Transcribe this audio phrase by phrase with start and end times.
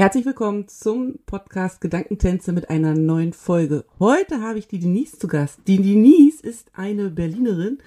[0.00, 3.84] Herzlich willkommen zum Podcast Gedankentänze mit einer neuen Folge.
[3.98, 5.58] Heute habe ich die Denise zu Gast.
[5.66, 7.78] Die Denise ist eine Berlinerin,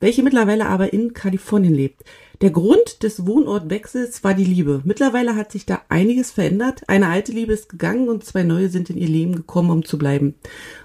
[0.00, 2.02] welche mittlerweile aber in Kalifornien lebt.
[2.40, 4.82] Der Grund des Wohnortwechsels war die Liebe.
[4.84, 6.82] Mittlerweile hat sich da einiges verändert.
[6.88, 9.96] Eine alte Liebe ist gegangen und zwei neue sind in ihr Leben gekommen, um zu
[9.96, 10.34] bleiben.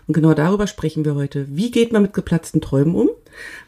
[0.05, 1.47] Und genau darüber sprechen wir heute.
[1.49, 3.09] Wie geht man mit geplatzten Träumen um?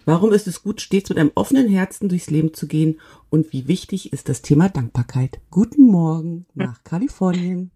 [0.05, 2.99] Warum ist es gut, stets mit einem offenen Herzen durchs Leben zu gehen?
[3.29, 5.39] Und wie wichtig ist das Thema Dankbarkeit?
[5.51, 7.71] Guten Morgen nach Kalifornien.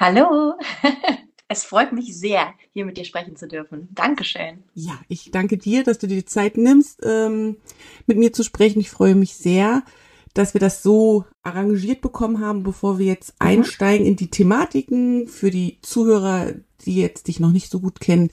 [0.00, 0.54] Hallo,
[1.48, 3.88] es freut mich sehr, hier mit dir sprechen zu dürfen.
[3.92, 4.62] Dankeschön.
[4.74, 7.56] Ja, ich danke dir, dass du dir die Zeit nimmst, ähm,
[8.06, 8.80] mit mir zu sprechen.
[8.80, 9.82] Ich freue mich sehr,
[10.34, 13.48] dass wir das so arrangiert bekommen haben, bevor wir jetzt mhm.
[13.48, 16.52] einsteigen in die Thematiken für die Zuhörer,
[16.84, 18.30] die jetzt dich noch nicht so gut kennen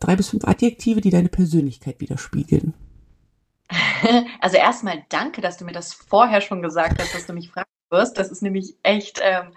[0.00, 2.74] drei bis fünf Adjektive, die deine Persönlichkeit widerspiegeln.
[4.40, 7.66] Also erstmal danke, dass du mir das vorher schon gesagt hast, dass du mich fragen
[7.90, 8.18] wirst.
[8.18, 9.52] Das ist nämlich echt ähm,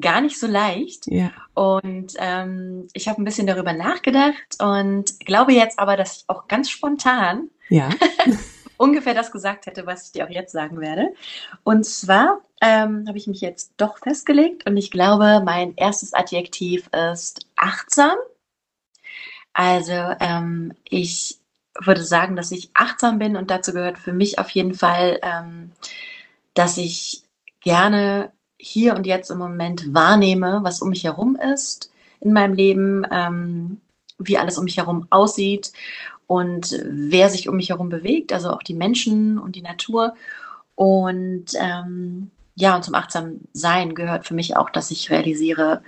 [0.00, 1.06] gar nicht so leicht.
[1.06, 1.30] Ja.
[1.54, 6.48] Und ähm, ich habe ein bisschen darüber nachgedacht und glaube jetzt aber, dass ich auch
[6.48, 7.90] ganz spontan ja.
[8.76, 11.14] ungefähr das gesagt hätte, was ich dir auch jetzt sagen werde.
[11.64, 16.88] Und zwar ähm, habe ich mich jetzt doch festgelegt und ich glaube, mein erstes Adjektiv
[17.12, 18.16] ist achtsam.
[19.58, 21.38] Also ähm, ich
[21.80, 25.72] würde sagen, dass ich achtsam bin und dazu gehört für mich auf jeden Fall, ähm,
[26.52, 27.22] dass ich
[27.62, 31.90] gerne hier und jetzt im Moment wahrnehme, was um mich herum ist
[32.20, 33.80] in meinem Leben, ähm,
[34.18, 35.72] wie alles um mich herum aussieht
[36.26, 40.12] und wer sich um mich herum bewegt, also auch die Menschen und die Natur.
[40.74, 45.80] Und ähm, ja, und zum Achtsamsein gehört für mich auch, dass ich realisiere,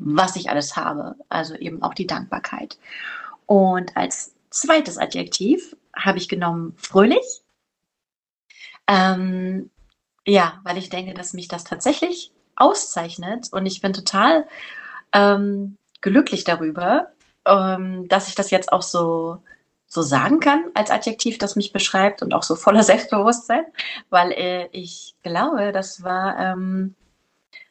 [0.00, 1.16] was ich alles habe.
[1.28, 2.78] Also eben auch die Dankbarkeit.
[3.46, 7.42] Und als zweites Adjektiv habe ich genommen fröhlich.
[8.86, 9.70] Ähm,
[10.26, 14.46] ja, weil ich denke, dass mich das tatsächlich auszeichnet und ich bin total
[15.12, 17.12] ähm, glücklich darüber,
[17.46, 19.42] ähm, dass ich das jetzt auch so
[19.90, 23.64] so sagen kann als Adjektiv, das mich beschreibt und auch so voller Selbstbewusstsein,
[24.08, 26.94] weil äh, ich glaube, das war ähm,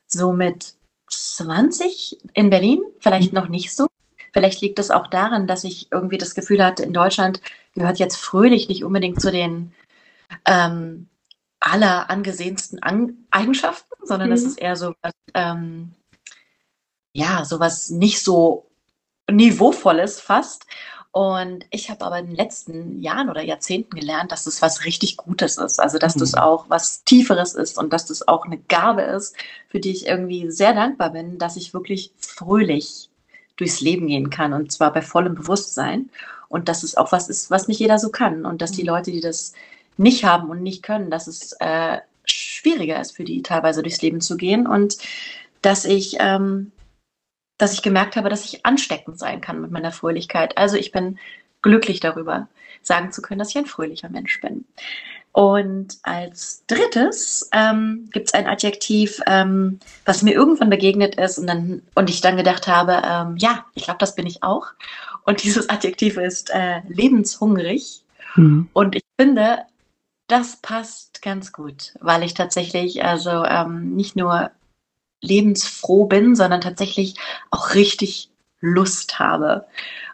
[0.06, 0.76] so mit
[1.09, 3.40] 20 in Berlin, vielleicht mhm.
[3.40, 3.88] noch nicht so.
[4.31, 7.42] Vielleicht liegt es auch daran, dass ich irgendwie das Gefühl hatte, in Deutschland
[7.74, 9.74] gehört jetzt fröhlich nicht unbedingt zu den
[10.46, 11.08] ähm,
[11.59, 14.34] aller angesehensten An Eigenschaften, sondern mhm.
[14.34, 15.94] das ist eher so was, ähm,
[17.14, 18.69] ja, sowas nicht so
[19.30, 20.66] niveauvolles fast.
[21.12, 25.18] Und ich habe aber in den letzten Jahren oder Jahrzehnten gelernt, dass das was richtig
[25.18, 25.80] Gutes ist.
[25.80, 26.20] Also, dass mhm.
[26.20, 29.36] das auch was Tieferes ist und dass das auch eine Gabe ist,
[29.69, 33.09] für die ich irgendwie sehr dankbar bin, dass ich wirklich fröhlich
[33.58, 36.09] durchs Leben gehen kann und zwar bei vollem Bewusstsein.
[36.48, 38.46] Und dass es auch was ist, was nicht jeder so kann.
[38.46, 38.90] Und dass die mhm.
[38.90, 39.53] Leute, die das
[39.98, 44.22] nicht haben und nicht können, dass es äh, schwieriger ist für die teilweise durchs Leben
[44.22, 44.68] zu gehen.
[44.68, 44.98] Und
[45.62, 46.72] dass ich ähm,
[47.59, 50.58] dass ich gemerkt habe, dass ich ansteckend sein kann mit meiner Fröhlichkeit.
[50.58, 51.20] Also ich bin
[51.62, 52.47] glücklich darüber,
[52.81, 54.66] sagen zu können, dass ich ein fröhlicher Mensch bin.
[55.31, 61.48] Und als drittes ähm, gibt es ein Adjektiv, ähm, was mir irgendwann begegnet ist und,
[61.48, 64.68] dann, und ich dann gedacht habe, ähm, ja, ich glaube, das bin ich auch.
[65.25, 68.03] Und dieses Adjektiv ist äh, lebenshungrig.
[68.36, 68.69] Mhm.
[68.74, 69.59] Und ich finde,
[70.28, 74.52] das passt ganz gut, weil ich tatsächlich also ähm, nicht nur
[75.22, 77.16] lebensfroh bin, sondern tatsächlich
[77.52, 78.30] auch richtig
[78.62, 79.66] Lust habe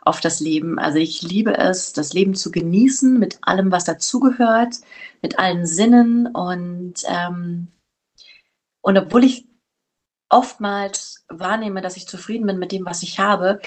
[0.01, 0.77] auf das Leben.
[0.77, 4.75] Also ich liebe es, das Leben zu genießen mit allem, was dazugehört,
[5.21, 7.67] mit allen Sinnen und ähm,
[8.81, 9.47] und obwohl ich
[10.29, 13.59] oftmals wahrnehme, dass ich zufrieden bin mit dem, was ich habe,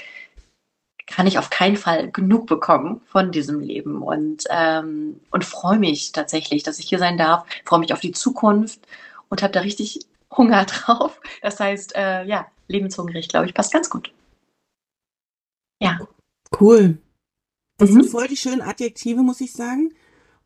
[1.07, 6.13] kann ich auf keinen Fall genug bekommen von diesem Leben und ähm, und freue mich
[6.13, 8.79] tatsächlich, dass ich hier sein darf, freue mich auf die Zukunft
[9.27, 9.99] und habe da richtig
[10.35, 11.19] Hunger drauf.
[11.41, 14.13] Das heißt, äh, ja, lebenshungrig, glaube ich, passt ganz gut.
[15.81, 15.99] Ja.
[16.59, 16.97] Cool.
[17.77, 18.01] Das mhm.
[18.01, 19.93] sind voll die schönen Adjektive, muss ich sagen.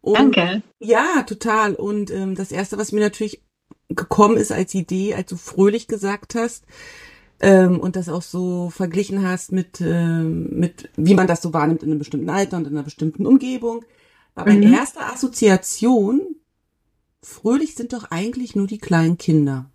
[0.02, 0.62] Und, Danke.
[0.80, 1.76] Ja, total.
[1.76, 3.42] Und ähm, das Erste, was mir natürlich
[3.90, 6.66] gekommen ist als Idee, als du fröhlich gesagt hast,
[7.40, 11.84] ähm, und das auch so verglichen hast mit, ähm, mit, wie man das so wahrnimmt
[11.84, 13.84] in einem bestimmten Alter und in einer bestimmten Umgebung,
[14.36, 14.74] war meine mhm.
[14.74, 16.22] erste Assoziation,
[17.22, 19.70] fröhlich sind doch eigentlich nur die kleinen Kinder.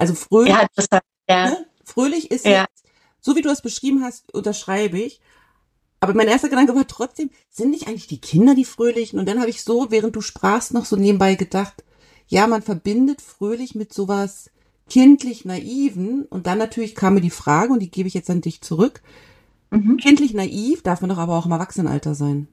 [0.00, 0.86] Also fröhlich, ja, das,
[1.28, 1.50] ja.
[1.50, 1.66] Ne?
[1.84, 2.62] fröhlich ist ja.
[2.62, 2.84] jetzt,
[3.20, 5.20] so wie du es beschrieben hast, unterschreibe ich,
[6.00, 9.18] aber mein erster Gedanke war trotzdem, sind nicht eigentlich die Kinder die Fröhlichen?
[9.18, 11.84] Und dann habe ich so, während du sprachst, noch so nebenbei gedacht,
[12.26, 14.50] ja, man verbindet fröhlich mit sowas
[14.88, 16.24] kindlich naiven.
[16.24, 19.02] Und dann natürlich kam mir die Frage, und die gebe ich jetzt an dich zurück.
[19.70, 19.98] Mhm.
[19.98, 22.48] Kindlich naiv darf man doch aber auch im Erwachsenenalter sein.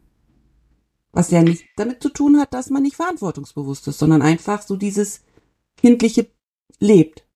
[1.13, 4.75] Was ja nicht damit zu tun hat, dass man nicht verantwortungsbewusst ist, sondern einfach so
[4.75, 5.21] dieses
[5.77, 6.27] kindliche
[6.79, 7.26] lebt.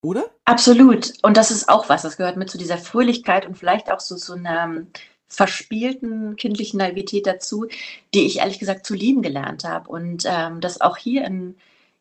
[0.00, 0.30] Oder?
[0.44, 1.12] Absolut.
[1.22, 2.02] Und das ist auch was.
[2.02, 4.86] Das gehört mit zu dieser Fröhlichkeit und vielleicht auch so zu so einer
[5.28, 7.66] verspielten kindlichen Naivität dazu,
[8.14, 9.88] die ich ehrlich gesagt zu lieben gelernt habe.
[9.90, 11.56] Und ähm, das auch hier in,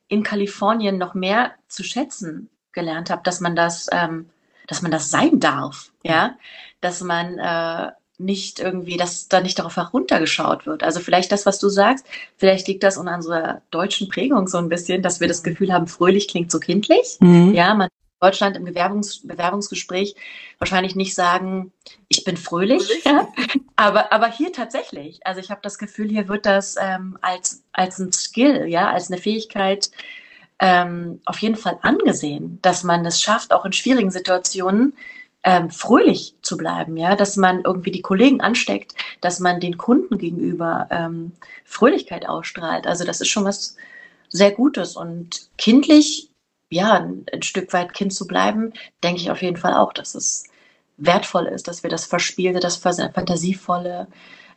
[0.07, 4.29] in Kalifornien noch mehr zu schätzen gelernt habe, dass man das, ähm,
[4.67, 6.37] dass man das sein darf, ja,
[6.79, 10.83] dass man äh, nicht irgendwie, dass da nicht darauf heruntergeschaut wird.
[10.83, 12.05] Also vielleicht das, was du sagst,
[12.35, 15.87] vielleicht liegt das in unserer deutschen Prägung so ein bisschen, dass wir das Gefühl haben,
[15.87, 17.17] fröhlich klingt so kindlich.
[17.19, 17.53] Mhm.
[17.53, 20.15] Ja, man Deutschland im Bewerbungs Bewerbungsgespräch
[20.57, 21.71] wahrscheinlich nicht sagen,
[22.07, 23.05] ich bin fröhlich, fröhlich.
[23.05, 23.27] Ja?
[23.75, 25.25] aber, aber hier tatsächlich.
[25.25, 29.11] Also ich habe das Gefühl, hier wird das ähm, als, als ein Skill, ja, als
[29.11, 29.91] eine Fähigkeit
[30.59, 34.95] ähm, auf jeden Fall angesehen, dass man es schafft, auch in schwierigen Situationen
[35.47, 40.17] ähm, fröhlich zu bleiben, ja, dass man irgendwie die Kollegen ansteckt, dass man den Kunden
[40.17, 41.31] gegenüber ähm,
[41.63, 42.85] Fröhlichkeit ausstrahlt.
[42.85, 43.77] Also das ist schon was
[44.27, 46.29] sehr Gutes und kindlich
[46.69, 50.15] ja, ein, ein Stück weit Kind zu bleiben, denke ich auf jeden Fall auch, dass
[50.15, 50.43] es
[50.97, 54.07] wertvoll ist, dass wir das Verspielte, das Fantasievolle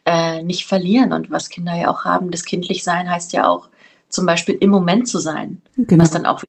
[0.05, 1.13] äh, nicht verlieren.
[1.13, 3.69] Und was Kinder ja auch haben, das Kindlichsein heißt ja auch
[4.09, 6.03] zum Beispiel im Moment zu sein, genau.
[6.03, 6.43] was dann auch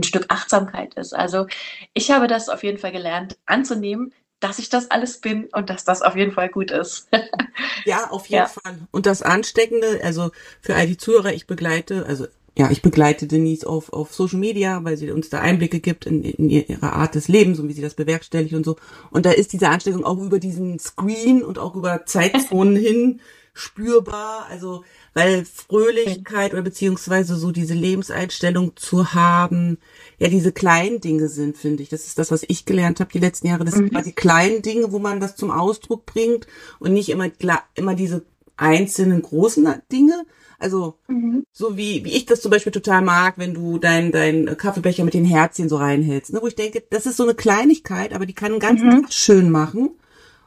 [0.00, 1.14] ein Stück Achtsamkeit ist.
[1.14, 1.46] Also
[1.94, 5.84] ich habe das auf jeden Fall gelernt, anzunehmen, dass ich das alles bin und dass
[5.84, 7.08] das auf jeden Fall gut ist.
[7.84, 8.46] ja, auf jeden ja.
[8.46, 8.78] Fall.
[8.90, 10.30] Und das Ansteckende, also
[10.60, 12.26] für all die Zuhörer, ich begleite, also
[12.58, 16.24] ja, ich begleite Denise auf, auf Social Media, weil sie uns da Einblicke gibt in,
[16.24, 18.76] in ihre Art des Lebens und wie sie das bewerkstelligt und so.
[19.10, 23.20] Und da ist diese Ansteckung auch über diesen Screen und auch über Zeitzonen hin
[23.60, 24.46] spürbar.
[24.50, 24.84] Also,
[25.14, 29.78] weil Fröhlichkeit oder beziehungsweise so diese Lebenseinstellung zu haben,
[30.18, 31.88] ja, diese kleinen Dinge sind, finde ich.
[31.88, 33.64] Das ist das, was ich gelernt habe die letzten Jahre.
[33.64, 34.02] Das sind mhm.
[34.02, 36.46] die kleinen Dinge, wo man das zum Ausdruck bringt
[36.78, 37.30] und nicht immer,
[37.74, 38.24] immer diese
[38.56, 40.26] einzelnen großen Dinge,
[40.58, 41.44] also mhm.
[41.50, 45.14] so wie, wie ich das zum Beispiel total mag, wenn du dein, dein Kaffeebecher mit
[45.14, 46.40] den Herzchen so reinhältst, ne?
[46.42, 49.02] wo ich denke, das ist so eine Kleinigkeit, aber die kann einen ganzen mhm.
[49.02, 49.90] Tag schön machen.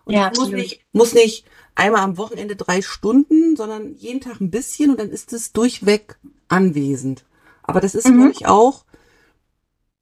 [0.05, 1.45] Und ja, muss nicht, muss nicht
[1.75, 6.17] einmal am Wochenende drei Stunden, sondern jeden Tag ein bisschen und dann ist es durchweg
[6.47, 7.25] anwesend.
[7.63, 8.17] Aber das ist, mhm.
[8.17, 8.85] glaube ich, auch,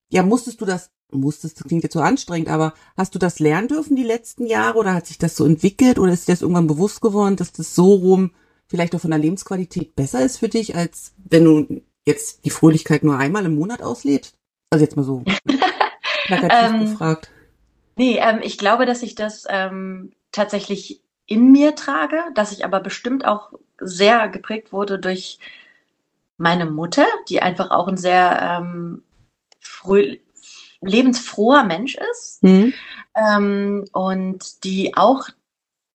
[0.09, 3.67] ja, musstest du das, musstest, das klingt jetzt so anstrengend, aber hast du das lernen
[3.67, 6.67] dürfen die letzten Jahre oder hat sich das so entwickelt oder ist dir das irgendwann
[6.67, 8.31] bewusst geworden, dass das so rum
[8.67, 13.03] vielleicht auch von der Lebensqualität besser ist für dich, als wenn du jetzt die Fröhlichkeit
[13.03, 14.35] nur einmal im Monat auslebst?
[14.69, 15.23] Also jetzt mal so
[16.25, 17.29] plakativ ähm, gefragt.
[17.97, 22.81] Nee, ähm, ich glaube, dass ich das ähm, tatsächlich in mir trage, dass ich aber
[22.81, 25.39] bestimmt auch sehr geprägt wurde durch
[26.37, 29.03] meine Mutter, die einfach auch ein sehr ähm,
[29.61, 30.17] früh,
[30.81, 32.73] lebensfroher Mensch ist mhm.
[33.15, 35.29] ähm, und die auch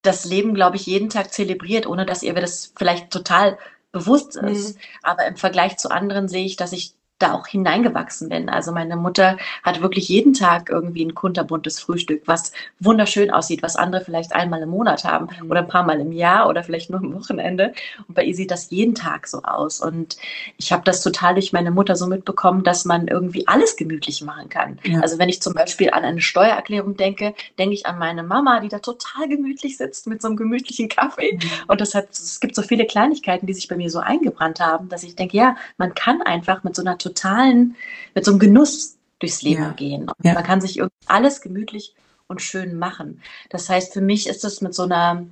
[0.01, 3.59] das Leben, glaube ich, jeden Tag zelebriert, ohne dass ihr das vielleicht total
[3.91, 4.75] bewusst ist.
[4.75, 4.81] Mhm.
[5.03, 8.49] Aber im Vergleich zu anderen sehe ich, dass ich da auch hineingewachsen bin.
[8.49, 13.75] Also meine Mutter hat wirklich jeden Tag irgendwie ein kunterbuntes Frühstück, was wunderschön aussieht, was
[13.75, 15.49] andere vielleicht einmal im Monat haben mhm.
[15.49, 17.73] oder ein paar Mal im Jahr oder vielleicht nur am Wochenende.
[18.07, 19.81] Und bei ihr sieht das jeden Tag so aus.
[19.81, 20.17] Und
[20.57, 24.49] ich habe das total durch meine Mutter so mitbekommen, dass man irgendwie alles gemütlich machen
[24.49, 24.79] kann.
[24.83, 24.99] Ja.
[25.01, 28.69] Also wenn ich zum Beispiel an eine Steuererklärung denke, denke ich an meine Mama, die
[28.69, 31.33] da total gemütlich sitzt mit so einem gemütlichen Kaffee.
[31.33, 31.49] Mhm.
[31.67, 34.89] Und das hat, es gibt so viele Kleinigkeiten, die sich bei mir so eingebrannt haben,
[34.89, 37.75] dass ich denke, ja, man kann einfach mit so einer totalen,
[38.13, 39.71] mit so einem Genuss durchs Leben ja.
[39.71, 40.11] gehen.
[40.23, 40.33] Ja.
[40.33, 41.95] man kann sich alles gemütlich
[42.27, 43.21] und schön machen.
[43.49, 45.25] Das heißt, für mich ist es mit so einer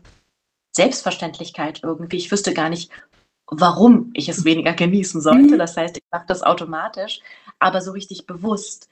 [0.72, 2.18] Selbstverständlichkeit irgendwie.
[2.18, 2.92] Ich wüsste gar nicht,
[3.48, 5.56] warum ich es weniger genießen sollte.
[5.56, 5.60] Mhm.
[5.60, 7.22] Das heißt, ich mache das automatisch.
[7.60, 8.90] Aber so richtig bewusst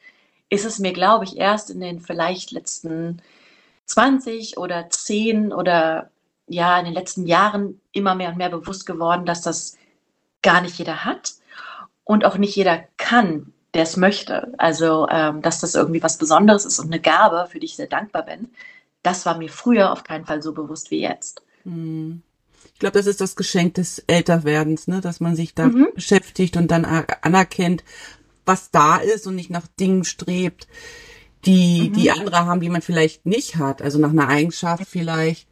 [0.49, 3.21] ist es mir, glaube ich, erst in den vielleicht letzten
[3.85, 6.09] 20 oder 10 oder
[6.47, 9.77] ja, in den letzten Jahren immer mehr und mehr bewusst geworden, dass das
[10.41, 11.33] gar nicht jeder hat
[12.03, 14.53] und auch nicht jeder kann, der es möchte.
[14.57, 17.87] Also, ähm, dass das irgendwie was Besonderes ist und eine Gabe, für die ich sehr
[17.87, 18.49] dankbar bin.
[19.01, 21.41] Das war mir früher auf keinen Fall so bewusst wie jetzt.
[21.63, 22.21] Hm.
[22.73, 25.01] Ich glaube, das ist das Geschenk des Älterwerdens, ne?
[25.01, 25.89] dass man sich da mhm.
[25.95, 27.83] beschäftigt und dann anerkennt,
[28.45, 30.67] was da ist und nicht nach Dingen strebt,
[31.45, 31.93] die mhm.
[31.93, 33.81] die andere haben, die man vielleicht nicht hat.
[33.81, 35.47] Also nach einer Eigenschaft vielleicht,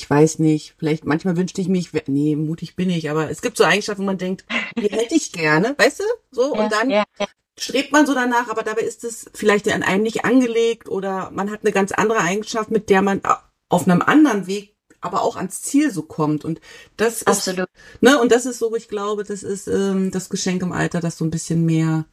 [0.00, 3.58] ich weiß nicht, vielleicht manchmal wünschte ich mich, nee, mutig bin ich, aber es gibt
[3.58, 4.46] so Eigenschaften, wo man denkt,
[4.78, 6.04] die hätte ich gerne, weißt du?
[6.30, 7.26] So, ja, und dann ja, ja.
[7.58, 11.50] strebt man so danach, aber dabei ist es vielleicht an einem nicht angelegt oder man
[11.50, 13.20] hat eine ganz andere Eigenschaft, mit der man
[13.68, 16.44] auf einem anderen Weg aber auch ans Ziel so kommt.
[16.44, 16.60] Und
[16.96, 17.60] das Absolut.
[17.60, 21.00] ist, ne, und das ist so, ich glaube, das ist ähm, das Geschenk im Alter,
[21.00, 22.06] das so ein bisschen mehr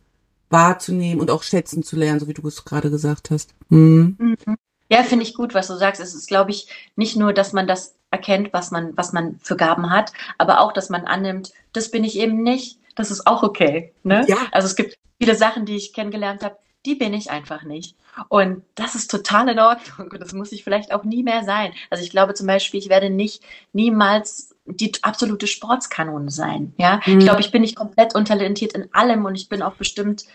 [0.49, 3.53] wahrzunehmen und auch schätzen zu lernen, so wie du es gerade gesagt hast.
[3.69, 4.15] Mhm.
[4.19, 4.57] Mhm.
[4.89, 6.01] Ja, finde ich gut, was du sagst.
[6.01, 9.57] Es ist, glaube ich, nicht nur, dass man das erkennt, was man, was man für
[9.57, 12.79] Gaben hat, aber auch, dass man annimmt, das bin ich eben nicht.
[12.95, 13.93] Das ist auch okay.
[14.03, 14.25] Ne?
[14.27, 14.37] Ja.
[14.51, 17.95] Also es gibt viele Sachen, die ich kennengelernt habe, die bin ich einfach nicht.
[18.29, 20.09] Und das ist total in Ordnung.
[20.11, 21.73] Und das muss ich vielleicht auch nie mehr sein.
[21.89, 26.73] Also ich glaube zum Beispiel, ich werde nicht niemals die absolute Sportskanone sein.
[26.77, 27.19] Ja, Mhm.
[27.19, 30.25] ich glaube, ich bin nicht komplett untalentiert in allem und ich bin auch bestimmt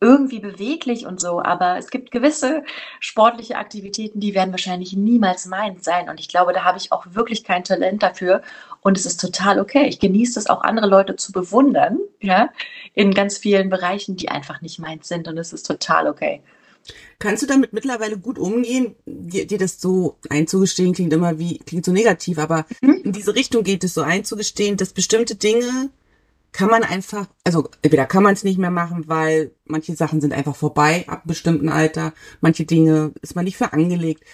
[0.00, 2.64] irgendwie beweglich und so, aber es gibt gewisse
[3.00, 6.10] sportliche Aktivitäten, die werden wahrscheinlich niemals meins sein.
[6.10, 8.42] Und ich glaube, da habe ich auch wirklich kein Talent dafür.
[8.82, 9.86] Und es ist total okay.
[9.86, 12.50] Ich genieße es auch, andere Leute zu bewundern, ja,
[12.94, 15.28] in ganz vielen Bereichen, die einfach nicht meins sind.
[15.28, 16.42] Und es ist total okay.
[17.18, 18.94] Kannst du damit mittlerweile gut umgehen?
[19.06, 23.00] Dir, dir das so einzugestehen klingt immer wie, klingt so negativ, aber Mhm.
[23.04, 25.90] in diese Richtung geht es so einzugestehen, dass bestimmte Dinge
[26.52, 30.32] kann man einfach, also entweder kann man es nicht mehr machen, weil manche Sachen sind
[30.32, 34.24] einfach vorbei ab einem bestimmten Alter, manche Dinge ist man nicht für angelegt.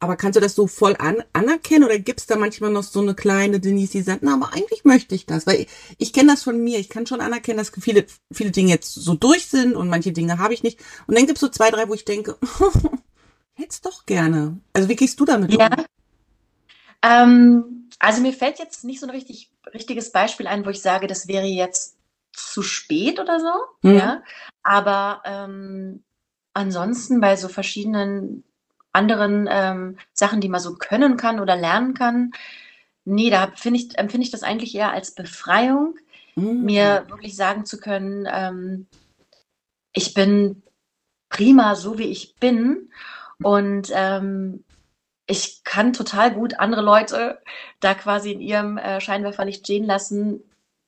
[0.00, 3.16] Aber kannst du das so voll an, anerkennen oder gibt's da manchmal noch so eine
[3.16, 6.44] kleine Denise, die sagt, na, aber eigentlich möchte ich das, weil ich, ich kenne das
[6.44, 9.88] von mir, ich kann schon anerkennen, dass viele, viele Dinge jetzt so durch sind und
[9.88, 10.78] manche Dinge habe ich nicht.
[11.08, 12.36] Und dann gibt's so zwei, drei, wo ich denke,
[13.54, 14.58] hätt's doch gerne.
[14.72, 15.66] Also wie gehst du damit Ja.
[15.66, 15.84] um?
[17.02, 21.06] Ähm, also mir fällt jetzt nicht so ein richtig, richtiges Beispiel ein, wo ich sage,
[21.06, 21.96] das wäre jetzt
[22.32, 23.88] zu spät oder so.
[23.88, 23.96] Mhm.
[23.96, 24.22] Ja.
[24.62, 26.04] Aber ähm,
[26.54, 28.44] ansonsten bei so verschiedenen
[28.92, 32.32] anderen ähm, Sachen, die man so können kann oder lernen kann,
[33.04, 35.96] nee, da finde ich, empfinde ich das eigentlich eher als Befreiung,
[36.36, 36.64] Mhm.
[36.64, 38.86] mir wirklich sagen zu können, ähm,
[39.92, 40.62] ich bin
[41.28, 42.92] prima so, wie ich bin.
[43.42, 44.64] Und ähm,
[45.28, 47.38] ich kann total gut andere Leute
[47.80, 50.40] da quasi in ihrem äh, Scheinwerferlicht stehen lassen,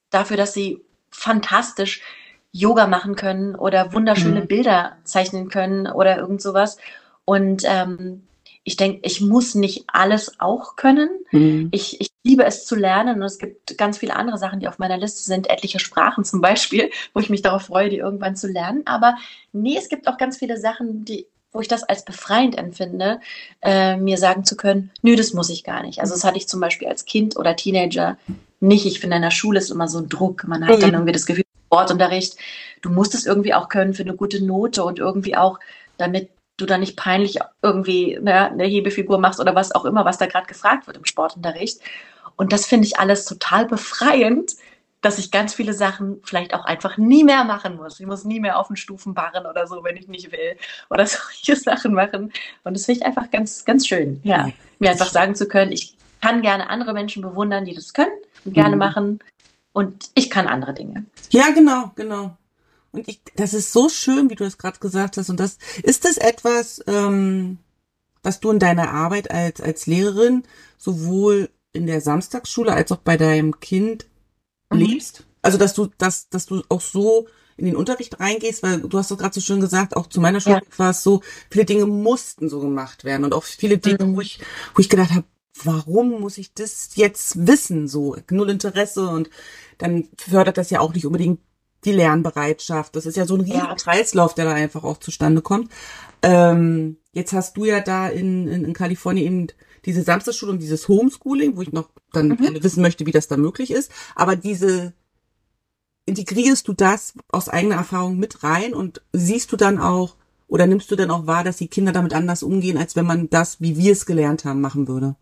[0.08, 2.02] dafür, dass sie fantastisch
[2.50, 4.46] Yoga machen können oder wunderschöne Mhm.
[4.48, 6.78] Bilder zeichnen können oder irgend sowas.
[7.24, 8.26] Und ähm,
[8.64, 11.10] ich denke, ich muss nicht alles auch können.
[11.30, 11.68] Mhm.
[11.70, 14.78] Ich, ich liebe es zu lernen und es gibt ganz viele andere Sachen, die auf
[14.78, 18.48] meiner Liste sind, etliche Sprachen zum Beispiel, wo ich mich darauf freue, die irgendwann zu
[18.48, 18.82] lernen.
[18.86, 19.16] Aber
[19.52, 23.20] nee, es gibt auch ganz viele Sachen, die, wo ich das als befreiend empfinde,
[23.60, 26.00] äh, mir sagen zu können, nö, das muss ich gar nicht.
[26.00, 28.16] Also das hatte ich zum Beispiel als Kind oder Teenager
[28.60, 28.86] nicht.
[28.86, 30.44] Ich finde, in der Schule ist immer so ein Druck.
[30.46, 30.94] Man hat dann Mhm.
[30.94, 32.36] irgendwie das Gefühl, Sportunterricht,
[32.82, 35.58] du musst es irgendwie auch können für eine gute Note und irgendwie auch,
[35.98, 40.18] damit du da nicht peinlich irgendwie ne, eine Hebefigur machst oder was auch immer, was
[40.18, 41.80] da gerade gefragt wird im Sportunterricht.
[42.36, 44.54] Und das finde ich alles total befreiend,
[45.02, 48.00] dass ich ganz viele Sachen vielleicht auch einfach nie mehr machen muss.
[48.00, 50.56] Ich muss nie mehr auf den Stufen barren oder so, wenn ich nicht will.
[50.90, 52.32] Oder solche Sachen machen.
[52.64, 54.20] Und das finde ich einfach ganz, ganz schön.
[54.24, 58.12] Ja, mir einfach sagen zu können, ich kann gerne andere Menschen bewundern, die das können
[58.44, 58.78] und gerne Mhm.
[58.78, 59.18] machen.
[59.72, 61.06] Und ich kann andere Dinge.
[61.30, 62.36] Ja, genau, genau.
[62.92, 65.30] Und ich, das ist so schön, wie du es gerade gesagt hast.
[65.30, 67.58] Und das ist das etwas, ähm,
[68.22, 70.42] was du in deiner Arbeit als als Lehrerin
[70.76, 74.06] sowohl in der Samstagsschule als auch bei deinem Kind
[74.70, 74.78] Mhm.
[74.78, 75.24] lebst.
[75.42, 79.10] Also dass du, dass, dass du auch so in den Unterricht reingehst, weil du hast
[79.10, 80.78] doch gerade so schön gesagt, auch zu meiner Schule Ja.
[80.78, 84.16] war es so, viele Dinge mussten so gemacht werden und auch viele Dinge, Mhm.
[84.16, 84.40] wo ich,
[84.74, 85.24] wo ich gedacht habe,
[85.64, 87.86] warum muss ich das jetzt wissen?
[87.88, 89.28] So null Interesse und
[89.78, 91.40] dann fördert das ja auch nicht unbedingt
[91.84, 92.94] die Lernbereitschaft.
[92.96, 93.74] Das ist ja so ein riesiger Ja.
[93.74, 95.70] Kreislauf, der da einfach auch zustande kommt.
[96.22, 99.46] Ähm, jetzt hast du ja da in, in, in Kalifornien eben
[99.84, 102.36] diese Samstagsschule und dieses Homeschooling, wo ich noch dann Mhm.
[102.36, 103.90] gerne wissen möchte, wie das da möglich ist.
[104.14, 104.92] Aber diese
[106.06, 110.16] integrierst du das aus eigener Erfahrung mit rein und siehst du dann auch
[110.48, 113.30] oder nimmst du dann auch wahr, dass die Kinder damit anders umgehen, als wenn man
[113.30, 115.14] das, wie wir es gelernt haben, machen würde?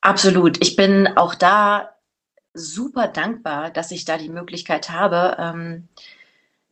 [0.00, 0.62] Absolut.
[0.62, 1.90] Ich bin auch da
[2.54, 5.88] super dankbar, dass ich da die Möglichkeit habe, ähm,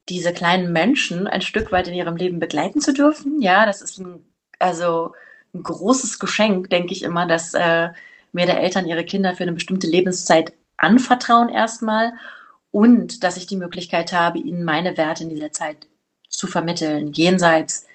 [0.09, 3.41] diese kleinen Menschen ein Stück weit in ihrem Leben begleiten zu dürfen.
[3.43, 4.25] Ja, das ist ein,
[4.59, 5.13] also
[5.57, 7.89] ein großes Geschenk, denke ich immer, dass äh,
[8.33, 12.13] mir der Eltern ihre Kinder für eine bestimmte Lebenszeit anvertrauen erstmal
[12.71, 15.87] und dass ich die Möglichkeit habe, ihnen meine Werte in dieser Zeit
[16.29, 17.87] zu vermitteln, jenseits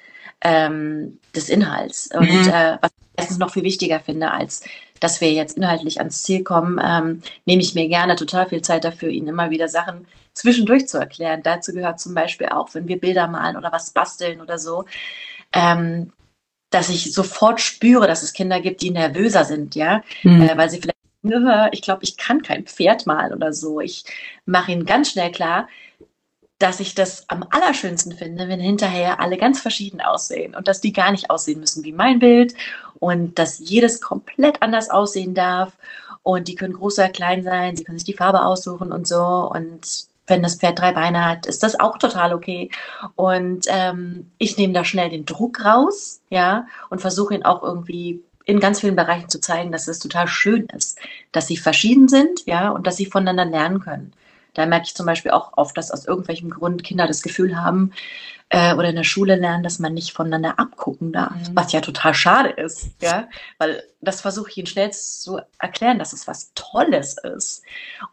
[0.42, 2.10] ähm, des Inhalts.
[2.14, 2.48] Und Mhm.
[2.48, 4.64] äh, was ich meistens noch viel wichtiger finde, als
[5.00, 8.84] dass wir jetzt inhaltlich ans Ziel kommen, ähm, nehme ich mir gerne total viel Zeit
[8.84, 11.42] dafür, ihnen immer wieder Sachen zwischendurch zu erklären.
[11.44, 14.86] Dazu gehört zum Beispiel auch, wenn wir Bilder malen oder was basteln oder so,
[15.54, 16.14] ähm,
[16.72, 20.04] dass ich sofort spüre, dass es Kinder gibt, die nervöser sind, ja,
[20.42, 23.80] äh, weil sie vielleicht, "Nö, ich glaube, ich kann kein Pferd malen oder so.
[23.82, 24.06] Ich
[24.46, 25.68] mache ihnen ganz schnell klar,
[26.60, 30.94] dass ich das am allerschönsten finde, wenn hinterher alle ganz verschieden aussehen und dass die
[30.94, 32.54] gar nicht aussehen müssen wie mein Bild
[33.00, 35.74] und dass jedes komplett anders aussehen darf
[36.24, 39.52] und die können groß oder klein sein, sie können sich die Farbe aussuchen und so
[39.52, 42.70] und wenn das Pferd drei Beine hat, ist das auch total okay.
[43.16, 48.24] Und ähm, ich nehme da schnell den Druck raus, ja, und versuche ihn auch irgendwie
[48.46, 51.00] in ganz vielen Bereichen zu zeigen, dass es total schön ist,
[51.32, 54.14] dass sie verschieden sind, ja, und dass sie voneinander lernen können.
[54.54, 57.94] Da merke ich zum Beispiel auch oft, dass aus irgendwelchem Grund Kinder das Gefühl haben
[58.50, 61.56] äh, oder in der Schule lernen, dass man nicht voneinander abgucken darf, mhm.
[61.56, 66.14] was ja total schade ist, ja, weil das versuche ich ihnen schnell zu erklären, dass
[66.14, 67.64] es was Tolles ist.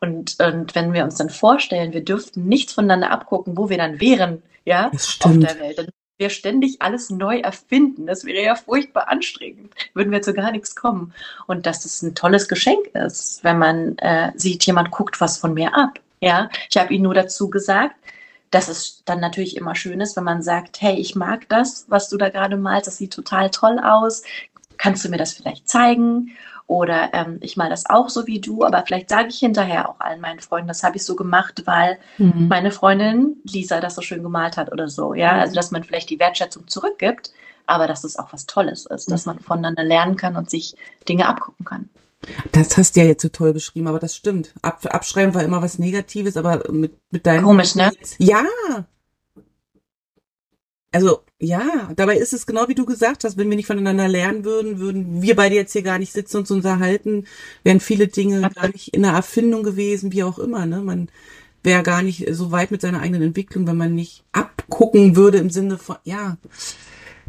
[0.00, 4.00] Und, und wenn wir uns dann vorstellen, wir dürften nichts voneinander abgucken, wo wir dann
[4.00, 8.06] wären, ja, auf der Welt, dann wir ständig alles neu erfinden.
[8.06, 11.14] Das wäre ja furchtbar anstrengend, würden wir zu gar nichts kommen.
[11.46, 15.54] Und dass das ein tolles Geschenk ist, wenn man äh, sieht, jemand guckt was von
[15.54, 16.00] mir ab.
[16.20, 17.96] Ja, ich habe Ihnen nur dazu gesagt,
[18.50, 22.08] dass es dann natürlich immer schön ist, wenn man sagt, hey, ich mag das, was
[22.08, 24.22] du da gerade malst, das sieht total toll aus.
[24.78, 26.30] Kannst du mir das vielleicht zeigen?
[26.66, 30.00] Oder ähm, ich mal das auch so wie du, aber vielleicht sage ich hinterher auch
[30.00, 32.48] allen meinen Freunden, das habe ich so gemacht, weil mhm.
[32.48, 35.14] meine Freundin Lisa das so schön gemalt hat oder so.
[35.14, 37.32] Ja, also dass man vielleicht die Wertschätzung zurückgibt,
[37.66, 40.76] aber dass es auch was Tolles ist, dass man voneinander lernen kann und sich
[41.08, 41.88] Dinge abgucken kann.
[42.52, 44.52] Das hast du ja jetzt so toll beschrieben, aber das stimmt.
[44.62, 47.44] Ab, abschreiben war immer was Negatives, aber mit, mit deinem.
[47.44, 47.92] Komisch, ne?
[48.18, 48.44] Ja,
[50.90, 54.44] also ja, dabei ist es genau wie du gesagt hast, wenn wir nicht voneinander lernen
[54.44, 57.26] würden, würden wir beide jetzt hier gar nicht sitzen und uns unterhalten,
[57.62, 60.64] wären viele Dinge gar nicht in der Erfindung gewesen, wie auch immer.
[60.66, 60.80] Ne?
[60.80, 61.10] Man
[61.62, 65.50] wäre gar nicht so weit mit seiner eigenen Entwicklung, wenn man nicht abgucken würde im
[65.50, 66.38] Sinne von, ja,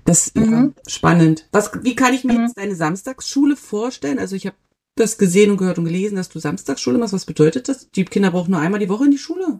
[0.06, 0.74] das mhm.
[0.76, 1.48] ja, spannend.
[1.52, 2.46] Was, wie kann ich mir mhm.
[2.46, 4.20] jetzt deine Samstagsschule vorstellen?
[4.20, 4.56] Also ich habe
[5.00, 7.14] das gesehen und gehört und gelesen, dass du Samstagsschule machst.
[7.14, 7.90] Was bedeutet das?
[7.92, 9.60] Die Kinder brauchen nur einmal die Woche in die Schule?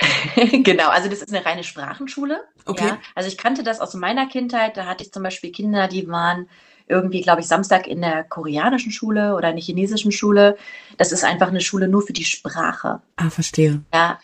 [0.62, 2.40] genau, also das ist eine reine Sprachenschule.
[2.66, 2.86] Okay.
[2.86, 2.98] Ja.
[3.14, 4.76] Also ich kannte das aus meiner Kindheit.
[4.76, 6.48] Da hatte ich zum Beispiel Kinder, die waren
[6.88, 10.56] irgendwie, glaube ich, Samstag in der koreanischen Schule oder in der chinesischen Schule.
[10.98, 13.00] Das ist einfach eine Schule nur für die Sprache.
[13.16, 13.82] Ah, verstehe.
[13.94, 14.18] Ja.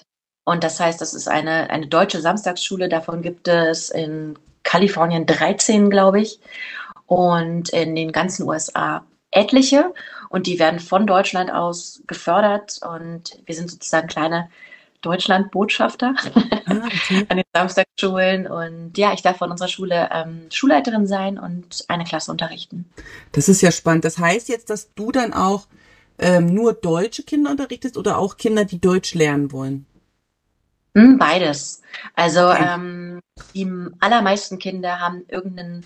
[0.44, 2.88] Und das heißt, das ist eine, eine deutsche Samstagsschule.
[2.88, 6.40] Davon gibt es in Kalifornien 13, glaube ich.
[7.06, 9.92] Und in den ganzen USA etliche.
[10.28, 12.80] Und die werden von Deutschland aus gefördert.
[12.86, 14.48] Und wir sind sozusagen kleine
[15.00, 16.14] Deutschlandbotschafter
[16.66, 17.26] ah, okay.
[17.28, 18.46] an den Samstagsschulen.
[18.46, 22.84] Und ja, ich darf von unserer Schule ähm, Schulleiterin sein und eine Klasse unterrichten.
[23.32, 24.04] Das ist ja spannend.
[24.04, 25.66] Das heißt jetzt, dass du dann auch
[26.18, 29.86] ähm, nur deutsche Kinder unterrichtest oder auch Kinder, die Deutsch lernen wollen?
[30.96, 31.82] Hm, beides.
[32.14, 32.74] Also okay.
[32.74, 33.20] ähm,
[33.54, 35.84] die allermeisten Kinder haben irgendeinen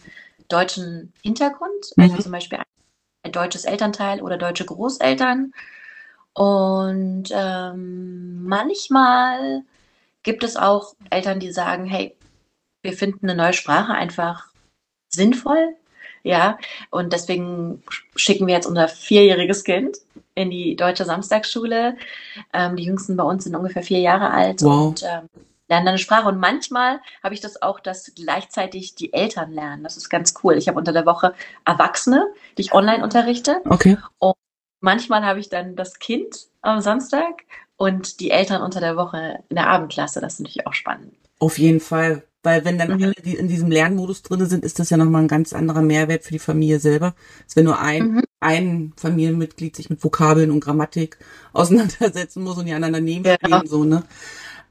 [0.49, 2.21] deutschen Hintergrund, also mhm.
[2.21, 2.65] zum Beispiel ein
[3.31, 5.53] deutsches Elternteil oder deutsche Großeltern
[6.35, 9.63] und ähm, manchmal
[10.23, 12.17] gibt es auch Eltern, die sagen, hey,
[12.83, 14.49] wir finden eine neue Sprache einfach
[15.09, 15.77] sinnvoll.
[16.25, 16.57] Ja,
[16.91, 17.83] und deswegen
[18.15, 19.99] schicken wir jetzt unser vierjähriges Kind
[20.37, 21.97] in die deutsche Samstagsschule.
[22.53, 24.87] Ähm, die Jüngsten bei uns sind ungefähr vier Jahre alt wow.
[24.87, 25.29] und ähm,
[25.73, 26.29] lernen dann eine Sprache.
[26.29, 29.83] Und manchmal habe ich das auch, dass gleichzeitig die Eltern lernen.
[29.83, 30.55] Das ist ganz cool.
[30.59, 32.27] Ich habe unter der Woche Erwachsene,
[32.59, 33.63] die ich online unterrichte.
[33.65, 33.97] Okay.
[34.19, 34.35] Und
[34.81, 37.45] manchmal habe ich dann das Kind am Samstag
[37.77, 40.21] und die Eltern unter der Woche in der Abendklasse.
[40.21, 41.15] Das ist natürlich auch spannend.
[41.39, 42.23] Auf jeden Fall.
[42.45, 43.05] Weil wenn dann mhm.
[43.05, 46.25] alle, die in diesem Lernmodus drin sind, ist das ja nochmal ein ganz anderer Mehrwert
[46.25, 47.15] für die Familie selber.
[47.45, 48.25] Als wenn nur ein, mhm.
[48.41, 51.19] ein Familienmitglied sich mit Vokabeln und Grammatik
[51.55, 53.37] auseinandersetzen muss und die anderen daneben ja.
[53.37, 54.03] stehen, so, ne?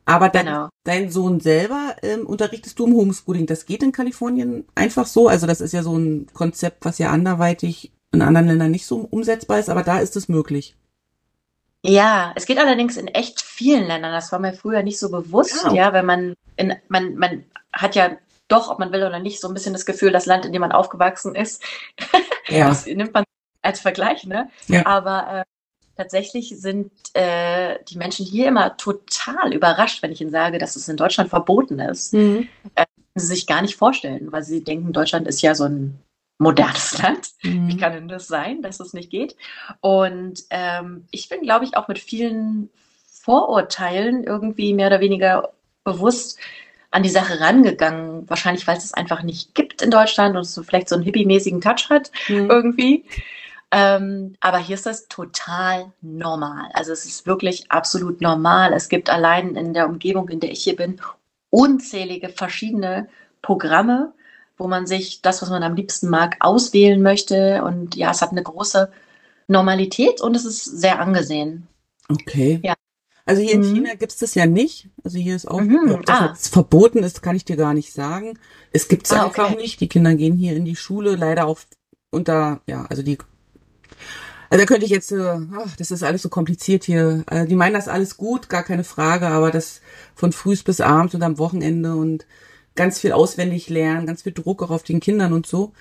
[0.06, 0.70] Aber dein, genau.
[0.84, 3.46] dein Sohn selber ähm, unterrichtest du im Homeschooling.
[3.46, 5.28] Das geht in Kalifornien einfach so.
[5.28, 9.08] Also das ist ja so ein Konzept, was ja anderweitig in anderen Ländern nicht so
[9.10, 10.76] umsetzbar ist, aber da ist es möglich.
[11.84, 14.12] Ja, es geht allerdings in echt vielen Ländern.
[14.12, 17.96] Das war mir früher nicht so bewusst, ja, ja wenn man in, man, man hat
[17.96, 20.52] ja doch, ob man will oder nicht, so ein bisschen das Gefühl, das Land, in
[20.52, 21.64] dem man aufgewachsen ist,
[22.50, 22.68] ja.
[22.68, 23.24] das nimmt man
[23.62, 24.50] als Vergleich, ne?
[24.68, 24.86] Ja.
[24.86, 25.44] Aber äh,
[25.98, 30.88] tatsächlich sind äh, die Menschen hier immer total überrascht, wenn ich ihnen sage, dass es
[30.88, 32.14] in Deutschland verboten ist.
[32.14, 32.48] Mhm.
[32.76, 36.00] Äh, sie sich gar nicht vorstellen, weil sie denken, Deutschland ist ja so ein
[36.38, 37.30] modernes Land.
[37.44, 37.68] Mhm.
[37.68, 39.36] Wie kann denn das sein, dass es nicht geht?
[39.80, 42.70] Und ähm, ich bin, glaube ich, auch mit vielen
[43.06, 46.40] Vorurteilen irgendwie mehr oder weniger bewusst
[46.90, 48.30] an die Sache rangegangen.
[48.30, 51.04] Wahrscheinlich, weil es es einfach nicht gibt in Deutschland und es so vielleicht so einen
[51.04, 52.50] hippie-mäßigen Touch hat mhm.
[52.50, 53.06] irgendwie.
[53.72, 56.70] Ähm, aber hier ist das total normal.
[56.74, 58.74] Also es ist wirklich absolut normal.
[58.74, 61.00] Es gibt allein in der Umgebung, in der ich hier bin,
[61.50, 63.08] unzählige verschiedene
[63.42, 64.14] Programme,
[64.58, 67.64] wo man sich das, was man am liebsten mag, auswählen möchte.
[67.64, 68.92] Und ja, es hat eine große
[69.48, 71.68] Normalität und es ist sehr angesehen.
[72.10, 72.60] Okay.
[72.64, 72.74] Ja.
[73.26, 73.76] Also hier in Mhm.
[73.76, 74.90] China gibt's das ja nicht.
[75.04, 76.26] Also hier ist auch, Mhm, ob das ah.
[76.28, 78.38] jetzt verboten ist, kann ich dir gar nicht sagen.
[78.72, 79.56] Es gibt's Ah, einfach okay.
[79.62, 79.80] nicht.
[79.80, 81.60] Die Kinder gehen hier in die Schule, leider auch
[82.10, 83.18] unter, ja, also die,
[84.52, 87.24] also da könnte ich jetzt, äh, ach, das ist alles so kompliziert hier.
[87.32, 89.82] Äh, die meinen das alles gut, gar keine Frage, aber das
[90.14, 92.26] von frühs bis abends und am Wochenende und
[92.76, 95.72] ganz viel auswendig lernen, ganz viel Druck auch auf den Kindern und so.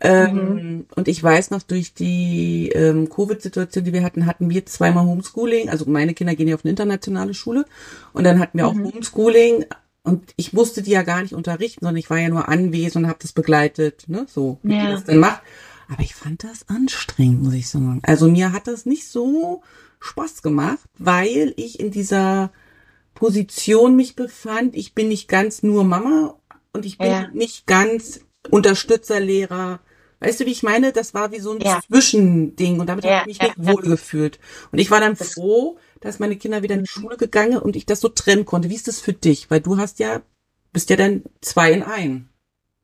[0.00, 5.06] Ähm, Und ich weiß noch, durch die ähm, Covid-Situation, die wir hatten, hatten wir zweimal
[5.06, 5.70] Homeschooling.
[5.70, 7.64] Also meine Kinder gehen ja auf eine internationale Schule.
[8.12, 9.64] Und dann hatten wir auch Homeschooling.
[10.02, 13.08] Und ich musste die ja gar nicht unterrichten, sondern ich war ja nur anwesend und
[13.08, 14.84] habe das begleitet, ne, so, wie Ja.
[14.84, 15.42] ihr das dann macht.
[15.88, 18.00] Aber ich fand das anstrengend, muss ich sagen.
[18.04, 19.62] Also mir hat das nicht so
[20.00, 22.50] Spaß gemacht, weil ich in dieser
[23.14, 24.74] Position mich befand.
[24.76, 26.34] Ich bin nicht ganz nur Mama
[26.72, 27.28] und ich bin Ja.
[27.32, 28.20] nicht ganz
[28.50, 29.80] Unterstützerlehrer.
[30.20, 30.92] Weißt du, wie ich meine?
[30.92, 31.80] Das war wie so ein Ja.
[31.86, 33.72] Zwischending und damit Ja, habe ich mich nicht ja.
[33.72, 34.38] wohlgefühlt.
[34.72, 37.76] Und ich war dann Das- froh, dass meine Kinder wieder in die Schule gegangen und
[37.76, 38.70] ich das so trennen konnte.
[38.70, 39.50] Wie ist das für dich?
[39.50, 40.22] Weil du hast ja,
[40.72, 42.28] bist ja dann zwei in ein.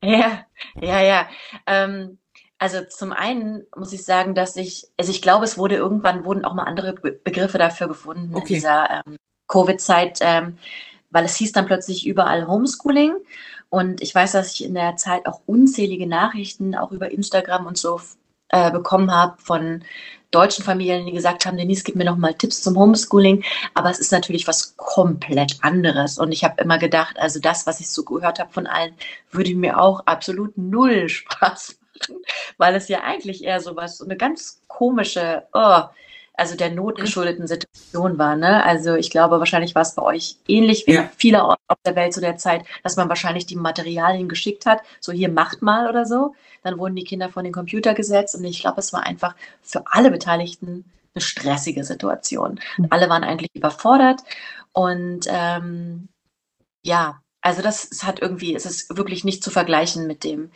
[0.03, 0.45] Ja,
[0.81, 1.29] ja, ja.
[1.65, 2.17] Ähm,
[2.63, 6.45] also zum einen muss ich sagen, dass ich, also ich glaube, es wurde irgendwann wurden
[6.45, 8.53] auch mal andere Be Begriffe dafür gefunden in Okay.
[8.53, 9.17] dieser ähm,
[9.49, 10.57] Covid-Zeit, ähm,
[11.09, 13.15] weil es hieß dann plötzlich überall Homeschooling.
[13.67, 17.77] Und ich weiß, dass ich in der Zeit auch unzählige Nachrichten auch über Instagram und
[17.77, 17.99] so
[18.47, 19.83] äh, bekommen habe von
[20.31, 23.43] deutschen Familien, die gesagt haben, Denise, gib mir noch mal Tipps zum Homeschooling.
[23.73, 26.17] Aber es ist natürlich was komplett anderes.
[26.17, 28.95] Und ich habe immer gedacht, also das, was ich so gehört habe von allen,
[29.31, 31.77] würde mir auch absolut null Spaß
[32.09, 32.21] machen,
[32.57, 35.81] weil es ja eigentlich eher so was, so eine ganz komische, oh,
[36.35, 38.35] also der notgeschuldeten Situation war.
[38.35, 38.63] Ne?
[38.63, 41.09] Also ich glaube, wahrscheinlich war es bei euch ähnlich wie Ja.
[41.15, 44.81] viele Orte auf der Welt zu der Zeit, dass man wahrscheinlich die Materialien geschickt hat,
[44.99, 46.33] so hier macht mal oder so.
[46.63, 49.83] Dann wurden die Kinder vor den Computer gesetzt und ich glaube, es war einfach für
[49.85, 52.59] alle Beteiligten eine stressige Situation.
[52.77, 52.87] Mhm.
[52.89, 54.21] Alle waren eigentlich überfordert
[54.71, 56.07] und ähm,
[56.83, 60.49] ja, also das hat irgendwie, es ist wirklich nicht zu vergleichen mit dem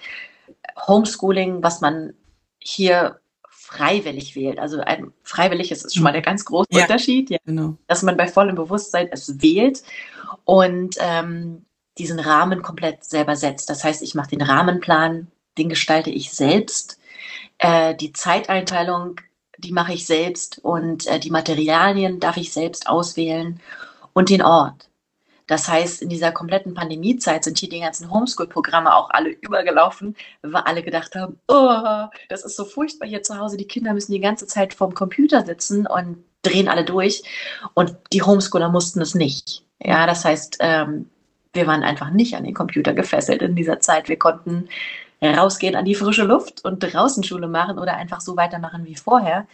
[0.88, 2.13] Homeschooling, was man
[2.60, 4.60] hier freiwillig wählt.
[4.60, 6.84] Also ein freiwilliges ist schon mal der ganz große Ja.
[6.84, 7.75] Unterschied, ja, Genau.
[7.88, 9.84] dass man bei vollem Bewusstsein es wählt
[10.45, 11.65] und ähm,
[11.97, 13.69] diesen Rahmen komplett selber setzt.
[13.69, 15.27] Das heißt, ich mache den Rahmenplan,
[15.58, 16.99] den gestalte ich selbst.
[17.58, 19.19] Äh, die Zeiteinteilung,
[19.58, 23.60] die mache ich selbst und äh, die Materialien darf ich selbst auswählen
[24.13, 24.88] und den Ort.
[25.47, 30.62] Das heißt, in dieser kompletten Pandemiezeit sind hier die ganzen Homeschool-Programme auch alle übergelaufen, weil
[30.63, 33.55] alle gedacht haben, oh, das ist so furchtbar hier zu Hause.
[33.55, 37.23] Die Kinder müssen die ganze Zeit vorm Computer sitzen und drehen alle durch.
[37.73, 39.63] Und die Homeschooler mussten es nicht.
[39.81, 41.10] Ja, das heißt, ähm,
[41.53, 44.10] wir waren einfach nicht an den Computer gefesselt in dieser Zeit.
[44.10, 44.67] Wir konnten
[45.21, 49.47] rausgehen an die frische Luft und draußen Schule machen oder einfach so weitermachen wie vorher.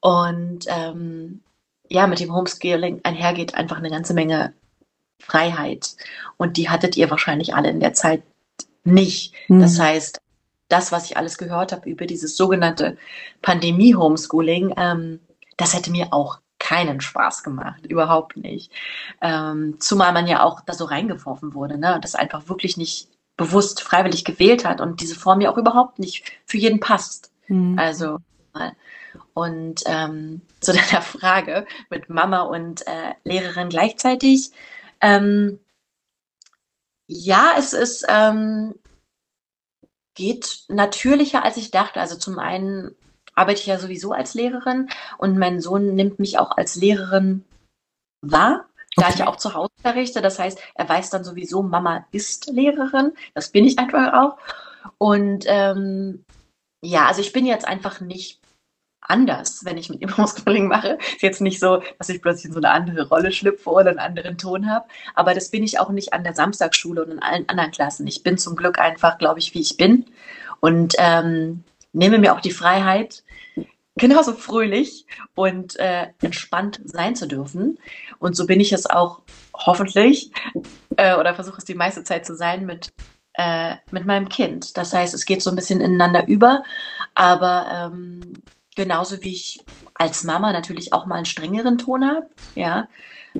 [0.00, 1.40] Und ähm,
[1.88, 4.54] ja, mit dem Homeschooling einhergeht einfach eine ganze Menge
[5.20, 5.96] Freiheit.
[6.36, 8.22] Und die hattet ihr wahrscheinlich alle in der Zeit
[8.84, 9.34] nicht.
[9.48, 9.82] Das Mhm.
[9.82, 10.20] heißt,
[10.68, 12.96] das, was ich alles gehört habe über dieses sogenannte
[13.42, 15.20] Pandemie-Homeschooling, ähm,
[15.56, 18.70] das hätte mir auch keinen Spaß gemacht, überhaupt nicht.
[19.22, 21.94] Ähm, zumal man ja auch da so reingeworfen wurde, ne?
[21.94, 25.98] und das einfach wirklich nicht bewusst freiwillig gewählt hat und diese Form ja auch überhaupt
[25.98, 27.30] nicht für jeden passt.
[27.46, 27.78] Mhm.
[27.78, 28.18] Also.
[29.34, 34.50] Und ähm, zu deiner Frage mit Mama und äh, Lehrerin gleichzeitig.
[35.00, 35.60] Ähm,
[37.06, 38.74] ja, es ist ähm,
[40.14, 42.00] geht natürlicher, als ich dachte.
[42.00, 42.94] Also zum einen
[43.34, 47.44] arbeite ich ja sowieso als Lehrerin und mein Sohn nimmt mich auch als Lehrerin
[48.20, 49.12] wahr, da Okay.
[49.12, 50.20] ich ja auch zu Hause unterrichte.
[50.20, 53.12] Das heißt, er weiß dann sowieso, Mama ist Lehrerin.
[53.34, 54.38] Das bin ich einfach auch.
[54.98, 56.24] Und ähm,
[56.82, 58.40] ja, also ich bin jetzt einfach nicht
[59.08, 60.98] anders, wenn ich mit ihm Homeschooling mache.
[61.14, 63.98] Ist jetzt nicht so, dass ich plötzlich in so eine andere Rolle schlüpfe oder einen
[63.98, 64.86] anderen Ton habe.
[65.14, 68.06] Aber das bin ich auch nicht an der Samstagsschule und in allen anderen Klassen.
[68.06, 70.06] Ich bin zum Glück einfach, glaube ich, wie ich bin.
[70.60, 73.22] Und ähm, nehme mir auch die Freiheit,
[73.96, 77.78] genauso fröhlich und äh, entspannt sein zu dürfen.
[78.18, 79.22] Und so bin ich es auch
[79.54, 80.30] hoffentlich
[80.96, 82.92] äh, oder versuche es die meiste Zeit zu sein mit,
[83.34, 84.76] äh, mit meinem Kind.
[84.76, 86.62] Das heißt, es geht so ein bisschen ineinander über,
[87.14, 88.20] aber ähm,
[88.78, 92.88] genauso wie ich als Mama natürlich auch mal einen strengeren Ton habe, ja,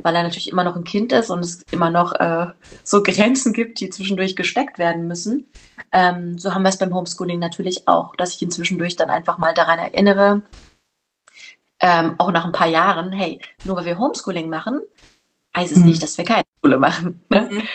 [0.03, 2.48] weil er natürlich immer noch ein Kind ist und es immer noch äh,
[2.83, 5.46] so Grenzen gibt, die zwischendurch gesteckt werden müssen.
[5.92, 9.38] Ähm, so haben wir es beim Homeschooling natürlich auch, dass ich ihn zwischendurch dann einfach
[9.38, 10.42] mal daran erinnere,
[11.81, 14.81] ähm, auch nach ein paar Jahren, hey, nur weil wir Homeschooling machen,
[15.57, 15.87] heißt es Mhm.
[15.87, 17.24] nicht, dass wir keine Schule machen.
[17.31, 17.48] Ne?
[17.51, 17.68] Mhm.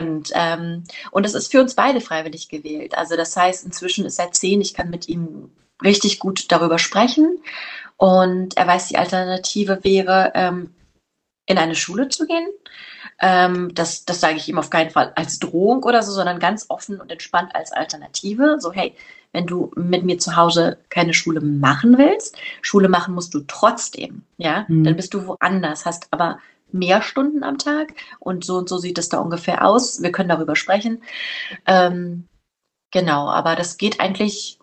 [0.00, 2.96] Und, ähm, und es ist für uns beide freiwillig gewählt.
[2.96, 5.50] Also das heißt, inzwischen ist er zehn, ich kann mit ihm
[5.82, 7.38] richtig gut darüber sprechen.
[7.96, 10.74] Und er weiß, die Alternative wäre, ähm,
[11.46, 12.48] in eine Schule zu gehen.
[13.20, 16.66] Ähm, das, das sage ich ihm auf keinen Fall als Drohung oder so, sondern ganz
[16.68, 18.56] offen und entspannt als Alternative.
[18.58, 18.96] So, hey,
[19.32, 24.22] wenn du mit mir zu Hause keine Schule machen willst, Schule machen musst du trotzdem,
[24.36, 24.84] ja, mhm.
[24.84, 26.38] dann bist du woanders, hast aber
[26.70, 30.02] mehr Stunden am Tag und so und so sieht es da ungefähr aus.
[30.02, 31.02] Wir können darüber sprechen.
[31.66, 32.28] Ähm,
[32.90, 34.58] genau, aber das geht eigentlich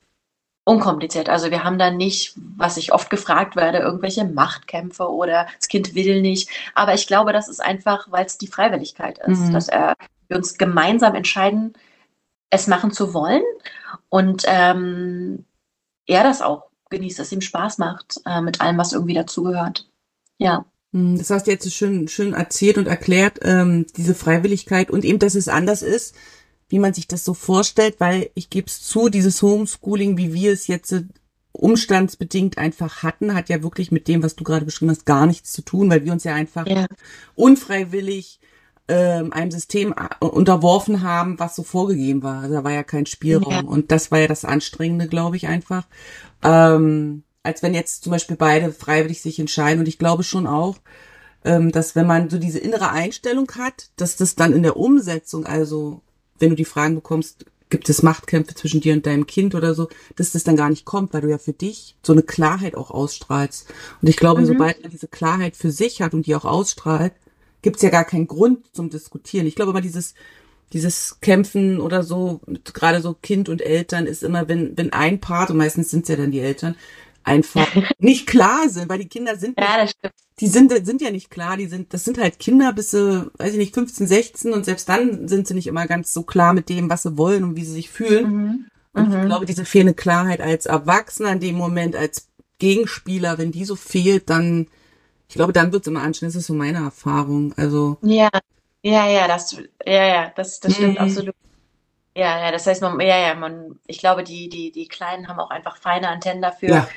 [0.69, 1.29] unkompliziert.
[1.29, 5.95] Also wir haben da nicht, was ich oft gefragt werde, irgendwelche Machtkämpfe oder das Kind
[5.95, 6.47] will nicht.
[6.75, 9.53] Aber ich glaube, das ist einfach, weil es die Freiwilligkeit ist, mhm.
[9.53, 9.95] dass er,
[10.27, 11.73] wir uns gemeinsam entscheiden,
[12.51, 13.41] es machen zu wollen
[14.09, 15.45] und ähm,
[16.05, 19.89] er das auch genießt, dass ihm Spaß macht äh, mit allem, was irgendwie dazugehört.
[20.37, 20.65] Ja.
[20.93, 25.17] Hm, das hast du jetzt schön, schön erzählt und erklärt, ähm, diese Freiwilligkeit und eben,
[25.17, 26.15] dass es anders ist,
[26.69, 30.53] wie man sich das so vorstellt, weil ich gebe es zu, dieses Homeschooling, wie wir
[30.53, 31.03] es jetzt äh,
[31.51, 35.51] umstandsbedingt einfach hatten, hat ja wirklich mit dem, was du gerade beschrieben hast, gar nichts
[35.51, 36.85] zu tun, weil wir uns ja einfach ja.
[37.35, 38.39] unfreiwillig
[38.87, 42.43] ähm, einem System äh, unterworfen haben, was so vorgegeben war.
[42.43, 43.51] Also da war ja kein Spielraum.
[43.51, 43.61] Ja.
[43.61, 45.87] Und das war ja das Anstrengende, glaube ich, einfach.
[46.43, 49.79] Ähm, als wenn jetzt zum Beispiel beide freiwillig sich entscheiden.
[49.79, 50.77] Und ich glaube schon auch,
[51.45, 55.45] ähm, dass wenn man so diese innere Einstellung hat, dass das dann in der Umsetzung,
[55.45, 56.01] also
[56.39, 59.89] wenn du die Fragen bekommst, gibt es Machtkämpfe zwischen dir und deinem Kind oder so,
[60.15, 62.89] dass das dann gar nicht kommt, weil du ja für dich so eine Klarheit auch
[62.89, 63.71] ausstrahlst.
[64.01, 64.45] Und ich glaube, mhm.
[64.45, 67.13] sobald man diese Klarheit für sich hat und die auch ausstrahlt,
[67.61, 69.45] gibt's ja gar keinen Grund zum Diskutieren.
[69.45, 70.15] Ich glaube immer dieses,
[70.73, 72.41] dieses Kämpfen oder so,
[72.73, 76.15] gerade so Kind und Eltern ist immer, wenn, wenn ein Part, und meistens sind's ja
[76.15, 76.75] dann die Eltern,
[77.29, 77.67] einfach
[77.99, 79.97] nicht klar sind, weil die Kinder sind, ja, nicht,
[80.39, 83.53] die sind, sind ja nicht klar, die sind, das sind halt Kinder bis sie, weiß
[83.53, 86.69] ich nicht, 15, 16 und selbst dann sind sie nicht immer ganz so klar mit
[86.69, 88.31] dem, was sie wollen und wie sie sich fühlen.
[88.31, 88.65] Mhm.
[88.93, 89.19] Und mhm.
[89.19, 93.75] ich glaube, diese fehlende Klarheit als Erwachsener in dem Moment, als Gegenspieler, wenn die so
[93.75, 94.67] fehlt, dann
[95.29, 96.35] ich glaube, dann wird es immer anstrengend.
[96.35, 97.53] Das ist so meine Erfahrung.
[97.55, 97.97] Also.
[98.01, 98.29] Ja,
[98.81, 101.05] ja, ja, das, ja, ja, das, das stimmt mhm.
[101.05, 101.35] absolut.
[102.15, 105.39] Ja, ja, das heißt, man, ja, ja, man, ich glaube, die, die, die Kleinen haben
[105.39, 106.69] auch einfach feine Antennen dafür.
[106.69, 106.89] Ja.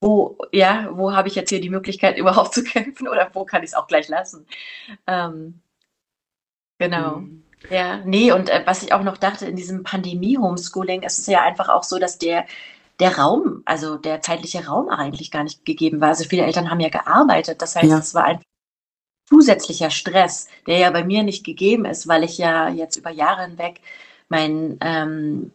[0.00, 3.62] Wo, ja, wo habe ich jetzt hier die Möglichkeit, überhaupt zu kämpfen oder wo kann
[3.62, 4.46] ich es auch gleich lassen?
[5.06, 5.60] Ähm,
[6.78, 7.16] genau.
[7.16, 7.44] Mhm.
[7.70, 11.42] Ja, nee, und äh, was ich auch noch dachte, in diesem Pandemie-Homeschooling ist es ja
[11.42, 12.46] einfach auch so, dass der,
[13.00, 16.10] der Raum, also der zeitliche Raum eigentlich gar nicht gegeben war.
[16.10, 17.60] Also viele Eltern haben ja gearbeitet.
[17.60, 17.98] Das heißt, ja.
[17.98, 18.40] es war ein
[19.28, 23.42] zusätzlicher Stress, der ja bei mir nicht gegeben ist, weil ich ja jetzt über Jahre
[23.42, 23.80] hinweg
[24.28, 25.52] mein, ähm,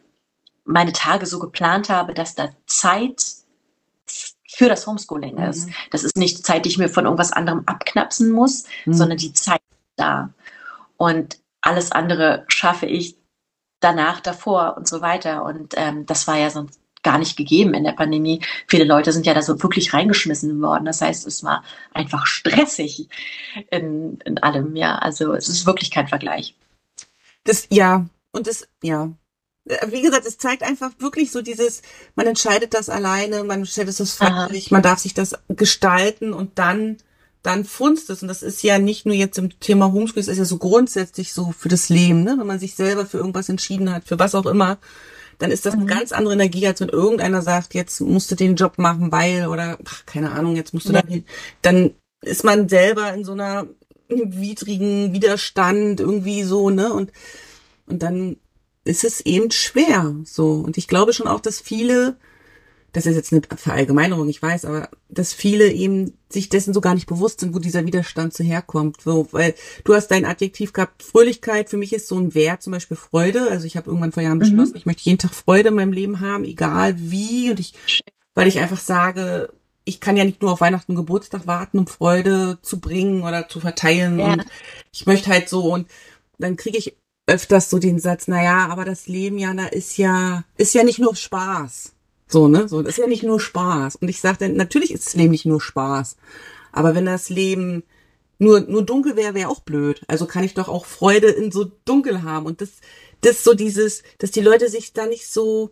[0.65, 3.42] meine Tage so geplant habe, dass da Zeit
[4.55, 5.43] für das Homeschooling mhm.
[5.43, 5.69] ist.
[5.91, 8.93] Das ist nicht Zeit, die ich mir von irgendwas anderem abknapsen muss, mhm.
[8.93, 9.61] sondern die Zeit
[9.95, 10.29] da.
[10.97, 13.17] Und alles andere schaffe ich
[13.79, 15.43] danach, davor und so weiter.
[15.43, 18.41] Und ähm, das war ja sonst gar nicht gegeben in der Pandemie.
[18.67, 20.85] Viele Leute sind ja da so wirklich reingeschmissen worden.
[20.85, 21.63] Das heißt, es war
[21.93, 23.09] einfach stressig
[23.69, 24.95] in, in allem, ja.
[24.95, 26.55] Also es ist wirklich kein Vergleich.
[27.43, 29.11] Das, ja, und das, ja.
[29.65, 31.81] Wie gesagt, es zeigt einfach wirklich so dieses,
[32.15, 36.97] man entscheidet das alleine, man entscheidet das freiwillig, man darf sich das gestalten und dann,
[37.43, 38.21] dann funzt es.
[38.21, 41.31] Und das ist ja nicht nur jetzt im Thema Homeschool, es ist ja so grundsätzlich
[41.31, 42.35] so für das Leben, ne?
[42.37, 44.79] wenn man sich selber für irgendwas entschieden hat, für was auch immer,
[45.39, 45.87] dann ist das eine mhm.
[45.87, 49.77] ganz andere Energie, als wenn irgendeiner sagt, jetzt musst du den Job machen, weil oder
[49.85, 51.01] ach, keine Ahnung, jetzt musst du ja.
[51.01, 51.23] dann
[51.61, 53.67] dann ist man selber in so einer
[54.07, 56.93] widrigen Widerstand irgendwie so, ne?
[56.93, 57.11] Und
[57.87, 58.37] und dann
[58.85, 62.17] ist es eben schwer so und ich glaube schon auch, dass viele
[62.93, 66.93] das ist jetzt eine Verallgemeinerung, ich weiß, aber dass viele eben sich dessen so gar
[66.93, 69.01] nicht bewusst sind, wo dieser Widerstand so herkommt.
[69.01, 72.71] So, weil du hast dein Adjektiv gehabt, Fröhlichkeit, für mich ist so ein Wert, zum
[72.71, 73.49] Beispiel Freude.
[73.49, 74.77] Also ich habe irgendwann vor Jahren beschlossen, mhm.
[74.77, 77.49] ich möchte jeden Tag Freude in meinem Leben haben, egal wie.
[77.49, 77.73] Und ich,
[78.35, 79.51] weil ich einfach sage,
[79.85, 83.49] ich kann ja nicht nur auf Weihnachten und Geburtstag warten, um Freude zu bringen oder
[83.49, 84.19] zu verteilen.
[84.19, 84.33] Ja.
[84.33, 84.45] Und
[84.91, 85.87] ich möchte halt so, und
[86.37, 90.43] dann kriege ich öfters so den Satz, na ja, aber das Leben, Jana, ist ja,
[90.57, 91.93] ist ja nicht nur Spaß.
[92.27, 92.67] So, ne?
[92.67, 93.97] So, das ist ja nicht nur Spaß.
[93.97, 96.17] Und ich sagte, natürlich ist das Leben nicht nur Spaß.
[96.71, 97.83] Aber wenn das Leben
[98.39, 100.01] nur, nur dunkel wäre, wäre auch blöd.
[100.07, 102.45] Also kann ich doch auch Freude in so dunkel haben.
[102.45, 102.69] Und das,
[103.21, 105.71] das so dieses, dass die Leute sich da nicht so,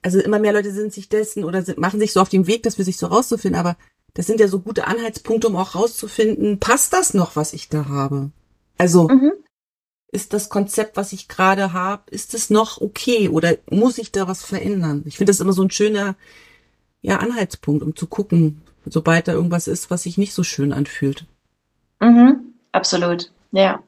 [0.00, 2.62] also immer mehr Leute sind sich dessen oder sind, machen sich so auf den Weg,
[2.62, 3.58] das für sich so rauszufinden.
[3.58, 3.76] Aber
[4.14, 7.86] das sind ja so gute Anhaltspunkte, um auch rauszufinden, passt das noch, was ich da
[7.88, 8.30] habe?
[8.78, 9.32] Also, mhm
[10.14, 14.28] ist das Konzept, was ich gerade habe, ist es noch okay oder muss ich da
[14.28, 15.02] was verändern?
[15.06, 16.14] Ich finde das immer so ein schöner
[17.02, 21.26] ja, Anhaltspunkt, um zu gucken, sobald da irgendwas ist, was sich nicht so schön anfühlt.
[22.00, 23.82] Mhm, absolut, ja.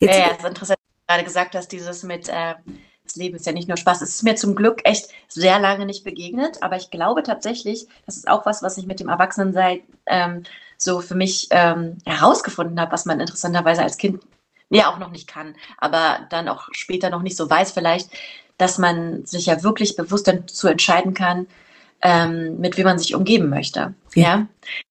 [0.00, 2.54] Jetzt ja, ja, ist interessant, was du gerade gesagt hast, dieses mit, äh,
[3.02, 4.02] das Leben ist ja nicht nur Spaß.
[4.02, 8.18] Es ist mir zum Glück echt sehr lange nicht begegnet, aber ich glaube tatsächlich, das
[8.18, 10.42] ist auch was, was ich mit dem Erwachsenensein ähm,
[10.76, 14.22] so für mich ähm, herausgefunden habe, was man interessanterweise als Kind
[14.72, 18.10] ja auch noch nicht kann, aber dann auch später noch nicht so weiß vielleicht,
[18.58, 21.46] dass man sich ja wirklich bewusst dazu entscheiden kann,
[22.00, 23.94] ähm, mit wem man sich umgeben möchte.
[24.14, 24.22] Ja.
[24.22, 24.46] ja?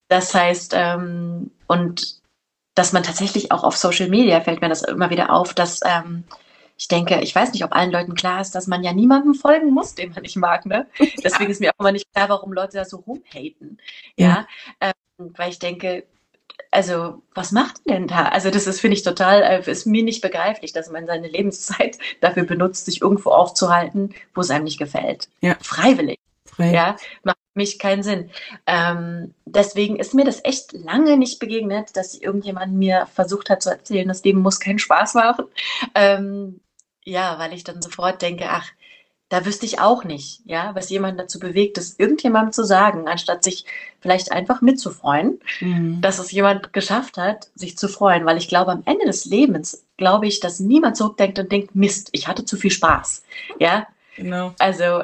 [0.07, 2.21] Das heißt, ähm, und
[2.75, 6.23] dass man tatsächlich auch auf Social Media fällt mir das immer wieder auf, dass ähm,
[6.77, 9.71] ich denke, ich weiß nicht, ob allen Leuten klar ist, dass man ja niemandem folgen
[9.71, 10.65] muss, den man nicht mag.
[10.65, 10.87] Ne?
[11.23, 13.79] Deswegen ist mir auch immer nicht klar, warum Leute da so rumhaten.
[14.15, 14.91] Ja, ja.
[15.19, 16.05] Ähm, weil ich denke,
[16.71, 18.29] also was macht denn da?
[18.29, 21.97] Also das ist, finde ich, total, äh, ist mir nicht begreiflich, dass man seine Lebenszeit
[22.21, 25.29] dafür benutzt, sich irgendwo aufzuhalten, wo es einem nicht gefällt.
[25.41, 25.57] Ja.
[25.61, 26.17] Freiwillig.
[26.45, 26.71] Frei.
[26.73, 28.29] Ja, macht für mich keinen Sinn.
[28.65, 33.69] Ähm, deswegen ist mir das echt lange nicht begegnet, dass irgendjemand mir versucht hat zu
[33.69, 35.45] erzählen, das Leben muss keinen Spaß machen.
[35.95, 36.61] Ähm,
[37.03, 38.69] ja, weil ich dann sofort denke, ach,
[39.31, 43.45] da wüsste ich auch nicht, ja, was jemand dazu bewegt, das irgendjemandem zu sagen, anstatt
[43.45, 43.63] sich
[44.01, 46.01] vielleicht einfach mitzufreuen, mhm.
[46.01, 49.85] dass es jemand geschafft hat, sich zu freuen, weil ich glaube, am Ende des Lebens
[49.95, 53.23] glaube ich, dass niemand zurückdenkt und denkt, Mist, ich hatte zu viel Spaß,
[53.57, 53.87] ja.
[54.17, 54.53] Genau.
[54.59, 55.03] Also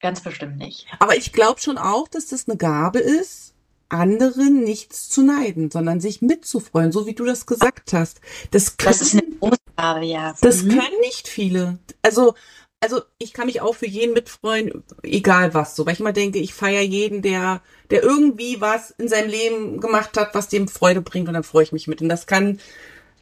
[0.00, 0.86] ganz bestimmt nicht.
[0.98, 3.52] Aber ich glaube schon auch, dass das eine Gabe ist,
[3.90, 8.22] anderen nichts zu neiden, sondern sich mitzufreuen, so wie du das gesagt hast.
[8.52, 10.34] Das, können, das ist eine große Gabe, ja.
[10.40, 10.70] Das mhm.
[10.70, 11.78] können nicht viele.
[12.00, 12.34] Also
[12.80, 16.38] also ich kann mich auch für jeden mitfreuen, egal was, so, weil ich immer denke,
[16.38, 21.00] ich feiere jeden, der, der irgendwie was in seinem Leben gemacht hat, was dem Freude
[21.00, 22.02] bringt und dann freue ich mich mit.
[22.02, 22.60] Und das kann,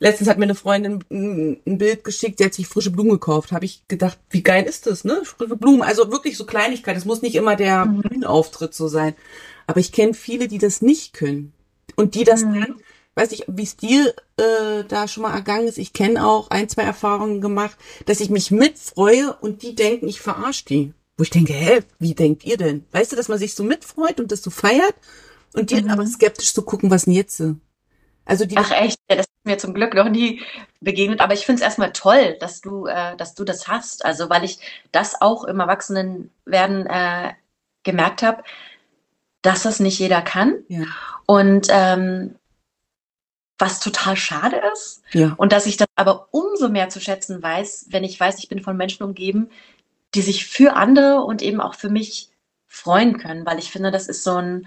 [0.00, 3.52] letztens hat mir eine Freundin ein, Bild geschickt, sie hat sich frische Blumen gekauft.
[3.52, 5.22] Habe ich gedacht, wie geil ist das, ne?
[5.24, 6.96] Frische Blumen, also wirklich so Kleinigkeit.
[6.96, 8.02] Es muss nicht immer der mhm.
[8.02, 9.14] Bühnenauftritt so sein.
[9.66, 11.52] Aber ich kenne viele, die das nicht können.
[11.96, 12.60] Und die das mhm.
[12.60, 12.74] dann
[13.14, 15.78] weiß nicht, wie es dir äh, da schon mal ergangen ist.
[15.78, 20.20] Ich kenne auch ein, zwei Erfahrungen gemacht, dass ich mich mitfreue und die denken, ich
[20.20, 20.94] verarsche die.
[21.16, 22.84] Wo ich denke, hä, wie denkt ihr denn?
[22.90, 24.94] Weißt du, dass man sich so mitfreut und das so feiert
[25.54, 25.82] und die mhm.
[25.82, 27.40] dann aber skeptisch zu so gucken, was denn jetzt?
[28.24, 30.42] Also die Ach echt, ja, das ist mir zum Glück noch nie
[30.80, 31.20] begegnet.
[31.20, 34.04] Aber ich finde es erstmal toll, dass du, äh, dass du das hast.
[34.04, 34.58] Also weil ich
[34.92, 37.34] das auch im Erwachsenenwerden äh,
[37.84, 38.42] gemerkt habe,
[39.42, 40.64] dass das nicht jeder kann.
[40.68, 40.84] Ja.
[41.26, 42.36] Und ähm,
[43.58, 45.02] was total schade ist.
[45.12, 45.34] Ja.
[45.36, 48.62] Und dass ich das aber umso mehr zu schätzen weiß, wenn ich weiß, ich bin
[48.62, 49.50] von Menschen umgeben,
[50.14, 52.30] die sich für andere und eben auch für mich
[52.66, 54.66] freuen können, weil ich finde, das ist so ein,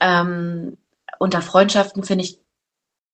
[0.00, 0.76] ähm,
[1.18, 2.38] unter Freundschaften finde ich,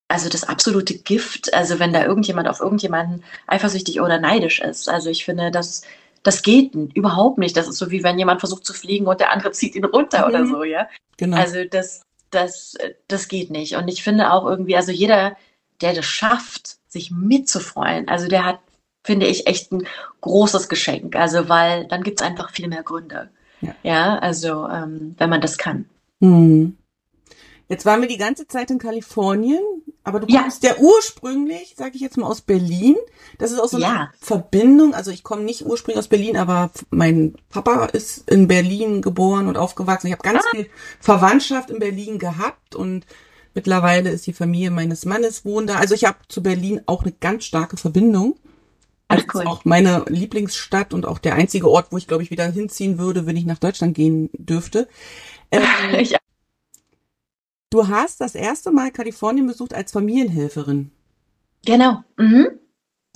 [0.08, 4.88] also das absolute Gift, also wenn da irgendjemand auf irgendjemanden eifersüchtig oder neidisch ist.
[4.88, 5.82] Also ich finde, das,
[6.22, 7.56] das geht überhaupt nicht.
[7.56, 10.20] Das ist so wie wenn jemand versucht zu fliegen und der andere zieht ihn runter
[10.20, 10.24] mhm.
[10.24, 10.88] oder so, ja.
[11.16, 11.36] Genau.
[11.36, 12.76] Also das, das,
[13.08, 13.76] das geht nicht.
[13.76, 15.36] Und ich finde auch irgendwie, also jeder,
[15.80, 18.60] der das schafft, sich mitzufreuen, also der hat,
[19.04, 19.86] finde ich, echt ein
[20.20, 21.16] großes Geschenk.
[21.16, 23.30] Also, weil dann gibt es einfach viel mehr Gründe.
[23.60, 25.88] Ja, ja also, ähm, wenn man das kann.
[26.20, 26.76] Mhm.
[27.68, 29.62] Jetzt waren wir die ganze Zeit in Kalifornien,
[30.02, 32.96] aber du kommst ja, ursprünglich, sage ich jetzt mal, aus Berlin.
[33.38, 34.10] Das ist auch so eine ja.
[34.18, 34.94] Verbindung.
[34.94, 39.58] Also ich komme nicht ursprünglich aus Berlin, aber mein Papa ist in Berlin geboren und
[39.58, 40.06] aufgewachsen.
[40.06, 40.50] Ich habe ganz ah.
[40.52, 43.04] viel Verwandtschaft in Berlin gehabt und
[43.54, 45.76] mittlerweile ist die Familie meines Mannes wohnt da.
[45.76, 48.36] Also ich habe zu Berlin auch eine ganz starke Verbindung.
[49.08, 49.42] Das cool.
[49.42, 52.98] ist auch meine Lieblingsstadt und auch der einzige Ort, wo ich glaube ich wieder hinziehen
[52.98, 54.88] würde, wenn ich nach Deutschland gehen dürfte.
[55.52, 56.14] Ähm, ich
[57.70, 60.90] Du hast das erste Mal Kalifornien besucht als Familienhelferin.
[61.64, 62.02] Genau.
[62.16, 62.48] Mhm.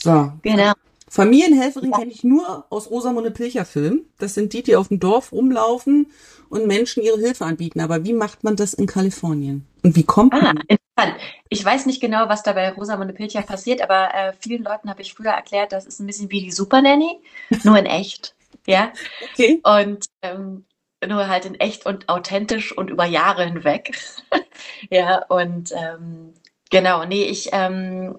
[0.01, 0.33] So.
[0.43, 0.73] Genau.
[1.09, 1.99] Familienhelferin ja.
[1.99, 4.03] kenne ich nur aus Rosamunde Pilcher Film.
[4.19, 6.07] Das sind die, die auf dem Dorf rumlaufen
[6.49, 7.81] und Menschen ihre Hilfe anbieten.
[7.81, 9.67] Aber wie macht man das in Kalifornien?
[9.83, 10.57] Und wie kommt ah, man?
[10.69, 11.21] Interessant.
[11.49, 15.03] Ich weiß nicht genau, was da bei Rosamunde Pilcher passiert, aber äh, vielen Leuten habe
[15.03, 17.19] ich früher erklärt, das ist ein bisschen wie die Super Nanny,
[17.65, 18.35] nur in echt.
[18.67, 18.93] Ja.
[19.33, 19.61] Okay.
[19.65, 20.65] Und ähm,
[21.07, 23.97] nur halt in echt und authentisch und über Jahre hinweg.
[24.91, 26.35] ja, und ähm,
[26.71, 28.19] genau, nee, ich, ähm,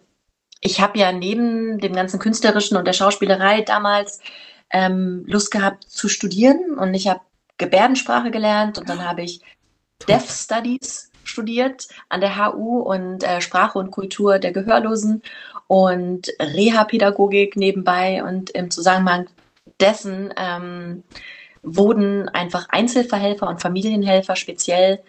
[0.62, 4.20] ich habe ja neben dem ganzen Künstlerischen und der Schauspielerei damals
[4.72, 7.22] ähm, Lust gehabt zu studieren und ich habe
[7.58, 9.42] Gebärdensprache gelernt und dann habe ich
[10.08, 15.22] Deaf Studies studiert an der HU und äh, Sprache und Kultur der Gehörlosen
[15.68, 19.28] und Reha-Pädagogik nebenbei und im Zusammenhang
[19.80, 21.04] dessen ähm,
[21.66, 25.02] wurden einfach Einzelverhelfer und Familienhelfer speziell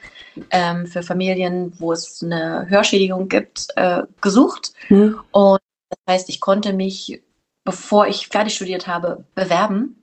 [0.51, 4.73] ähm, für Familien, wo es eine Hörschädigung gibt, äh, gesucht.
[4.89, 5.21] Mhm.
[5.31, 7.23] Und das heißt, ich konnte mich,
[7.65, 10.03] bevor ich fertig studiert habe, bewerben.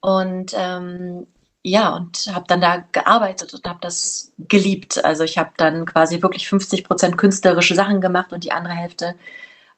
[0.00, 1.26] Und ähm,
[1.62, 5.04] ja, und habe dann da gearbeitet und habe das geliebt.
[5.04, 9.14] Also ich habe dann quasi wirklich 50 Prozent künstlerische Sachen gemacht und die andere Hälfte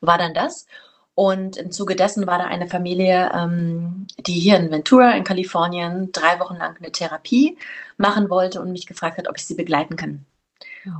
[0.00, 0.66] war dann das.
[1.15, 6.11] Und im Zuge dessen war da eine Familie, ähm, die hier in Ventura in Kalifornien
[6.13, 7.59] drei Wochen lang eine Therapie
[7.99, 10.25] machen wollte und mich gefragt hat, ob ich sie begleiten kann.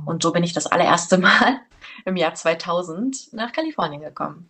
[0.05, 1.59] Und so bin ich das allererste Mal
[2.05, 4.49] im Jahr 2000 nach Kalifornien gekommen.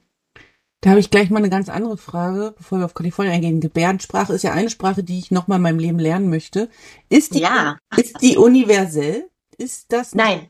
[0.82, 3.62] Da habe ich gleich mal eine ganz andere Frage, bevor wir auf Kalifornien eingehen.
[3.62, 6.70] Gebärdensprache ist ja eine Sprache, die ich noch mal in meinem Leben lernen möchte.
[7.08, 7.78] Ist die, Ja.
[7.96, 9.30] ist die universell?
[9.58, 10.14] Ist das?
[10.14, 10.50] Nein.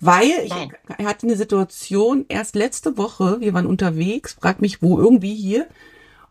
[0.00, 0.72] Weil ich Nein.
[1.04, 5.66] hatte eine Situation erst letzte Woche, wir waren unterwegs, frag mich wo, irgendwie hier.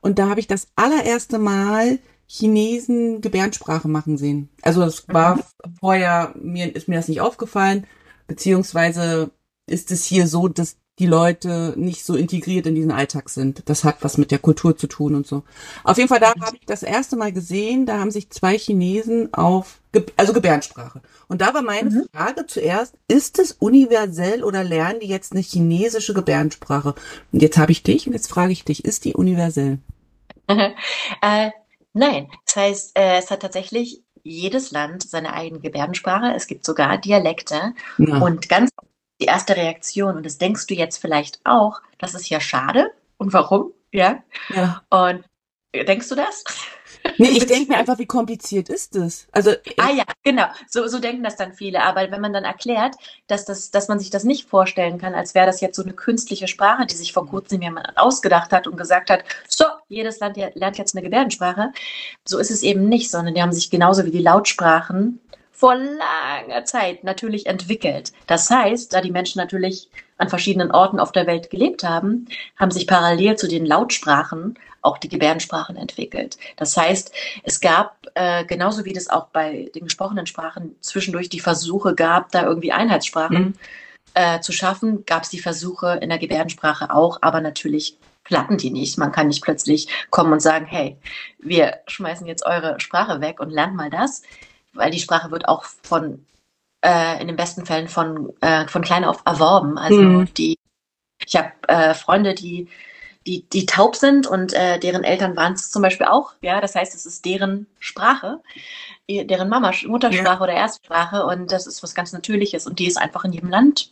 [0.02, 4.50] Und da habe ich das allererste Mal Chinesen Gebärdensprache machen sehen.
[4.62, 5.42] Also es war Mhm.
[5.80, 7.86] vorher, mir ist mir das nicht aufgefallen,
[8.28, 9.32] beziehungsweise
[9.68, 13.64] ist es hier so, dass die Leute nicht so integriert in diesen Alltag sind.
[13.70, 15.44] Das hat was mit der Kultur zu tun und so.
[15.84, 19.34] Auf jeden Fall, da habe ich das erste Mal gesehen, da haben sich zwei Chinesen
[19.34, 19.80] auf,
[20.18, 21.02] also Gebärdensprache.
[21.28, 22.06] Und da war meine Mhm.
[22.14, 26.96] Frage zuerst, ist es universell oder lernen die jetzt eine chinesische Gebärdensprache?
[27.32, 29.80] Und jetzt habe ich dich und jetzt frage ich dich, ist die universell?
[31.22, 31.52] äh,
[31.94, 32.28] nein.
[32.46, 36.34] Das heißt, äh, es hat tatsächlich jedes Land seine eigene Gebärdensprache.
[36.36, 37.74] Es gibt sogar Dialekte.
[37.98, 38.18] Ja.
[38.20, 38.70] Und ganz
[39.20, 42.92] die erste Reaktion, und das denkst du jetzt vielleicht auch, das ist ja schade.
[43.18, 43.74] Und warum?
[43.92, 44.24] Ja.
[44.50, 44.82] ja.
[44.90, 45.24] Und
[45.74, 46.44] denkst du das?
[47.18, 49.28] Nee, ich denke mir einfach, wie kompliziert ist es?
[49.32, 50.46] Also, Ah ja, genau.
[50.68, 51.84] So, so denken das dann viele.
[51.84, 52.96] Aber wenn man dann erklärt,
[53.28, 55.94] dass, das, dass man sich das nicht vorstellen kann, als wäre das jetzt so eine
[55.94, 60.38] künstliche Sprache, die sich vor kurzem jemand ausgedacht hat und gesagt hat, so, jedes Land
[60.38, 61.72] lernt jetzt eine Gebärdensprache.
[62.26, 65.20] So ist es eben nicht, sondern die haben sich genauso wie die Lautsprachen
[65.60, 68.14] vor langer Zeit natürlich entwickelt.
[68.28, 72.72] Das heißt, da die Menschen natürlich an verschiedenen Orten auf der Welt gelebt haben, haben
[72.72, 76.38] sich parallel zu den Lautsprachen auch die Gebärdensprachen entwickelt.
[76.56, 77.12] Das heißt,
[77.44, 82.32] es gab, äh, genauso wie das auch bei den gesprochenen Sprachen zwischendurch die Versuche gab,
[82.32, 83.54] da irgendwie Einheitssprachen Mhm.
[84.14, 88.70] äh, zu schaffen, gab es die Versuche in der Gebärdensprache auch, aber natürlich klappen die
[88.72, 88.98] nicht.
[88.98, 90.98] Man kann nicht plötzlich kommen und sagen, hey,
[91.38, 94.22] wir schmeißen jetzt eure Sprache weg und lernt mal das,
[94.74, 96.26] weil die Sprache wird auch von
[96.84, 99.78] äh, in den besten Fällen von, äh, von klein auf erworben.
[99.78, 100.34] Also Mhm.
[100.36, 100.58] die,
[101.26, 102.68] ich habe äh, Freunde, die,
[103.28, 106.34] die, die taub sind und äh, deren Eltern waren es zum Beispiel auch.
[106.42, 108.42] Ja, das heißt, es ist deren Sprache,
[109.10, 113.26] deren Mama, Muttersprache oder Erstsprache und das ist was ganz Natürliches und die ist einfach
[113.26, 113.92] in jedem Land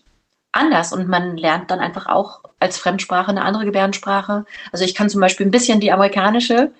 [0.53, 4.45] anders und man lernt dann einfach auch als Fremdsprache eine andere Gebärdensprache.
[4.71, 6.71] Also ich kann zum Beispiel ein bisschen die amerikanische,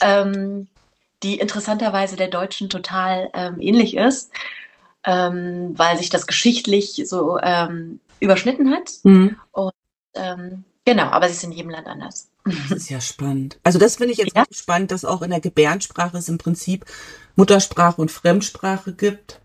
[0.00, 0.68] ähm,
[1.22, 4.30] die interessanterweise der deutschen total ähm, ähnlich ist,
[5.04, 8.90] ähm, weil sich das geschichtlich so ähm, überschnitten hat.
[9.04, 9.36] Mhm.
[10.14, 12.28] Ähm, genau, aber sie ist in jedem Land anders.
[12.44, 13.58] Das ist ja spannend.
[13.62, 14.44] Also das finde ich jetzt Ja.
[14.50, 16.86] spannend, dass auch in der Gebärdensprache es im Prinzip
[17.36, 19.40] Muttersprache und Fremdsprache gibt.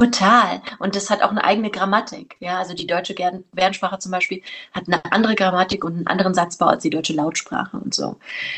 [0.00, 0.62] Total.
[0.78, 2.36] Und das hat auch eine eigene Grammatik.
[2.40, 4.42] Ja, also die deutsche Gebärdensprache zum Beispiel
[4.72, 8.16] hat eine andere Grammatik und einen anderen Satzbau als die deutsche Lautsprache und so.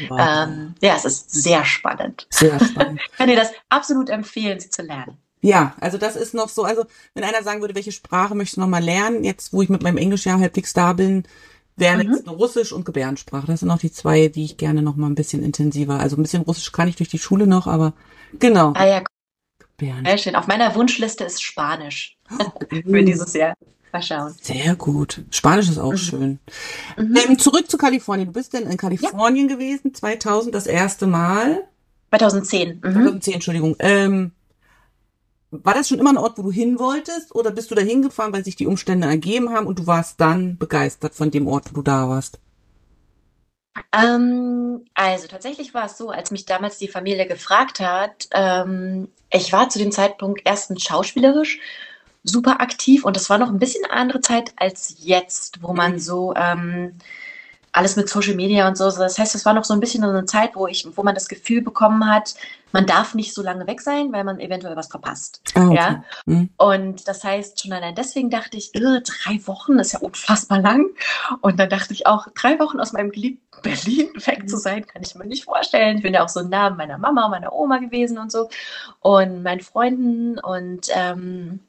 [0.08, 0.20] Wow.
[0.20, 2.26] Ähm, ja, es ist sehr spannend.
[2.30, 3.00] Sehr spannend.
[3.12, 5.16] Ich kann dir das absolut empfehlen, sie zu lernen.
[5.40, 6.84] Ja, also das ist noch so, also
[7.14, 9.82] wenn einer sagen würde, welche Sprache möchtest du noch mal lernen, jetzt wo ich mit
[9.82, 11.24] meinem Englisch ja halbwegs da bin,
[11.76, 12.14] wären Mhm.
[12.14, 13.46] jetzt Russisch und Gebärdensprache.
[13.48, 15.98] Das sind auch die zwei, die ich gerne noch mal ein bisschen intensiver.
[15.98, 17.94] Also ein bisschen Russisch kann ich durch die Schule noch, aber
[18.38, 18.72] genau.
[18.76, 19.02] Ah ja,
[19.86, 20.04] Gebärden.
[20.06, 20.36] sehr schön.
[20.36, 22.16] Auf meiner Wunschliste ist Spanisch
[22.70, 23.06] für Mhm.
[23.06, 23.54] dieses Jahr.
[23.92, 24.34] Mal schauen.
[24.40, 25.22] Sehr gut.
[25.30, 25.96] Spanisch ist auch Mhm.
[25.98, 26.38] schön.
[26.96, 27.16] Mhm.
[27.28, 28.28] Ähm, zurück zu Kalifornien.
[28.28, 31.64] Du bist denn in Kalifornien gewesen, 2000 das erste Mal.
[32.10, 32.76] 2010.
[32.82, 32.92] Mhm.
[32.92, 33.76] 2010, Entschuldigung.
[33.80, 34.32] Ähm,
[35.50, 37.34] war das schon immer ein Ort, wo du hin wolltest?
[37.34, 40.56] Oder bist du da hingefahren, weil sich die Umstände ergeben haben und du warst dann
[40.56, 42.38] begeistert von dem Ort, wo du da warst?
[43.92, 49.52] Ähm, also tatsächlich war es so, als mich damals die Familie gefragt hat, ähm, ich
[49.52, 51.58] war zu dem Zeitpunkt erstens schauspielerisch
[52.24, 55.98] super aktiv und das war noch ein bisschen eine andere Zeit als jetzt, wo man
[55.98, 56.94] so ähm,
[57.72, 58.84] alles mit Social Media und so.
[58.90, 61.28] Das heißt, es war noch so ein bisschen eine Zeit, wo ich, wo man das
[61.28, 62.34] Gefühl bekommen hat,
[62.72, 65.42] man darf nicht so lange weg sein, weil man eventuell was verpasst.
[65.54, 65.76] Ah, okay.
[65.76, 66.04] Ja.
[66.26, 66.50] Hm.
[66.56, 70.86] Und das heißt, schon allein deswegen dachte ich, drei Wochen ist ja unfassbar lang.
[71.40, 75.02] Und dann dachte ich auch, drei Wochen aus meinem geliebten Berlin weg zu sein, kann
[75.02, 75.98] ich mir nicht vorstellen.
[75.98, 78.48] Ich bin ja auch so nah meiner Mama meiner Oma gewesen und so.
[79.00, 81.60] Und meinen Freunden und ähm,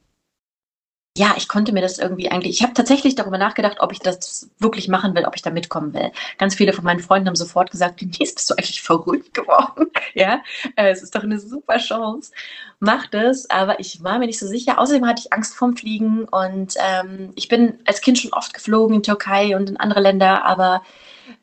[1.15, 4.49] ja, ich konnte mir das irgendwie eigentlich, ich habe tatsächlich darüber nachgedacht, ob ich das
[4.57, 6.11] wirklich machen will, ob ich da mitkommen will.
[6.39, 9.87] Ganz viele von meinen Freunden haben sofort gesagt, Denise, bist du eigentlich verrückt geworden?
[10.15, 10.43] Ja,
[10.75, 12.31] äh, es ist doch eine super Chance.
[12.79, 14.77] Mach das, aber ich war mir nicht so sicher.
[14.77, 18.97] Außerdem hatte ich Angst vorm Fliegen und ähm, ich bin als Kind schon oft geflogen
[18.97, 20.83] in Türkei und in andere Länder, aber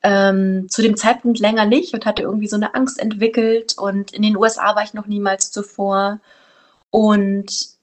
[0.04, 4.22] ähm, zu dem Zeitpunkt länger nicht und hatte irgendwie so eine Angst entwickelt und in
[4.22, 6.20] den USA war ich noch niemals zuvor
[6.90, 7.79] und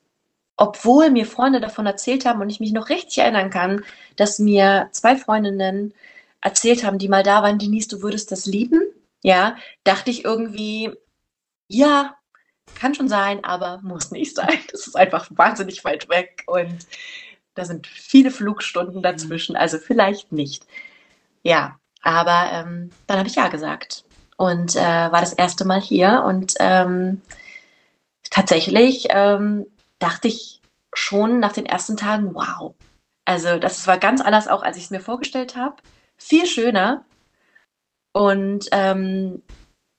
[0.57, 3.83] obwohl mir Freunde davon erzählt haben und ich mich noch richtig erinnern kann,
[4.15, 5.93] dass mir zwei Freundinnen
[6.41, 8.81] erzählt haben, die mal da waren, Denise, du würdest das lieben,
[9.23, 10.91] ja, dachte ich irgendwie,
[11.67, 12.15] ja,
[12.75, 14.59] kann schon sein, aber muss nicht sein.
[14.71, 16.85] Das ist einfach wahnsinnig weit weg und
[17.55, 20.65] da sind viele Flugstunden dazwischen, also vielleicht nicht.
[21.43, 24.03] Ja, aber ähm, dann habe ich ja gesagt
[24.37, 27.21] und äh, war das erste Mal hier und ähm,
[28.29, 29.65] tatsächlich ähm,
[29.99, 30.61] dachte ich
[30.93, 32.73] schon nach den ersten Tagen, wow.
[33.25, 35.75] Also das war ganz anders auch, als ich es mir vorgestellt habe.
[36.17, 37.05] Viel schöner.
[38.13, 39.43] Und ähm,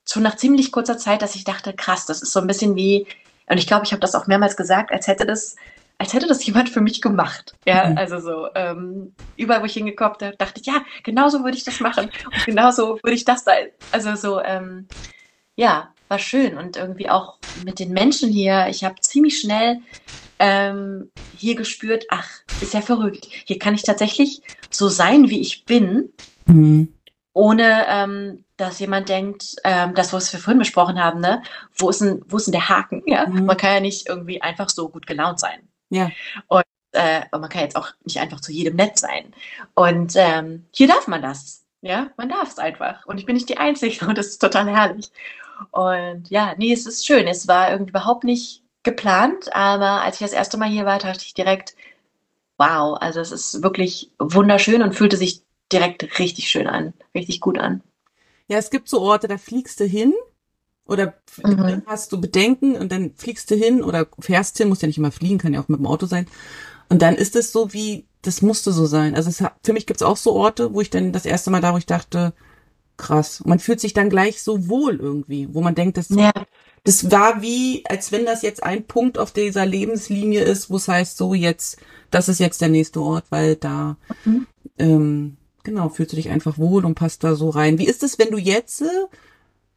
[0.08, 3.06] schon nach ziemlich kurzer Zeit, dass ich dachte, krass, das ist so ein bisschen wie,
[3.48, 5.56] und ich glaube, ich habe das auch mehrmals gesagt, als hätte das,
[5.98, 7.54] als hätte das jemand für mich gemacht.
[7.66, 7.98] Ja, mhm.
[7.98, 11.80] also so, ähm, überall, wo ich hingekommen bin, dachte ich, ja, genauso würde ich das
[11.80, 12.10] machen.
[12.24, 13.68] Und genauso würde ich das sein.
[13.92, 14.88] Also so, ähm,
[15.54, 16.56] ja, war schön.
[16.56, 19.78] Und irgendwie auch mit den Menschen hier, ich habe ziemlich schnell
[20.38, 22.28] ähm, hier gespürt, ach,
[22.60, 23.28] ist ja verrückt.
[23.44, 26.12] Hier kann ich tatsächlich so sein, wie ich bin.
[26.46, 26.94] Mhm
[27.38, 31.40] ohne ähm, dass jemand denkt, ähm, das, was wir vorhin besprochen haben, ne,
[31.76, 33.04] wo ist denn, wo ist denn der Haken?
[33.06, 33.28] Ja?
[33.28, 33.46] Mhm.
[33.46, 35.68] Man kann ja nicht irgendwie einfach so gut gelaunt sein.
[35.90, 36.10] Ja.
[36.48, 39.32] Und äh, man kann jetzt auch nicht einfach zu jedem nett sein.
[39.74, 41.64] Und ähm, hier darf man das.
[41.80, 43.06] Ja, man darf es einfach.
[43.06, 45.08] Und ich bin nicht die Einzige und das ist total herrlich.
[45.70, 47.26] Und ja, nee, es ist schön.
[47.26, 51.24] Es war irgendwie überhaupt nicht geplant, aber als ich das erste Mal hier war, dachte
[51.24, 51.74] ich direkt,
[52.58, 55.42] wow, also es ist wirklich wunderschön und fühlte sich
[55.72, 57.82] direkt richtig schön an, richtig gut an.
[58.48, 60.14] Ja, es gibt so Orte, da fliegst du hin
[60.86, 61.82] oder mhm.
[61.86, 65.12] hast du Bedenken und dann fliegst du hin oder fährst hin, musst ja nicht immer
[65.12, 66.26] fliegen, kann ja auch mit dem Auto sein.
[66.88, 69.14] Und dann ist es so wie, das musste so sein.
[69.14, 71.74] Also es, für mich gibt's auch so Orte, wo ich dann das erste Mal da,
[71.74, 72.32] wo ich dachte,
[72.98, 73.42] krass.
[73.46, 76.32] man fühlt sich dann gleich so wohl irgendwie, wo man denkt, das, ja.
[76.84, 80.88] das war wie, als wenn das jetzt ein Punkt auf dieser Lebenslinie ist, wo es
[80.88, 81.78] heißt, so jetzt,
[82.10, 84.46] das ist jetzt der nächste Ort, weil da mhm.
[84.78, 85.36] ähm,
[85.68, 87.78] Genau, fühlst du dich einfach wohl und passt da so rein.
[87.78, 88.86] Wie ist es, wenn du jetzt äh,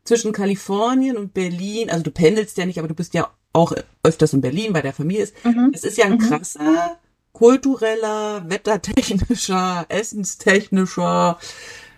[0.06, 4.32] zwischen Kalifornien und Berlin, also du pendelst ja nicht, aber du bist ja auch öfters
[4.32, 5.46] in Berlin, bei der Familie ist.
[5.46, 5.72] Mhm.
[5.74, 6.20] Es ist ja ein mhm.
[6.20, 6.98] krasser
[7.34, 11.38] kultureller, wettertechnischer, essenstechnischer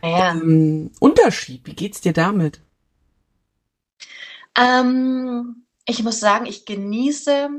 [0.03, 0.31] ja.
[0.31, 1.65] ähm, Unterschied.
[1.65, 2.61] Wie geht's dir damit?
[4.57, 7.49] Ähm, ich muss sagen, ich genieße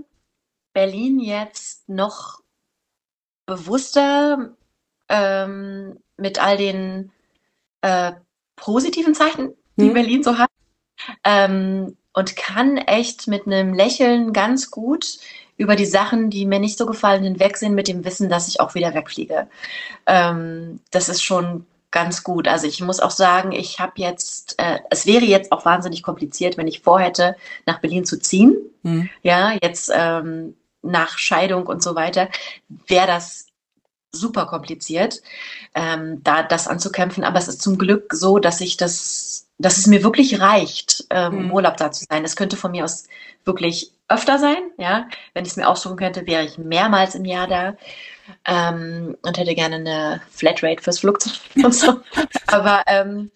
[0.73, 2.41] Berlin jetzt noch
[3.47, 4.55] bewusster,
[5.09, 7.13] ähm, mit all den
[7.83, 8.13] äh,
[8.57, 9.95] positiven Zeichen, die mhm.
[9.95, 10.51] Berlin so hat.
[11.25, 15.19] Ähm, und kann echt mit einem Lächeln ganz gut
[15.57, 18.75] über die Sachen, die mir nicht so gefallen, hinwegsehen, mit dem Wissen, dass ich auch
[18.75, 19.49] wieder wegfliege.
[20.07, 22.49] Ähm, das ist schon ganz gut.
[22.49, 26.59] Also ich muss auch sagen, ich habe jetzt, äh, es wäre jetzt auch wahnsinnig kompliziert,
[26.59, 27.37] wenn ich vorhätte,
[27.67, 28.57] nach Berlin zu ziehen.
[28.83, 29.09] Mhm.
[29.23, 32.29] Ja, jetzt ähm, nach Scheidung und so weiter,
[32.89, 33.47] wäre das
[34.11, 35.23] super kompliziert,
[35.77, 37.23] ähm, da das anzukämpfen.
[37.23, 41.33] Aber es ist zum Glück so, dass ich das, dass es mir wirklich reicht, ähm,
[41.33, 41.41] mhm.
[41.43, 42.25] im Urlaub da zu sein.
[42.25, 43.05] Es könnte von mir aus
[43.45, 45.09] wirklich öfter sein, ja.
[45.35, 47.77] Wenn ich es mir aussuchen könnte, wäre ich mehrmals im Jahr da
[48.47, 51.35] ähm, und hätte gerne eine Flatrate fürs Flugzeug
[51.65, 52.01] und so.
[52.47, 53.31] aber ähm,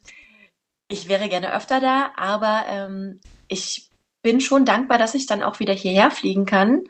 [0.89, 3.91] ich wäre gerne öfter da, aber ähm, ich
[4.22, 6.85] bin schon dankbar, dass ich dann auch wieder hierher fliegen kann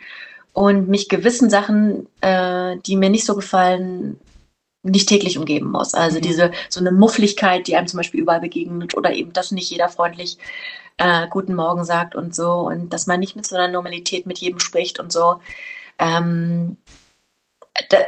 [0.52, 4.18] und mich gewissen Sachen, äh, die mir nicht so gefallen,
[4.82, 5.94] nicht täglich umgeben muss.
[5.94, 6.22] Also mhm.
[6.22, 9.88] diese so eine Muffligkeit, die einem zum Beispiel überall begegnet oder eben, dass nicht jeder
[9.88, 10.38] freundlich
[10.98, 14.38] äh, Guten Morgen sagt und so und dass man nicht mit so einer Normalität mit
[14.38, 15.40] jedem spricht und so.
[15.98, 16.76] Ähm,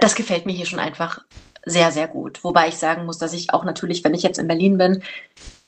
[0.01, 1.25] das gefällt mir hier schon einfach
[1.65, 2.43] sehr, sehr gut.
[2.45, 5.03] Wobei ich sagen muss, dass ich auch natürlich, wenn ich jetzt in Berlin bin,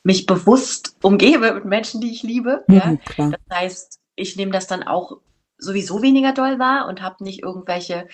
[0.02, 2.64] mich bewusst umgebe mit Menschen, die ich liebe.
[2.66, 3.30] Mhm, ja?
[3.30, 5.18] Das heißt, ich nehme das dann auch
[5.58, 8.08] sowieso weniger doll war und habe nicht irgendwelche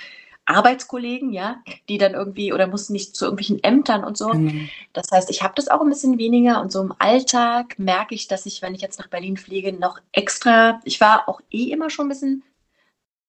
[0.49, 4.33] Arbeitskollegen, ja, die dann irgendwie oder mussten nicht zu irgendwelchen Ämtern und so.
[4.33, 4.69] Mhm.
[4.93, 8.29] Das heißt, ich habe das auch ein bisschen weniger und so im Alltag merke ich,
[8.29, 11.91] dass ich, wenn ich jetzt nach Berlin fliege, noch extra, ich war auch eh immer
[11.91, 12.43] schon ein bisschen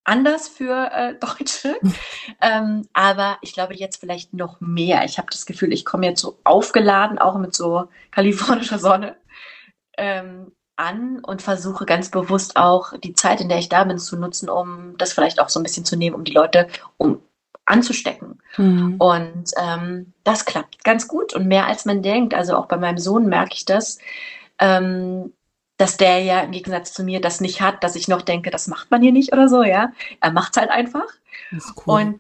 [0.06, 1.78] anders für äh, Deutsche,
[2.42, 5.04] ähm, aber ich glaube jetzt vielleicht noch mehr.
[5.04, 9.18] Ich habe das Gefühl, ich komme jetzt so aufgeladen, auch mit so kalifornischer Sonne.
[9.98, 14.18] Ähm, an und versuche ganz bewusst auch die Zeit, in der ich da bin, zu
[14.18, 16.68] nutzen, um das vielleicht auch so ein bisschen zu nehmen, um die Leute
[16.98, 17.22] um
[17.66, 18.40] anzustecken.
[18.58, 18.96] Mhm.
[18.98, 22.34] Und ähm, das klappt ganz gut und mehr als man denkt.
[22.34, 24.00] Also auch bei meinem Sohn merke ich das,
[24.58, 25.34] ähm,
[25.78, 28.68] dass der ja im Gegensatz zu mir das nicht hat, dass ich noch denke, das
[28.68, 29.92] macht man hier nicht oder so, ja.
[30.20, 31.06] Er macht es halt einfach.
[31.52, 32.02] Cool.
[32.02, 32.20] Und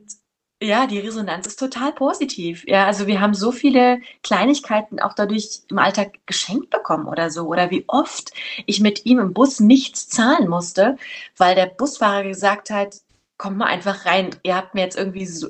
[0.61, 2.65] ja, die Resonanz ist total positiv.
[2.67, 7.47] Ja, also wir haben so viele Kleinigkeiten auch dadurch im Alltag geschenkt bekommen oder so.
[7.47, 8.33] Oder wie oft
[8.65, 10.97] ich mit ihm im Bus nichts zahlen musste,
[11.37, 12.97] weil der Busfahrer gesagt hat,
[13.37, 14.31] kommt mal einfach rein.
[14.43, 15.47] Ihr habt mir jetzt irgendwie so,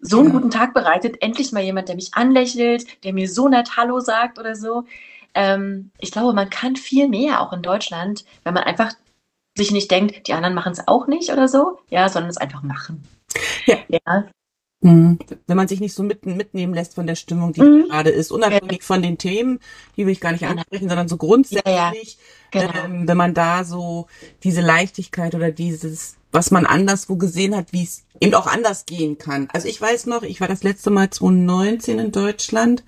[0.00, 1.20] so einen guten Tag bereitet.
[1.22, 4.84] Endlich mal jemand, der mich anlächelt, der mir so nett Hallo sagt oder so.
[5.34, 8.92] Ähm, ich glaube, man kann viel mehr auch in Deutschland, wenn man einfach
[9.56, 12.62] sich nicht denkt, die anderen machen es auch nicht oder so, ja, sondern es einfach
[12.62, 13.02] machen.
[13.66, 13.78] Ja.
[13.88, 14.28] ja.
[14.82, 15.20] Mhm.
[15.46, 17.88] Wenn man sich nicht so mitten, mitnehmen lässt von der Stimmung, die mhm.
[17.88, 18.84] gerade ist, unabhängig ja.
[18.84, 19.60] von den Themen,
[19.96, 22.18] die will ich gar nicht ansprechen, sondern so grundsätzlich,
[22.52, 22.72] ja, genau.
[22.84, 24.08] ähm, wenn man da so
[24.42, 29.18] diese Leichtigkeit oder dieses, was man anderswo gesehen hat, wie es eben auch anders gehen
[29.18, 29.48] kann.
[29.52, 32.82] Also ich weiß noch, ich war das letzte Mal 2019 in Deutschland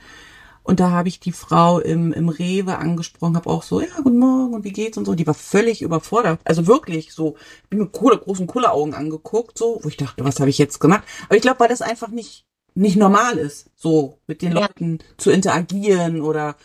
[0.64, 4.18] und da habe ich die Frau im, im Rewe angesprochen, habe auch so, ja, guten
[4.18, 5.14] Morgen und wie geht's und so.
[5.14, 6.40] Die war völlig überfordert.
[6.42, 7.36] Also wirklich so,
[7.68, 11.04] bin mit coole, großen Augen angeguckt, so, wo ich dachte, was habe ich jetzt gemacht?
[11.26, 14.62] Aber ich glaube, weil das einfach nicht, nicht normal ist, so mit den ja.
[14.62, 16.56] Leuten zu interagieren oder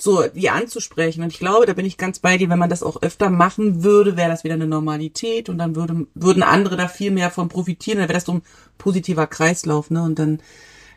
[0.00, 1.22] so die anzusprechen.
[1.22, 3.84] Und ich glaube, da bin ich ganz bei dir, wenn man das auch öfter machen
[3.84, 7.50] würde, wäre das wieder eine Normalität und dann würde, würden andere da viel mehr von
[7.50, 7.98] profitieren.
[7.98, 8.42] Dann wäre das so ein
[8.78, 10.02] positiver Kreislauf, ne?
[10.02, 10.40] Und dann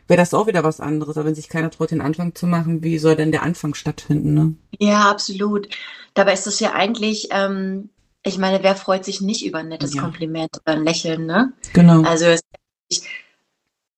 [0.08, 1.18] wäre das auch wieder was anderes.
[1.18, 4.34] Aber wenn sich keiner traut, den Anfang zu machen, wie soll denn der Anfang stattfinden?
[4.34, 4.56] Ne?
[4.80, 5.70] Ja, absolut.
[6.14, 7.90] Dabei ist es ja eigentlich, ähm,
[8.24, 10.02] ich meine, wer freut sich nicht über ein nettes ja.
[10.02, 11.54] Kompliment oder ein Lächeln, ne?
[11.74, 12.04] Genau.
[12.04, 12.42] Also es
[12.90, 13.06] ist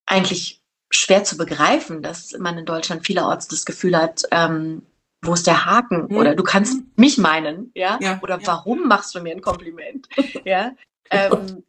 [0.05, 4.83] eigentlich schwer zu begreifen, dass man in Deutschland vielerorts das Gefühl hat, ähm,
[5.21, 6.09] wo ist der Haken?
[6.09, 6.17] Hm.
[6.17, 7.97] Oder du kannst mich meinen, ja?
[8.01, 8.47] ja Oder ja.
[8.47, 10.07] warum machst du mir ein Kompliment?
[10.45, 10.71] ja.
[11.09, 11.63] Ähm,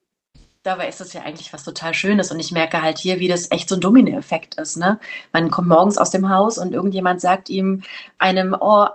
[0.63, 3.51] dabei ist das ja eigentlich was total Schönes und ich merke halt hier, wie das
[3.51, 4.77] echt so ein Domino-Effekt ist.
[4.77, 4.99] Ne?
[5.33, 7.83] Man kommt morgens aus dem Haus und irgendjemand sagt ihm
[8.19, 8.87] einem, oh,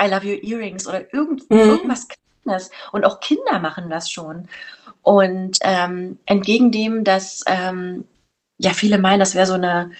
[0.00, 1.58] I love your earrings oder irgend, mhm.
[1.58, 2.08] irgendwas
[2.44, 2.70] Kleines.
[2.92, 4.48] Und auch Kinder machen das schon.
[5.02, 8.04] Und ähm, entgegen dem, dass ähm,
[8.58, 9.90] ja viele meinen, das wäre so eine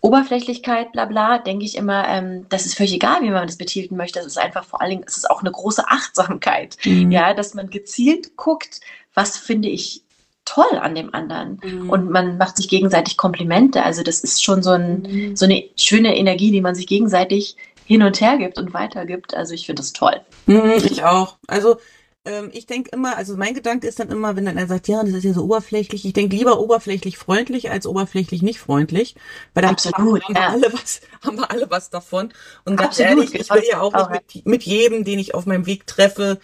[0.00, 3.96] Oberflächlichkeit, bla bla, denke ich immer, ähm, das ist völlig egal, wie man das betiteln
[3.96, 4.18] möchte.
[4.18, 6.76] Das ist einfach vor allen Dingen, es ist auch eine große Achtsamkeit.
[6.84, 7.10] Mhm.
[7.10, 8.80] Ja, dass man gezielt guckt,
[9.14, 10.02] was finde ich
[10.50, 11.60] toll an dem anderen.
[11.62, 11.90] Mhm.
[11.90, 13.82] Und man macht sich gegenseitig Komplimente.
[13.84, 15.36] Also das ist schon so, ein, mhm.
[15.36, 19.34] so eine schöne Energie, die man sich gegenseitig hin und her gibt und weitergibt.
[19.34, 20.20] Also ich finde das toll.
[20.46, 21.36] Mhm, ich auch.
[21.46, 21.76] Also
[22.24, 25.02] ähm, ich denke immer, also mein Gedanke ist dann immer, wenn dann er sagt, ja,
[25.02, 29.14] das ist ja so oberflächlich, ich denke lieber oberflächlich freundlich als oberflächlich nicht freundlich,
[29.54, 32.32] weil dann Absolut, haben, wir alle was, haben wir alle was davon.
[32.64, 35.46] Und ganz Absolut, ehrlich, ich will ja auch nicht mit, mit jedem, den ich auf
[35.46, 36.40] meinem Weg treffe,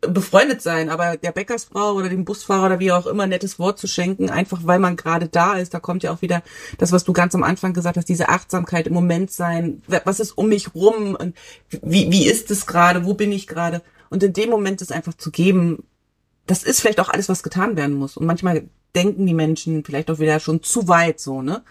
[0.00, 3.86] befreundet sein, aber der Bäckersfrau oder dem Busfahrer oder wie auch immer nettes Wort zu
[3.86, 6.42] schenken, einfach weil man gerade da ist, da kommt ja auch wieder
[6.78, 10.32] das, was du ganz am Anfang gesagt hast, diese Achtsamkeit im Moment sein, was ist
[10.32, 11.36] um mich rum und
[11.68, 15.14] wie, wie ist es gerade, wo bin ich gerade und in dem Moment es einfach
[15.14, 15.84] zu geben,
[16.46, 18.64] das ist vielleicht auch alles, was getan werden muss und manchmal
[18.94, 21.62] denken die Menschen vielleicht auch wieder schon zu weit so, ne?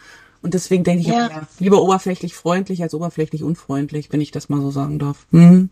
[0.42, 1.30] Und deswegen denke ich ja.
[1.30, 5.26] ja lieber oberflächlich freundlich als oberflächlich unfreundlich, wenn ich das mal so sagen darf.
[5.32, 5.70] Mhm.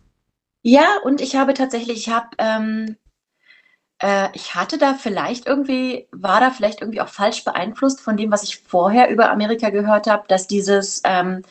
[0.64, 2.97] Ja, und ich habe tatsächlich, ich habe, ähm,
[3.99, 8.32] äh, ich hatte da vielleicht irgendwie, war da vielleicht irgendwie auch falsch beeinflusst von dem,
[8.32, 11.43] was ich vorher über Amerika gehört habe, dass dieses, ähm,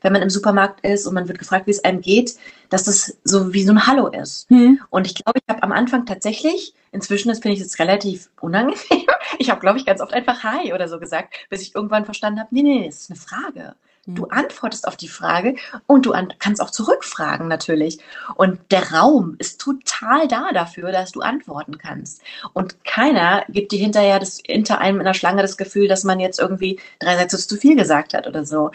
[0.00, 2.36] wenn man im Supermarkt ist und man wird gefragt, wie es einem geht,
[2.68, 4.48] dass das so wie so ein Hallo ist.
[4.48, 4.80] Hm.
[4.90, 8.78] Und ich glaube, ich habe am Anfang tatsächlich, inzwischen, das finde ich jetzt relativ unangenehm,
[9.38, 12.40] ich habe, glaube ich, ganz oft einfach Hi oder so gesagt, bis ich irgendwann verstanden
[12.40, 13.74] habe, nee, nee, das ist eine Frage.
[14.08, 14.30] Du mhm.
[14.30, 15.56] antwortest auf die Frage
[15.86, 17.98] und du kannst auch zurückfragen natürlich.
[18.36, 22.22] Und der Raum ist total da dafür, dass du antworten kannst.
[22.54, 26.20] Und keiner gibt dir hinterher das, hinter einem in der Schlange das Gefühl, dass man
[26.20, 28.70] jetzt irgendwie drei Sätze zu viel gesagt hat oder so.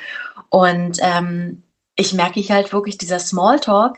[0.49, 1.63] Und ähm,
[1.95, 3.97] ich merke ich halt wirklich dieser Smalltalk.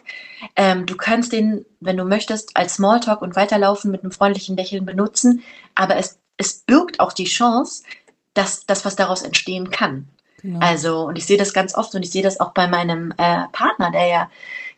[0.55, 4.85] Ähm, du kannst den, wenn du möchtest, als Smalltalk und weiterlaufen mit einem freundlichen Lächeln
[4.85, 5.43] benutzen,
[5.75, 7.83] aber es, es birgt auch die Chance,
[8.33, 10.09] dass das, was daraus entstehen kann.
[10.45, 10.59] Genau.
[10.59, 13.47] Also, und ich sehe das ganz oft und ich sehe das auch bei meinem äh,
[13.51, 14.29] Partner, der ja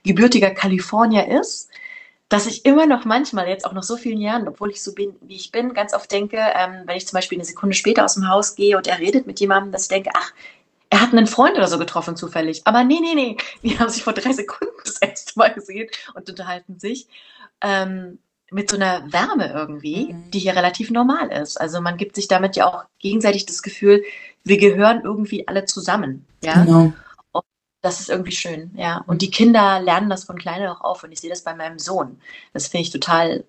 [0.03, 1.69] gebürtiger Kalifornier ist,
[2.29, 5.17] dass ich immer noch manchmal, jetzt auch nach so vielen Jahren, obwohl ich so bin,
[5.19, 8.13] wie ich bin, ganz oft denke, ähm, wenn ich zum Beispiel eine Sekunde später aus
[8.13, 10.31] dem Haus gehe und er redet mit jemandem, dass ich denke, ach,
[10.89, 12.61] er hat einen Freund oder so getroffen zufällig.
[12.63, 16.29] Aber nee, nee, nee, die haben sich vor drei Sekunden das erste Mal gesehen und
[16.29, 17.07] unterhalten sich.
[17.61, 20.31] Ähm, mit so einer Wärme irgendwie, mhm.
[20.31, 21.59] die hier relativ normal ist.
[21.59, 24.03] Also man gibt sich damit ja auch gegenseitig das Gefühl,
[24.43, 26.25] wir gehören irgendwie alle zusammen.
[26.43, 26.63] Ja.
[26.63, 26.93] Genau.
[27.31, 27.43] Und
[27.81, 29.03] das ist irgendwie schön, ja.
[29.07, 31.79] Und die Kinder lernen das von klein auch auf und ich sehe das bei meinem
[31.79, 32.19] Sohn.
[32.53, 33.43] Das finde ich total,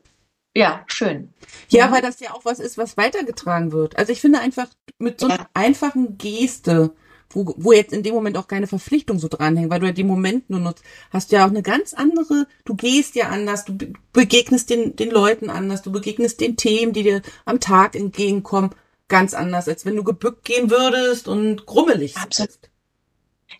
[0.54, 1.32] ja, schön.
[1.68, 3.96] Ja, weil das ja auch was ist, was weitergetragen wird.
[3.96, 4.68] Also ich finde einfach
[4.98, 5.48] mit so einer ja.
[5.54, 6.92] einfachen Geste,
[7.30, 10.06] wo, wo jetzt in dem Moment auch keine Verpflichtung so dranhängt, weil du ja den
[10.06, 13.76] Moment nur nutzt, hast du ja auch eine ganz andere, du gehst ja anders, du
[14.12, 18.70] begegnest den, den Leuten anders, du begegnest den Themen, die dir am Tag entgegenkommen
[19.08, 22.58] ganz anders, als wenn du gebückt gehen würdest und grummelig Absolut.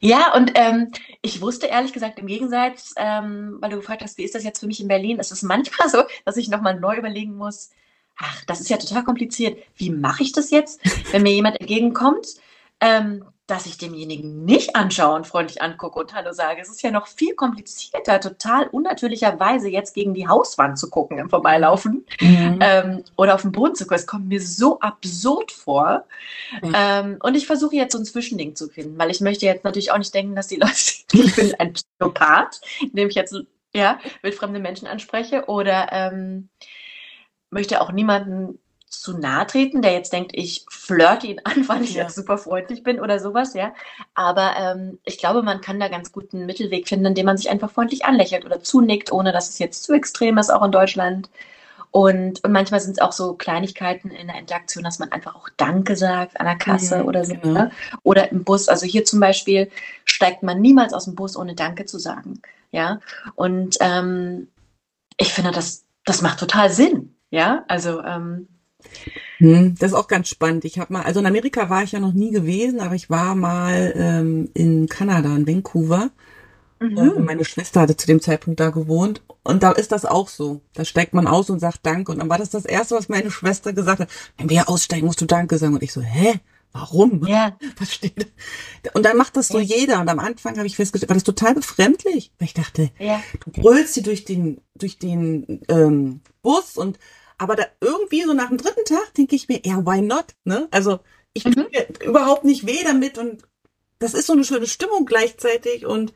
[0.01, 0.92] Ja, und ähm,
[1.22, 4.61] ich wusste ehrlich gesagt im Gegensatz, ähm, weil du gefragt hast, wie ist das jetzt
[4.61, 7.70] für mich in Berlin, ist es manchmal so, dass ich nochmal neu überlegen muss,
[8.16, 9.59] ach, das ist ja total kompliziert.
[9.76, 10.80] Wie mache ich das jetzt,
[11.12, 12.26] wenn mir jemand entgegenkommt,
[12.80, 16.61] ähm, dass ich demjenigen nicht anschaue und freundlich angucke und Hallo sage.
[16.61, 21.30] Es ist ja noch viel komplizierter, total unnatürlicherweise jetzt gegen die Hauswand zu gucken im
[21.30, 22.59] Vorbeilaufen mhm.
[22.61, 23.96] ähm, oder auf den Boden zu gucken.
[23.96, 26.05] Es kommt mir so absurd vor.
[26.62, 26.72] Mhm.
[26.76, 29.92] Ähm, und ich versuche jetzt so ein Zwischending zu finden, weil ich möchte jetzt natürlich
[29.92, 30.74] auch nicht denken, dass die Leute,
[31.12, 33.34] ich bin ein Psychopath, indem ich jetzt
[33.74, 36.51] ja, wildfremde Menschen anspreche oder ähm,
[37.51, 38.59] möchte auch niemanden
[39.09, 42.02] zu nahe treten, der jetzt denkt, ich flirte ihn an, weil ich ja.
[42.02, 43.72] jetzt super freundlich bin oder sowas, ja.
[44.14, 47.48] Aber ähm, ich glaube, man kann da ganz gut einen Mittelweg finden, indem man sich
[47.48, 51.30] einfach freundlich anlächelt oder zunickt, ohne dass es jetzt zu extrem ist, auch in Deutschland.
[51.90, 55.48] Und, und manchmal sind es auch so Kleinigkeiten in der Interaktion, dass man einfach auch
[55.56, 57.34] Danke sagt an der Kasse mhm, oder so.
[57.34, 57.52] Genau.
[57.62, 57.70] Ne?
[58.02, 58.68] Oder im Bus.
[58.68, 59.70] Also hier zum Beispiel
[60.04, 62.42] steigt man niemals aus dem Bus, ohne Danke zu sagen.
[62.72, 63.00] Ja.
[63.36, 64.48] Und ähm,
[65.16, 67.14] ich finde, das, das macht total Sinn.
[67.30, 68.48] Ja, also ähm,
[69.39, 70.64] hm, das ist auch ganz spannend.
[70.64, 73.34] Ich habe mal, also in Amerika war ich ja noch nie gewesen, aber ich war
[73.34, 76.11] mal ähm, in Kanada, in Vancouver.
[76.80, 77.24] Mhm.
[77.24, 80.61] Meine Schwester hatte zu dem Zeitpunkt da gewohnt und da ist das auch so.
[80.74, 83.30] Da steigt man aus und sagt Danke und dann war das das erste, was meine
[83.30, 84.09] Schwester gesagt hat.
[84.36, 86.41] Wenn wir aussteigen, musst du Danke sagen und ich so, hä?
[86.72, 87.26] Warum?
[87.26, 87.57] Ja.
[87.78, 88.30] Was steht?
[88.93, 89.76] Und dann macht das so ja.
[89.76, 90.01] jeder.
[90.01, 92.30] Und am Anfang habe ich festgestellt, war das total befremdlich.
[92.39, 93.22] Weil ich dachte, ja.
[93.43, 96.99] du brüllst sie durch den, durch den ähm, Bus und
[97.39, 100.34] aber da irgendwie so nach dem dritten Tag denke ich mir, ja, why not?
[100.45, 100.68] Ne?
[100.70, 101.01] Also
[101.32, 101.53] ich mhm.
[101.53, 103.43] tue mir überhaupt nicht weh damit und
[104.01, 106.12] das ist so eine schöne Stimmung gleichzeitig und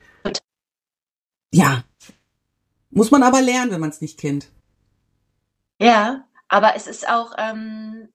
[1.52, 1.84] ja,
[2.90, 4.48] muss man aber lernen, wenn man es nicht kennt.
[5.80, 8.08] Ja, aber es ist auch, ähm,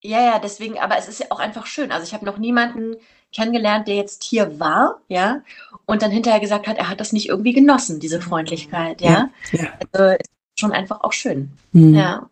[0.00, 1.92] ja, ja, deswegen, aber es ist ja auch einfach schön.
[1.92, 2.96] Also ich habe noch niemanden
[3.32, 5.42] kennengelernt, der jetzt hier war, ja,
[5.86, 9.30] und dann hinterher gesagt hat, er hat das nicht irgendwie genossen, diese Freundlichkeit, ja.
[9.52, 9.72] ja, ja.
[9.92, 10.24] Also
[10.58, 11.50] schon einfach auch schön.
[11.72, 11.94] Mhm.
[11.94, 12.28] Ja.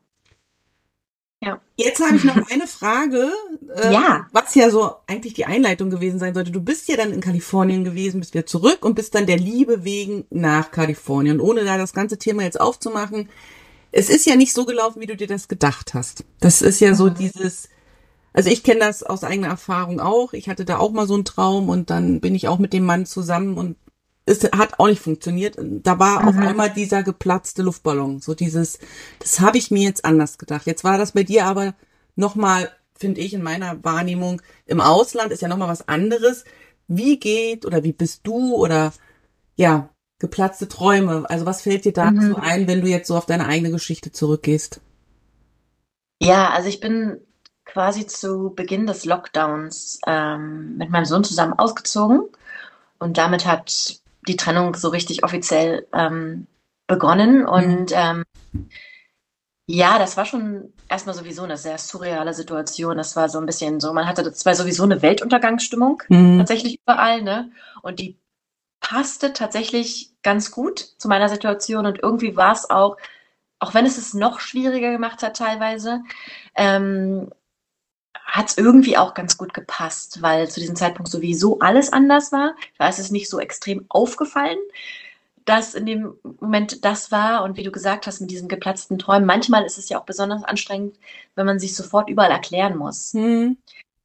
[1.43, 1.61] Ja.
[1.77, 3.31] Jetzt habe ich noch eine Frage,
[3.75, 4.27] äh, ja.
[4.33, 6.51] was ja so eigentlich die Einleitung gewesen sein sollte.
[6.51, 9.85] Du bist ja dann in Kalifornien gewesen, bist wieder zurück und bist dann der Liebe
[9.85, 11.39] wegen nach Kalifornien.
[11.41, 13.29] Und ohne da das ganze Thema jetzt aufzumachen,
[13.93, 16.25] es ist ja nicht so gelaufen, wie du dir das gedacht hast.
[16.41, 17.15] Das ist ja so mhm.
[17.15, 17.69] dieses,
[18.33, 20.33] also ich kenne das aus eigener Erfahrung auch.
[20.33, 22.85] Ich hatte da auch mal so einen Traum und dann bin ich auch mit dem
[22.85, 23.77] Mann zusammen und
[24.27, 25.57] es hat auch nicht funktioniert.
[25.59, 26.29] Da war mhm.
[26.29, 28.21] auf einmal dieser geplatzte Luftballon.
[28.21, 28.79] So dieses,
[29.21, 30.67] das habe ich mir jetzt anders gedacht.
[30.67, 31.75] Jetzt war das bei dir aber
[32.17, 36.45] nochmal, finde ich, in meiner Wahrnehmung, im Ausland ist ja nochmal was anderes.
[36.89, 38.93] Wie geht oder wie bist du oder
[39.55, 41.25] ja, geplatzte Träume?
[41.29, 42.37] Also was fällt dir dazu mhm.
[42.37, 44.81] ein, wenn du jetzt so auf deine eigene Geschichte zurückgehst?
[46.21, 47.21] Ja, also ich bin
[47.65, 52.23] quasi zu Beginn des Lockdowns ähm, mit meinem Sohn zusammen ausgezogen.
[52.99, 56.47] Und damit hat die Trennung so richtig offiziell ähm,
[56.87, 57.41] begonnen.
[57.41, 57.49] Mhm.
[57.49, 58.25] Und ähm,
[59.67, 62.97] ja, das war schon erstmal sowieso eine sehr surreale Situation.
[62.97, 66.39] Das war so ein bisschen so, man hatte das war sowieso eine Weltuntergangsstimmung mhm.
[66.39, 67.51] tatsächlich überall, ne?
[67.83, 68.17] Und die
[68.81, 72.97] passte tatsächlich ganz gut zu meiner Situation und irgendwie war es auch,
[73.59, 76.03] auch wenn es es noch schwieriger gemacht hat teilweise,
[76.55, 77.31] ähm,
[78.25, 82.55] hat es irgendwie auch ganz gut gepasst, weil zu diesem Zeitpunkt sowieso alles anders war.
[82.79, 84.59] Da ist es nicht so extrem aufgefallen,
[85.45, 87.45] dass in dem Moment das war.
[87.45, 90.45] Und wie du gesagt hast, mit diesen geplatzten Träumen, manchmal ist es ja auch besonders
[90.45, 90.97] anstrengend,
[91.35, 93.15] wenn man sich sofort überall erklären muss.
[93.15, 93.57] Mhm.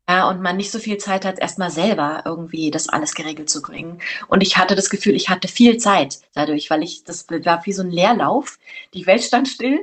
[0.10, 3.62] Ja, und man nicht so viel Zeit hat, erstmal selber irgendwie das alles geregelt zu
[3.62, 4.02] bringen.
[4.28, 7.74] Und ich hatte das Gefühl, ich hatte viel Zeit dadurch, weil ich, das war wie
[7.74, 8.60] so ein Leerlauf.
[8.94, 9.80] Die Welt stand still.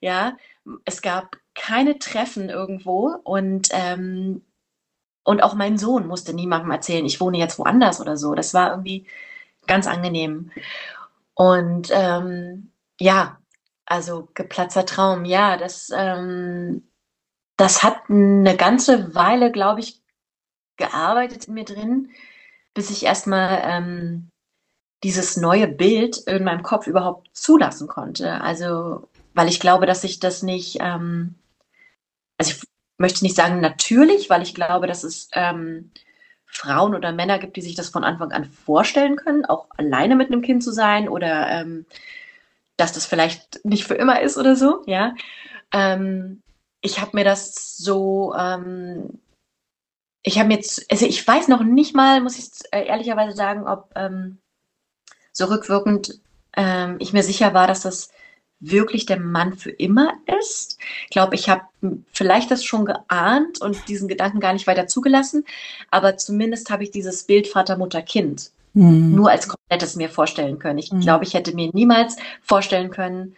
[0.00, 0.36] Ja,
[0.84, 4.42] es gab keine Treffen irgendwo und ähm,
[5.24, 8.34] und auch mein Sohn musste niemandem erzählen, ich wohne jetzt woanders oder so.
[8.34, 9.06] Das war irgendwie
[9.66, 10.50] ganz angenehm.
[11.34, 13.38] Und ähm, ja,
[13.86, 16.88] also geplatzter Traum, ja, das, ähm,
[17.56, 20.02] das hat eine ganze Weile, glaube ich,
[20.76, 22.10] gearbeitet in mir drin,
[22.74, 24.30] bis ich erstmal ähm,
[25.02, 28.40] dieses neue Bild in meinem Kopf überhaupt zulassen konnte.
[28.40, 31.36] Also, weil ich glaube, dass ich das nicht, ähm,
[32.44, 32.68] also ich
[32.98, 35.90] möchte nicht sagen natürlich, weil ich glaube, dass es ähm,
[36.46, 40.28] Frauen oder Männer gibt, die sich das von Anfang an vorstellen können, auch alleine mit
[40.28, 41.86] einem Kind zu sein oder ähm,
[42.76, 45.14] dass das vielleicht nicht für immer ist oder so, ja.
[45.72, 46.42] Ähm,
[46.80, 49.20] ich habe mir das so, ähm,
[50.22, 53.90] ich habe jetzt, also ich weiß noch nicht mal, muss ich äh, ehrlicherweise sagen, ob
[53.96, 54.38] ähm,
[55.32, 56.20] so rückwirkend
[56.56, 58.10] ähm, ich mir sicher war, dass das
[58.70, 60.78] wirklich der Mann für immer ist.
[61.04, 61.62] Ich glaube, ich habe
[62.12, 65.44] vielleicht das schon geahnt und diesen Gedanken gar nicht weiter zugelassen,
[65.90, 69.14] aber zumindest habe ich dieses Bild Vater, Mutter, Kind mhm.
[69.14, 70.78] nur als komplettes mir vorstellen können.
[70.78, 71.00] Ich mhm.
[71.00, 73.36] glaube, ich hätte mir niemals vorstellen können,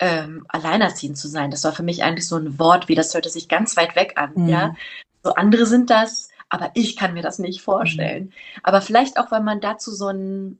[0.00, 1.50] ähm, alleinerziehend zu sein.
[1.50, 4.14] Das war für mich eigentlich so ein Wort, wie das hörte sich ganz weit weg
[4.16, 4.32] an.
[4.34, 4.48] Mhm.
[4.48, 4.74] Ja,
[5.22, 8.24] so andere sind das, aber ich kann mir das nicht vorstellen.
[8.24, 8.32] Mhm.
[8.62, 10.58] Aber vielleicht auch, weil man dazu so ein,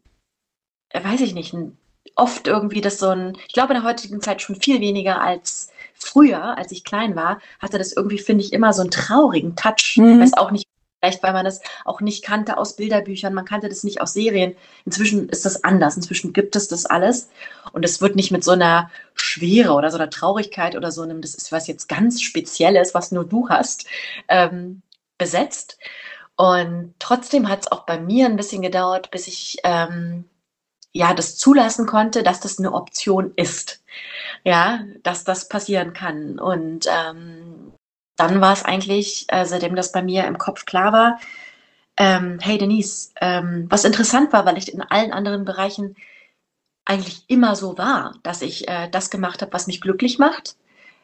[0.93, 1.77] weiß ich nicht, ein,
[2.17, 5.71] oft irgendwie das so ein, ich glaube in der heutigen Zeit schon viel weniger als
[5.95, 9.97] früher, als ich klein war, hatte das irgendwie, finde ich, immer so einen traurigen Touch.
[9.97, 10.15] Mhm.
[10.15, 10.67] Ich weiß auch nicht,
[11.01, 14.55] vielleicht weil man das auch nicht kannte aus Bilderbüchern, man kannte das nicht aus Serien.
[14.85, 15.97] Inzwischen ist das anders.
[15.97, 17.31] Inzwischen gibt es das alles.
[17.73, 21.21] Und es wird nicht mit so einer Schwere oder so einer Traurigkeit oder so einem,
[21.21, 23.87] das ist was jetzt ganz Spezielles, was nur du hast,
[24.29, 24.83] ähm,
[25.19, 25.79] besetzt.
[26.37, 30.25] Und trotzdem hat es auch bei mir ein bisschen gedauert, bis ich ähm,
[30.95, 33.83] ja das zulassen konnte, dass das eine Option ist.
[34.45, 36.39] Ja, dass das passieren kann.
[36.39, 37.73] Und ähm,
[38.17, 41.21] dann war es eigentlich, äh, seitdem das bei mir im Kopf klar war,
[41.97, 45.97] ähm, hey Denise, ähm, was interessant war, weil ich in allen anderen Bereichen
[46.85, 50.57] eigentlich immer so war, dass ich äh, das gemacht habe, was mich glücklich macht.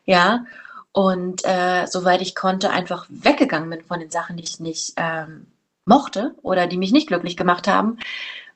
[0.06, 0.44] Ja,
[0.92, 5.46] und äh, soweit ich konnte, einfach weggegangen bin von den Sachen, die ich nicht ähm,
[5.84, 7.98] mochte oder die mich nicht glücklich gemacht haben,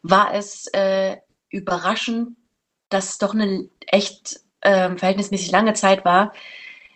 [0.03, 1.17] war es äh,
[1.55, 2.37] überraschend,
[2.89, 6.33] dass es doch eine echt äh, verhältnismäßig lange Zeit war,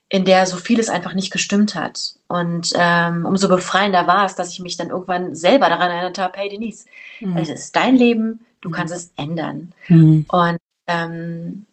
[0.09, 2.15] in der so vieles einfach nicht gestimmt hat.
[2.29, 6.39] Und ähm, umso befreiender war es, dass ich mich dann irgendwann selber daran erinnert habe,
[6.39, 6.87] hey Denise,
[7.21, 7.37] mhm.
[7.37, 8.73] es ist dein Leben, du mhm.
[8.73, 9.73] kannst es ändern.
[9.89, 10.27] Mhm.
[10.29, 11.67] Und ähm,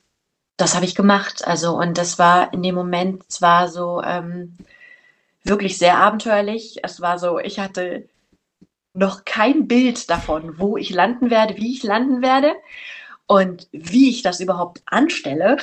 [0.57, 1.45] das habe ich gemacht.
[1.47, 4.55] Also, und das war in dem Moment zwar so ähm,
[5.43, 6.79] wirklich sehr abenteuerlich.
[6.83, 8.07] Es war so, ich hatte
[8.95, 12.53] noch kein Bild davon, wo ich landen werde, wie ich landen werde
[13.27, 15.57] und wie ich das überhaupt anstelle.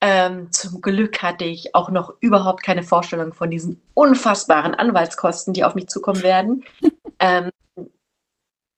[0.00, 5.62] Ähm, zum Glück hatte ich auch noch überhaupt keine Vorstellung von diesen unfassbaren Anwaltskosten, die
[5.62, 6.64] auf mich zukommen werden.
[7.20, 7.50] ähm,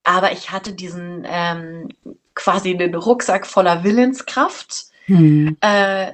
[0.02, 1.88] aber ich hatte diesen ähm,
[2.34, 5.56] quasi den Rucksack voller Willenskraft, hm.
[5.62, 6.12] äh,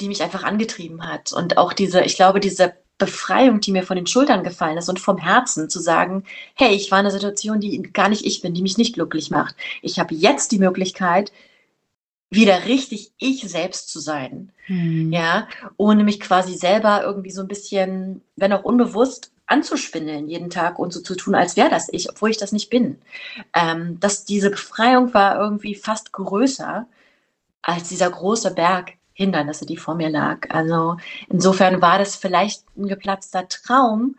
[0.00, 1.32] die mich einfach angetrieben hat.
[1.32, 2.74] Und auch diese, ich glaube, diese
[3.06, 6.24] Befreiung, die mir von den Schultern gefallen ist und vom Herzen zu sagen,
[6.54, 9.30] hey, ich war in einer Situation, die gar nicht ich bin, die mich nicht glücklich
[9.30, 9.54] macht.
[9.82, 11.32] Ich habe jetzt die Möglichkeit,
[12.30, 14.52] wieder richtig ich selbst zu sein.
[14.66, 15.12] Hm.
[15.12, 20.78] Ja, ohne mich quasi selber irgendwie so ein bisschen, wenn auch unbewusst, anzuspinnen jeden Tag
[20.78, 22.98] und so zu tun, als wäre das ich, obwohl ich das nicht bin.
[23.54, 26.86] Ähm, dass diese Befreiung war irgendwie fast größer
[27.60, 30.50] als dieser große Berg Hindernisse, die vor mir lag.
[30.50, 30.96] Also
[31.28, 34.16] insofern war das vielleicht ein geplatzter Traum,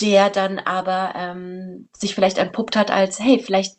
[0.00, 3.76] der dann aber ähm, sich vielleicht entpuppt hat als, hey, vielleicht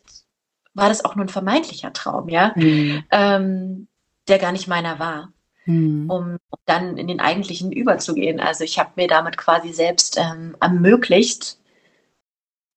[0.74, 3.04] war das auch nur ein vermeintlicher Traum, ja, mhm.
[3.10, 3.88] ähm,
[4.28, 5.32] der gar nicht meiner war,
[5.64, 6.10] mhm.
[6.10, 8.40] um, um, dann in den eigentlichen überzugehen.
[8.40, 11.58] Also ich habe mir damit quasi selbst ähm, ermöglicht,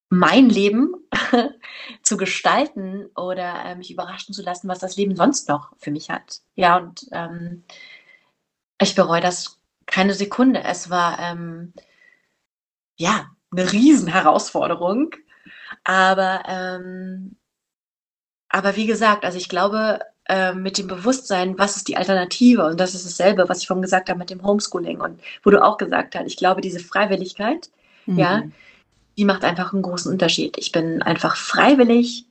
[0.10, 0.96] mein Leben
[2.02, 6.10] zu gestalten oder äh, mich überraschen zu lassen, was das Leben sonst noch für mich
[6.10, 6.42] hat.
[6.56, 7.64] Ja, und ähm,
[8.82, 10.64] ich bereue das keine Sekunde.
[10.64, 11.74] Es war ähm,
[12.98, 15.12] ja eine Riesenherausforderung,
[15.84, 17.36] aber ähm,
[18.50, 22.66] aber wie gesagt, also ich glaube, äh, mit dem Bewusstsein, was ist die Alternative?
[22.66, 25.64] Und das ist dasselbe, was ich vorhin gesagt habe mit dem Homeschooling und wo du
[25.64, 27.70] auch gesagt hast, ich glaube, diese Freiwilligkeit,
[28.08, 28.18] mhm.
[28.18, 28.44] ja,
[29.20, 30.58] die macht einfach einen großen Unterschied.
[30.58, 32.26] Ich bin einfach freiwillig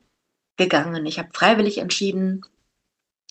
[0.57, 1.07] gegangen.
[1.07, 2.45] Ich habe freiwillig entschieden,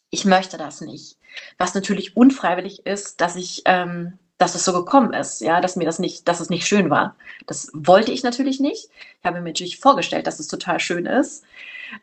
[0.09, 1.17] ich möchte das nicht.
[1.57, 5.85] Was natürlich unfreiwillig ist, dass ich, ähm, dass es so gekommen ist, ja, dass mir
[5.85, 7.15] das nicht, dass es nicht schön war.
[7.45, 8.89] Das wollte ich natürlich nicht.
[9.19, 11.43] Ich habe mir natürlich vorgestellt, dass es total schön ist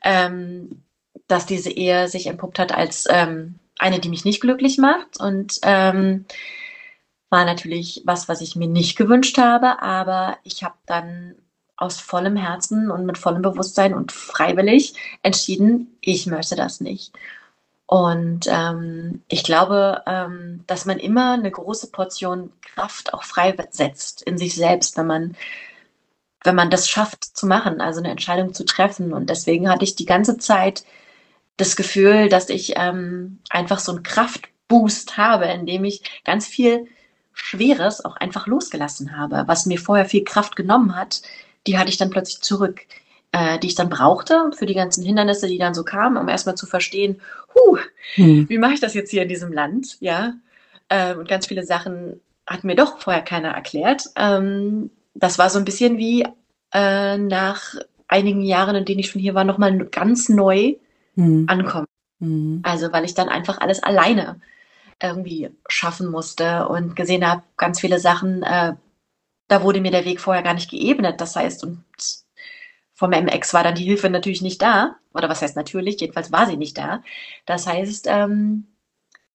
[0.02, 0.82] ähm,
[1.26, 5.58] dass diese Ehe sich entpuppt hat als ähm, eine, die mich nicht glücklich macht und
[5.62, 6.26] ähm,
[7.30, 11.34] war natürlich was, was ich mir nicht gewünscht habe, aber ich habe dann
[11.76, 17.12] aus vollem Herzen und mit vollem Bewusstsein und freiwillig entschieden, ich möchte das nicht.
[17.86, 24.38] Und ähm, ich glaube, ähm, dass man immer eine große Portion Kraft auch freisetzt in
[24.38, 25.36] sich selbst, wenn man
[26.44, 29.12] wenn man das schafft zu machen, also eine Entscheidung zu treffen.
[29.12, 30.84] Und deswegen hatte ich die ganze Zeit
[31.56, 36.86] das Gefühl, dass ich ähm, einfach so einen Kraftboost habe, indem ich ganz viel
[37.32, 41.22] Schweres auch einfach losgelassen habe, was mir vorher viel Kraft genommen hat,
[41.66, 42.80] die hatte ich dann plötzlich zurück,
[43.32, 46.56] äh, die ich dann brauchte für die ganzen Hindernisse, die dann so kamen, um erstmal
[46.56, 47.20] zu verstehen,
[47.54, 47.78] huh,
[48.14, 48.48] hm.
[48.48, 50.34] wie mache ich das jetzt hier in diesem Land, ja?
[50.88, 54.04] Äh, und ganz viele Sachen hat mir doch vorher keiner erklärt.
[54.16, 56.26] Ähm, das war so ein bisschen wie
[56.72, 57.74] äh, nach
[58.08, 60.74] einigen Jahren, in denen ich schon hier war, nochmal ganz neu
[61.14, 61.46] mhm.
[61.48, 61.86] ankommen.
[62.18, 62.60] Mhm.
[62.62, 64.40] Also weil ich dann einfach alles alleine
[65.02, 68.74] irgendwie schaffen musste und gesehen habe, ganz viele Sachen, äh,
[69.48, 71.20] da wurde mir der Weg vorher gar nicht geebnet.
[71.20, 71.84] Das heißt, und
[72.94, 74.96] vom MX war dann die Hilfe natürlich nicht da.
[75.12, 76.00] Oder was heißt natürlich?
[76.00, 77.02] Jedenfalls war sie nicht da.
[77.46, 78.66] Das heißt, ähm,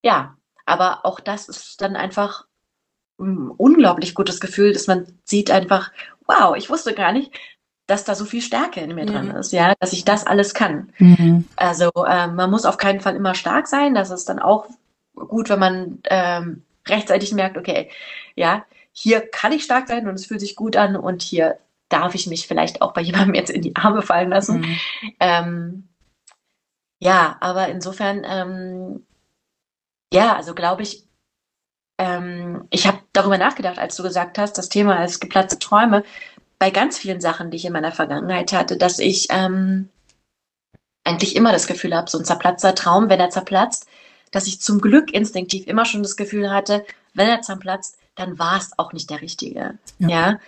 [0.01, 2.45] ja, aber auch das ist dann einfach
[3.19, 5.91] ein unglaublich gutes Gefühl, dass man sieht einfach,
[6.25, 7.31] wow, ich wusste gar nicht,
[7.85, 9.07] dass da so viel Stärke in mir mhm.
[9.07, 10.93] drin ist, ja, dass ich das alles kann.
[10.99, 11.45] Mhm.
[11.55, 13.95] Also ähm, man muss auf keinen Fall immer stark sein.
[13.95, 14.67] Das ist dann auch
[15.15, 17.89] gut, wenn man ähm, rechtzeitig merkt, okay,
[18.35, 18.63] ja,
[19.01, 22.27] hier kann ich stark sein und es fühlt sich gut an und hier darf ich
[22.27, 24.59] mich vielleicht auch bei jemandem jetzt in die Arme fallen lassen.
[24.59, 24.79] Mhm.
[25.21, 25.89] Ähm,
[26.99, 29.05] ja, aber insofern, ähm,
[30.11, 31.05] ja, also glaube ich,
[31.97, 36.03] ähm, ich habe darüber nachgedacht, als du gesagt hast, das Thema ist geplatzte Träume,
[36.57, 39.87] bei ganz vielen Sachen, die ich in meiner Vergangenheit hatte, dass ich ähm,
[41.05, 43.87] eigentlich immer das Gefühl habe, so ein zerplatzter Traum, wenn er zerplatzt,
[44.31, 48.57] dass ich zum Glück instinktiv immer schon das Gefühl hatte, wenn er zerplatzt, dann war
[48.57, 49.77] es auch nicht der Richtige.
[49.99, 50.07] Ja.
[50.07, 50.39] ja?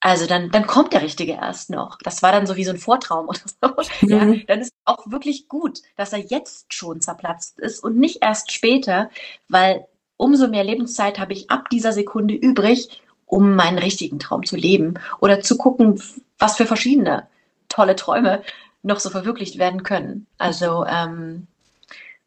[0.00, 1.98] Also dann, dann kommt der Richtige erst noch.
[1.98, 4.06] Das war dann so wie so ein Vortraum oder so.
[4.06, 4.08] Mhm.
[4.08, 8.22] Ja, dann ist es auch wirklich gut, dass er jetzt schon zerplatzt ist und nicht
[8.22, 9.10] erst später,
[9.48, 14.56] weil umso mehr Lebenszeit habe ich ab dieser Sekunde übrig, um meinen richtigen Traum zu
[14.56, 16.00] leben oder zu gucken,
[16.38, 17.26] was für verschiedene
[17.68, 18.42] tolle Träume
[18.82, 20.26] noch so verwirklicht werden können.
[20.38, 21.48] Also ähm,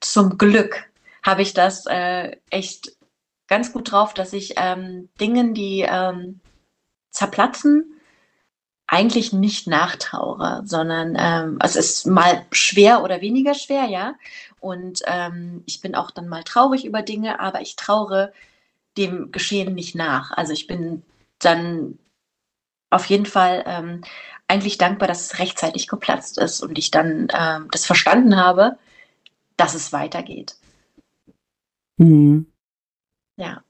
[0.01, 0.89] zum Glück
[1.23, 2.91] habe ich das äh, echt
[3.49, 6.39] ganz gut drauf, dass ich ähm, Dingen, die ähm,
[7.09, 7.99] zerplatzen,
[8.87, 14.15] eigentlich nicht nachtraure, sondern ähm, es ist mal schwer oder weniger schwer, ja.
[14.59, 18.33] Und ähm, ich bin auch dann mal traurig über Dinge, aber ich traure
[18.97, 20.31] dem Geschehen nicht nach.
[20.31, 21.03] Also ich bin
[21.39, 21.99] dann
[22.89, 24.01] auf jeden Fall ähm,
[24.47, 28.77] eigentlich dankbar, dass es rechtzeitig geplatzt ist und ich dann ähm, das verstanden habe,
[29.55, 30.55] dass es weitergeht.
[31.97, 32.47] Mhm.
[33.39, 33.63] Ja.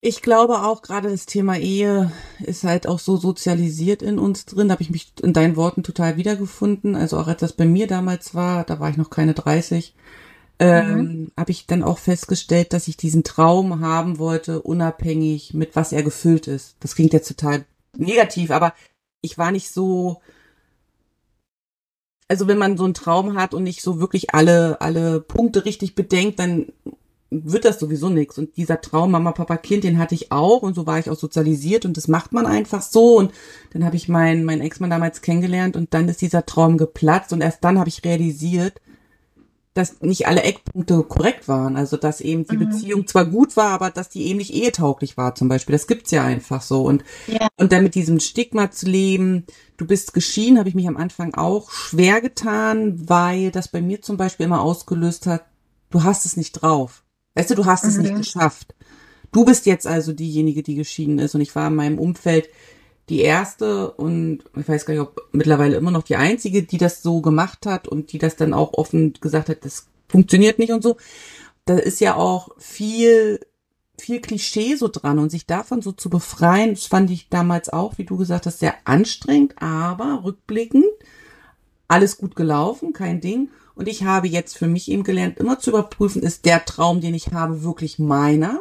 [0.00, 4.68] Ich glaube auch gerade das Thema Ehe ist halt auch so sozialisiert in uns drin.
[4.68, 6.94] Da habe ich mich in deinen Worten total wiedergefunden.
[6.94, 9.94] Also auch als das bei mir damals war, da war ich noch keine 30,
[10.58, 11.32] ähm, mhm.
[11.36, 16.02] habe ich dann auch festgestellt, dass ich diesen Traum haben wollte, unabhängig mit was er
[16.02, 16.76] gefüllt ist.
[16.80, 17.66] Das klingt jetzt total
[17.96, 18.72] negativ, aber
[19.20, 20.22] ich war nicht so,
[22.28, 25.94] also wenn man so einen Traum hat und nicht so wirklich alle, alle Punkte richtig
[25.94, 26.72] bedenkt, dann
[27.30, 28.38] wird das sowieso nichts.
[28.38, 31.18] Und dieser Traum Mama, Papa, Kind, den hatte ich auch und so war ich auch
[31.18, 33.16] sozialisiert und das macht man einfach so.
[33.16, 33.32] Und
[33.72, 37.40] dann habe ich meinen mein Ex-Mann damals kennengelernt und dann ist dieser Traum geplatzt und
[37.40, 38.80] erst dann habe ich realisiert,
[39.74, 41.76] dass nicht alle Eckpunkte korrekt waren.
[41.76, 42.70] Also dass eben die mhm.
[42.70, 45.74] Beziehung zwar gut war, aber dass die eben nicht ehetauglich war zum Beispiel.
[45.74, 46.84] Das gibt's ja einfach so.
[46.84, 47.48] Und, ja.
[47.56, 49.44] und dann mit diesem Stigma zu leben,
[49.76, 54.00] du bist geschieden, habe ich mich am Anfang auch schwer getan, weil das bei mir
[54.00, 55.44] zum Beispiel immer ausgelöst hat,
[55.90, 57.02] du hast es nicht drauf.
[57.36, 58.18] Weißt du, du hast es nicht mhm.
[58.18, 58.74] geschafft.
[59.30, 61.34] Du bist jetzt also diejenige, die geschieden ist.
[61.34, 62.48] Und ich war in meinem Umfeld
[63.08, 67.02] die erste und ich weiß gar nicht, ob mittlerweile immer noch die einzige, die das
[67.02, 70.82] so gemacht hat und die das dann auch offen gesagt hat, das funktioniert nicht und
[70.82, 70.96] so.
[71.66, 73.38] Da ist ja auch viel,
[73.96, 77.96] viel Klischee so dran und sich davon so zu befreien, das fand ich damals auch,
[77.98, 80.86] wie du gesagt hast, sehr anstrengend, aber rückblickend
[81.88, 83.50] alles gut gelaufen, kein Ding.
[83.76, 87.14] Und ich habe jetzt für mich eben gelernt, immer zu überprüfen, ist der Traum, den
[87.14, 88.58] ich habe, wirklich meiner?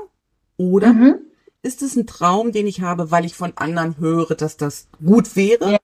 [0.58, 1.16] Oder mhm.
[1.62, 5.38] ist es ein Traum, den ich habe, weil ich von anderen höre, dass das gut
[5.38, 5.72] wäre?
[5.72, 5.78] Ja.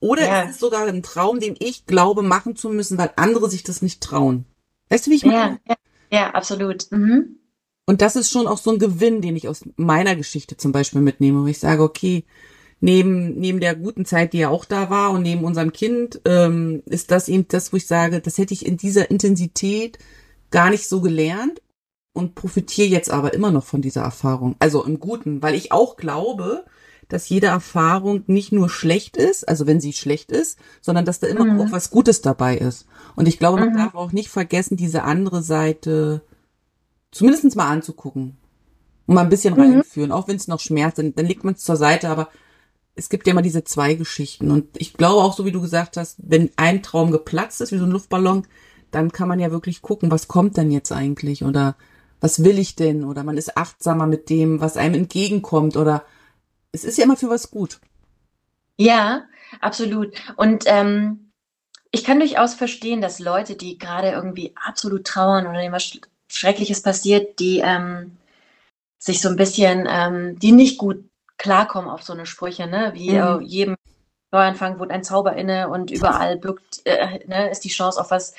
[0.00, 0.42] Oder ja.
[0.42, 3.82] ist es sogar ein Traum, den ich glaube machen zu müssen, weil andere sich das
[3.82, 4.46] nicht trauen?
[4.88, 5.60] Weißt du, wie ich meine?
[5.68, 5.76] Ja,
[6.10, 6.90] ja, absolut.
[6.90, 7.36] Mhm.
[7.84, 11.02] Und das ist schon auch so ein Gewinn, den ich aus meiner Geschichte zum Beispiel
[11.02, 12.24] mitnehme, wo ich sage, okay,
[12.80, 16.82] neben, neben der guten Zeit, die ja auch da war und neben unserem Kind, ähm,
[16.86, 19.98] ist das eben das, wo ich sage, das hätte ich in dieser Intensität
[20.50, 21.60] gar nicht so gelernt
[22.12, 24.56] und profitiere jetzt aber immer noch von dieser Erfahrung.
[24.58, 26.64] Also im Guten, weil ich auch glaube,
[27.08, 31.26] dass jede Erfahrung nicht nur schlecht ist, also wenn sie schlecht ist, sondern dass da
[31.26, 31.60] immer mhm.
[31.60, 32.86] auch was Gutes dabei ist.
[33.16, 33.76] Und ich glaube, man mhm.
[33.76, 36.22] darf auch nicht vergessen, diese andere Seite
[37.10, 38.36] zumindest mal anzugucken.
[39.06, 39.60] Und mal ein bisschen mhm.
[39.60, 42.28] reinführen, auch wenn es noch schmerzt, dann, dann legt man es zur Seite, aber
[43.00, 44.50] es gibt ja immer diese zwei Geschichten.
[44.50, 47.78] Und ich glaube auch, so wie du gesagt hast, wenn ein Traum geplatzt ist, wie
[47.78, 48.46] so ein Luftballon,
[48.90, 51.76] dann kann man ja wirklich gucken, was kommt denn jetzt eigentlich oder
[52.20, 53.04] was will ich denn?
[53.04, 56.04] Oder man ist achtsamer mit dem, was einem entgegenkommt oder
[56.72, 57.80] es ist ja immer für was gut.
[58.76, 59.24] Ja,
[59.62, 60.12] absolut.
[60.36, 61.32] Und ähm,
[61.90, 65.98] ich kann durchaus verstehen, dass Leute, die gerade irgendwie absolut trauern oder dem was
[66.28, 68.18] Schreckliches passiert, die ähm,
[68.98, 71.09] sich so ein bisschen, ähm, die nicht gut
[71.40, 72.92] klarkommen auf so eine Sprüche, ne?
[72.94, 73.16] Wie mhm.
[73.16, 73.76] äh, jedem
[74.30, 78.34] Neuanfang wohnt ein Zauber inne und überall birgt, äh, ne, ist die Chance auf was,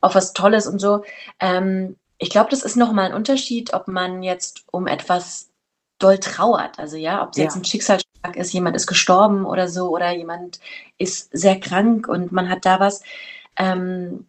[0.00, 1.04] auf was Tolles und so.
[1.40, 5.50] Ähm, ich glaube, das ist nochmal ein Unterschied, ob man jetzt um etwas
[5.98, 6.78] doll trauert.
[6.78, 7.44] Also ja, ob es ja.
[7.44, 10.60] jetzt ein Schicksalsschlag ist, jemand ist gestorben oder so, oder jemand
[10.96, 13.02] ist sehr krank und man hat da was.
[13.56, 14.26] Ähm,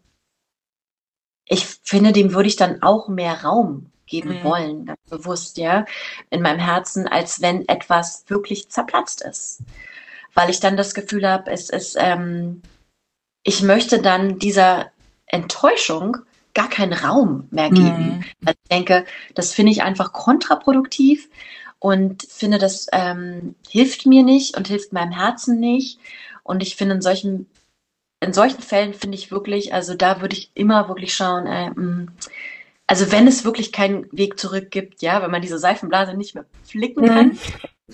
[1.47, 4.43] ich finde, dem würde ich dann auch mehr Raum geben mhm.
[4.43, 5.85] wollen, ganz bewusst, ja,
[6.29, 9.63] in meinem Herzen, als wenn etwas wirklich zerplatzt ist.
[10.33, 12.61] Weil ich dann das Gefühl habe, es ist, ähm,
[13.43, 14.91] ich möchte dann dieser
[15.27, 16.17] Enttäuschung
[16.53, 18.17] gar keinen Raum mehr geben.
[18.17, 18.23] Mhm.
[18.45, 21.29] Also ich denke, das finde ich einfach kontraproduktiv
[21.79, 25.99] und finde, das ähm, hilft mir nicht und hilft meinem Herzen nicht.
[26.43, 27.47] Und ich finde, in solchen,
[28.21, 32.11] in solchen Fällen finde ich wirklich, also da würde ich immer wirklich schauen, äh, mm,
[32.87, 36.45] also wenn es wirklich keinen Weg zurück gibt, ja, wenn man diese Seifenblase nicht mehr
[36.63, 37.39] flicken kann, mhm.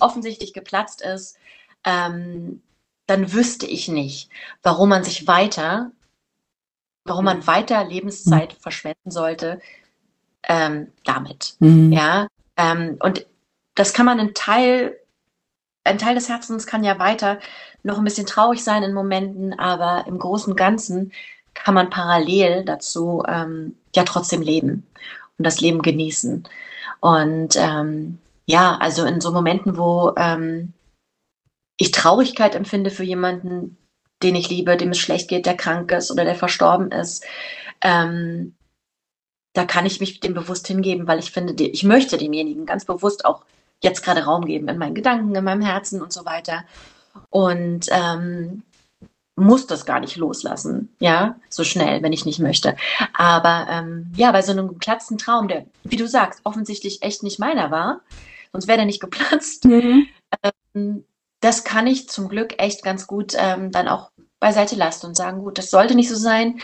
[0.00, 1.38] offensichtlich geplatzt ist,
[1.84, 2.62] ähm,
[3.06, 4.30] dann wüsste ich nicht,
[4.62, 5.90] warum man sich weiter,
[7.04, 8.60] warum man weiter Lebenszeit mhm.
[8.60, 9.60] verschwenden sollte
[10.44, 11.56] ähm, damit.
[11.60, 11.92] Mhm.
[11.92, 13.26] Ja, ähm, und
[13.74, 14.98] das kann man ein Teil,
[15.84, 17.40] ein Teil des Herzens kann ja weiter
[17.82, 21.12] noch ein bisschen traurig sein in Momenten, aber im Großen und Ganzen
[21.54, 24.86] kann man parallel dazu ähm, ja trotzdem leben
[25.38, 26.44] und das Leben genießen.
[27.00, 30.72] Und ähm, ja, also in so Momenten, wo ähm,
[31.76, 33.76] ich Traurigkeit empfinde für jemanden,
[34.22, 37.24] den ich liebe, dem es schlecht geht, der krank ist oder der verstorben ist,
[37.82, 38.54] ähm,
[39.52, 43.24] da kann ich mich dem bewusst hingeben, weil ich finde, ich möchte demjenigen ganz bewusst
[43.24, 43.44] auch
[43.82, 46.64] jetzt gerade Raum geben in meinen Gedanken, in meinem Herzen und so weiter.
[47.30, 48.62] Und ähm,
[49.42, 52.76] muss das gar nicht loslassen, ja, so schnell, wenn ich nicht möchte.
[53.14, 57.38] Aber ähm, ja, bei so einem geplatzten Traum, der, wie du sagst, offensichtlich echt nicht
[57.38, 58.00] meiner war,
[58.52, 59.64] sonst wäre der nicht geplatzt.
[59.64, 60.06] Mhm.
[60.74, 61.04] Ähm,
[61.40, 65.42] das kann ich zum Glück echt ganz gut ähm, dann auch beiseite lassen und sagen,
[65.42, 66.60] gut, das sollte nicht so sein.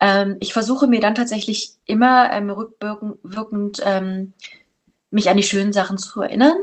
[0.00, 4.34] Ähm, ich versuche mir dann tatsächlich immer ähm, rückwirkend ähm,
[5.10, 6.56] mich an die schönen Sachen zu erinnern.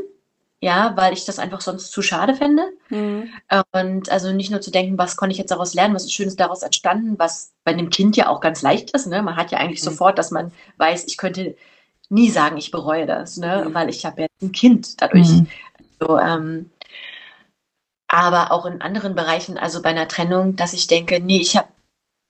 [0.62, 2.64] Ja, weil ich das einfach sonst zu schade fände.
[2.90, 3.30] Mhm.
[3.72, 6.36] Und also nicht nur zu denken, was konnte ich jetzt daraus lernen, was ist Schönes
[6.36, 9.08] daraus entstanden, was bei einem Kind ja auch ganz leicht ist.
[9.08, 9.22] Ne?
[9.22, 9.92] Man hat ja eigentlich mhm.
[9.92, 11.56] sofort, dass man weiß, ich könnte
[12.10, 13.66] nie sagen, ich bereue das, ne?
[13.68, 13.74] Mhm.
[13.74, 15.30] weil ich habe ja ein Kind dadurch.
[15.30, 15.48] Mhm.
[16.00, 16.70] So, ähm,
[18.08, 21.68] aber auch in anderen Bereichen, also bei einer Trennung, dass ich denke, nee, ich habe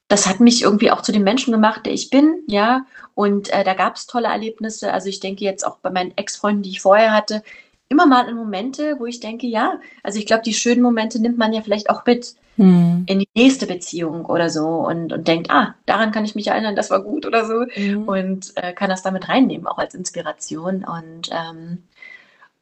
[0.08, 2.84] das hat mich irgendwie auch zu dem Menschen gemacht, der ich bin, ja.
[3.14, 4.92] Und äh, da gab es tolle Erlebnisse.
[4.92, 7.44] Also ich denke jetzt auch bei meinen Ex-Freunden, die ich vorher hatte,
[7.90, 11.36] immer mal in Momente, wo ich denke, ja, also ich glaube, die schönen Momente nimmt
[11.36, 13.04] man ja vielleicht auch mit mhm.
[13.06, 16.76] in die nächste Beziehung oder so und, und denkt, ah, daran kann ich mich erinnern,
[16.76, 18.04] das war gut oder so mhm.
[18.08, 20.84] und äh, kann das damit reinnehmen, auch als Inspiration.
[20.84, 21.82] Und ähm,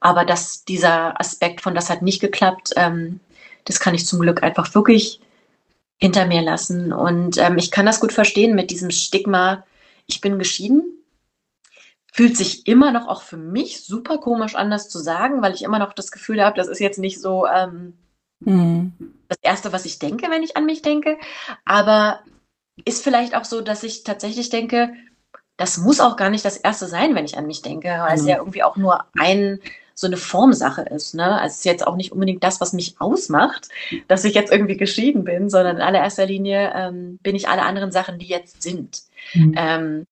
[0.00, 3.20] aber dass dieser Aspekt von das hat nicht geklappt, ähm,
[3.64, 5.20] das kann ich zum Glück einfach wirklich
[5.98, 6.92] hinter mir lassen.
[6.92, 9.64] Und ähm, ich kann das gut verstehen mit diesem Stigma,
[10.06, 10.97] ich bin geschieden.
[12.18, 15.62] Fühlt sich immer noch auch für mich super komisch an, das zu sagen, weil ich
[15.62, 17.94] immer noch das Gefühl habe, das ist jetzt nicht so ähm,
[18.40, 18.92] mhm.
[19.28, 21.16] das Erste, was ich denke, wenn ich an mich denke.
[21.64, 22.18] Aber
[22.84, 24.94] ist vielleicht auch so, dass ich tatsächlich denke,
[25.58, 28.20] das muss auch gar nicht das Erste sein, wenn ich an mich denke, weil mhm.
[28.20, 29.60] es ja irgendwie auch nur ein
[29.94, 31.14] so eine Formsache ist.
[31.14, 31.40] Ne?
[31.40, 33.68] Also es ist jetzt auch nicht unbedingt das, was mich ausmacht,
[34.08, 37.92] dass ich jetzt irgendwie geschieden bin, sondern in allererster Linie ähm, bin ich alle anderen
[37.92, 39.02] Sachen, die jetzt sind.
[39.34, 39.54] Mhm.
[39.56, 40.06] Ähm,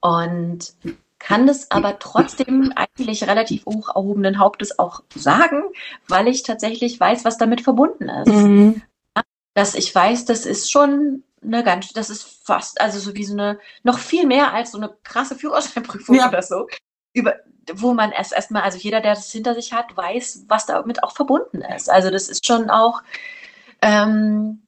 [0.00, 0.74] und
[1.22, 5.62] kann das aber trotzdem eigentlich relativ hoch erhobenen Hauptes auch sagen,
[6.08, 8.28] weil ich tatsächlich weiß, was damit verbunden ist.
[8.28, 8.82] Mhm.
[9.54, 13.34] Dass ich weiß, das ist schon eine ganz, das ist fast, also so wie so
[13.34, 16.28] eine, noch viel mehr als so eine krasse Führerscheinprüfung ja.
[16.28, 16.66] oder so.
[17.12, 17.36] Über,
[17.72, 21.12] wo man es erstmal, also jeder, der das hinter sich hat, weiß, was damit auch
[21.12, 21.88] verbunden ist.
[21.88, 23.02] Also das ist schon auch
[23.80, 24.61] ähm,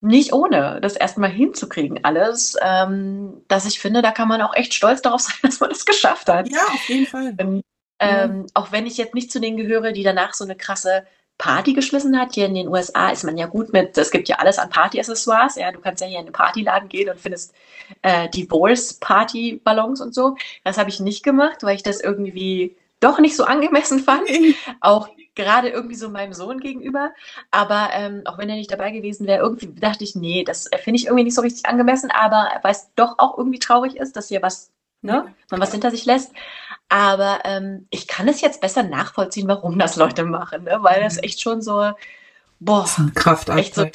[0.00, 4.74] nicht ohne, das erstmal hinzukriegen, alles, ähm, dass ich finde, da kann man auch echt
[4.74, 6.48] stolz darauf sein, dass man es geschafft hat.
[6.48, 7.34] Ja, auf jeden Fall.
[7.38, 7.62] Ähm,
[7.98, 11.04] ähm, auch wenn ich jetzt nicht zu denen gehöre, die danach so eine krasse
[11.40, 12.34] Party geschmissen hat.
[12.34, 15.56] Hier in den USA ist man ja gut mit, es gibt ja alles an Partyaccessoires.
[15.56, 17.54] Ja, du kannst ja hier in den Partyladen gehen und findest
[18.02, 20.36] äh, Divorce-Party-Ballons und so.
[20.64, 24.28] Das habe ich nicht gemacht, weil ich das irgendwie doch nicht so angemessen fand.
[24.80, 27.12] auch gerade irgendwie so meinem Sohn gegenüber.
[27.50, 30.98] Aber ähm, auch wenn er nicht dabei gewesen wäre, irgendwie dachte ich, nee, das finde
[30.98, 32.10] ich irgendwie nicht so richtig angemessen.
[32.10, 34.70] Aber weil es doch auch irgendwie traurig ist, dass hier was,
[35.02, 36.32] ne, man was hinter sich lässt.
[36.88, 40.78] Aber ähm, ich kann es jetzt besser nachvollziehen, warum das Leute machen, ne?
[40.80, 41.22] weil das mhm.
[41.22, 41.92] echt schon so,
[42.58, 43.86] boah, Kraft echt so,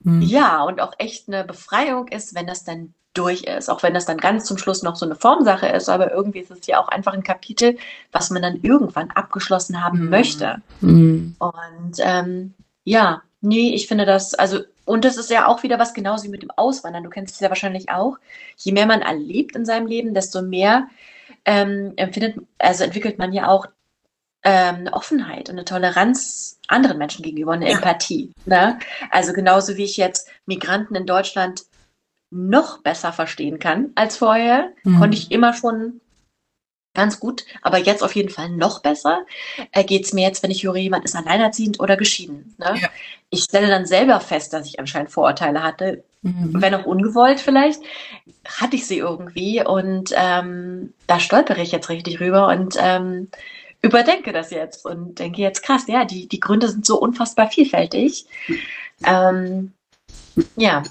[0.00, 0.22] mhm.
[0.22, 4.06] ja, und auch echt eine Befreiung ist, wenn das dann durch ist, auch wenn das
[4.06, 6.88] dann ganz zum Schluss noch so eine Formsache ist, aber irgendwie ist es ja auch
[6.88, 7.78] einfach ein Kapitel,
[8.12, 10.10] was man dann irgendwann abgeschlossen haben mhm.
[10.10, 10.56] möchte.
[10.80, 11.36] Mhm.
[11.38, 15.94] Und ähm, ja, nee, ich finde das, also, und das ist ja auch wieder was
[15.94, 17.04] genauso wie mit dem Auswandern.
[17.04, 18.18] Du kennst es ja wahrscheinlich auch.
[18.56, 20.88] Je mehr man erlebt in seinem Leben, desto mehr
[21.44, 23.66] ähm, empfindet, also entwickelt man ja auch
[24.42, 27.76] ähm, eine Offenheit und eine Toleranz anderen Menschen gegenüber, eine ja.
[27.76, 28.32] Empathie.
[28.44, 28.78] Ne?
[29.10, 31.62] Also genauso wie ich jetzt Migranten in Deutschland
[32.34, 34.98] noch besser verstehen kann als vorher, mhm.
[34.98, 36.00] konnte ich immer schon
[36.94, 39.24] ganz gut, aber jetzt auf jeden Fall noch besser
[39.72, 42.54] äh, geht es mir jetzt, wenn ich höre, jemand ist alleinerziehend oder geschieden.
[42.58, 42.76] Ne?
[42.80, 42.88] Ja.
[43.30, 46.50] Ich stelle dann selber fest, dass ich anscheinend Vorurteile hatte, mhm.
[46.54, 47.82] wenn auch ungewollt vielleicht,
[48.46, 53.28] hatte ich sie irgendwie und ähm, da stolpere ich jetzt richtig rüber und ähm,
[53.82, 58.26] überdenke das jetzt und denke jetzt krass, ja, die, die Gründe sind so unfassbar vielfältig.
[59.04, 59.72] Ähm,
[60.56, 60.82] ja.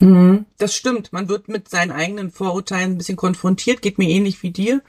[0.00, 1.12] Mhm, das stimmt.
[1.12, 4.82] Man wird mit seinen eigenen Vorurteilen ein bisschen konfrontiert, geht mir ähnlich wie dir.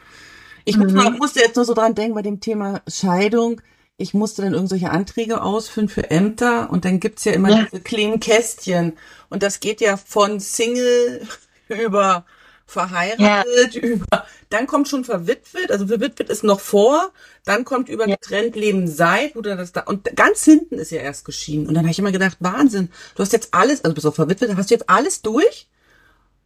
[0.65, 1.17] Ich mhm.
[1.17, 3.61] musste jetzt nur so dran denken bei dem Thema Scheidung.
[3.97, 7.67] Ich musste dann irgendwelche Anträge ausfüllen für Ämter und dann gibt's ja immer ja.
[7.69, 8.93] diese kleinen Kästchen.
[9.29, 11.27] Und das geht ja von Single
[11.67, 12.25] über
[12.71, 13.81] verheiratet, ja.
[13.81, 17.11] über, dann kommt schon verwitwet, also verwitwet ist noch vor,
[17.45, 18.15] dann kommt über ja.
[18.15, 21.67] getrennt Leben seit, oder das da, und ganz hinten ist ja erst geschieden.
[21.67, 24.55] Und dann habe ich immer gedacht, Wahnsinn, du hast jetzt alles, also bist du verwitwet,
[24.55, 25.67] hast du jetzt alles durch?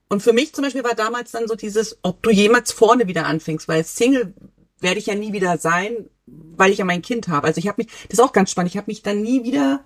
[0.08, 3.26] Und für mich zum Beispiel war damals dann so dieses, ob du jemals vorne wieder
[3.26, 4.34] anfängst, weil Single
[4.80, 7.48] werde ich ja nie wieder sein, weil ich ja mein Kind habe.
[7.48, 9.84] Also ich habe mich, das ist auch ganz spannend, ich habe mich dann nie wieder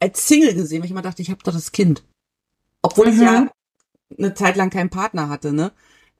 [0.00, 2.02] als Single gesehen, weil ich immer dachte, ich habe doch das Kind.
[2.82, 3.12] Obwohl mhm.
[3.12, 3.50] ich ja
[4.18, 5.72] eine Zeit lang keinen Partner hatte, ne?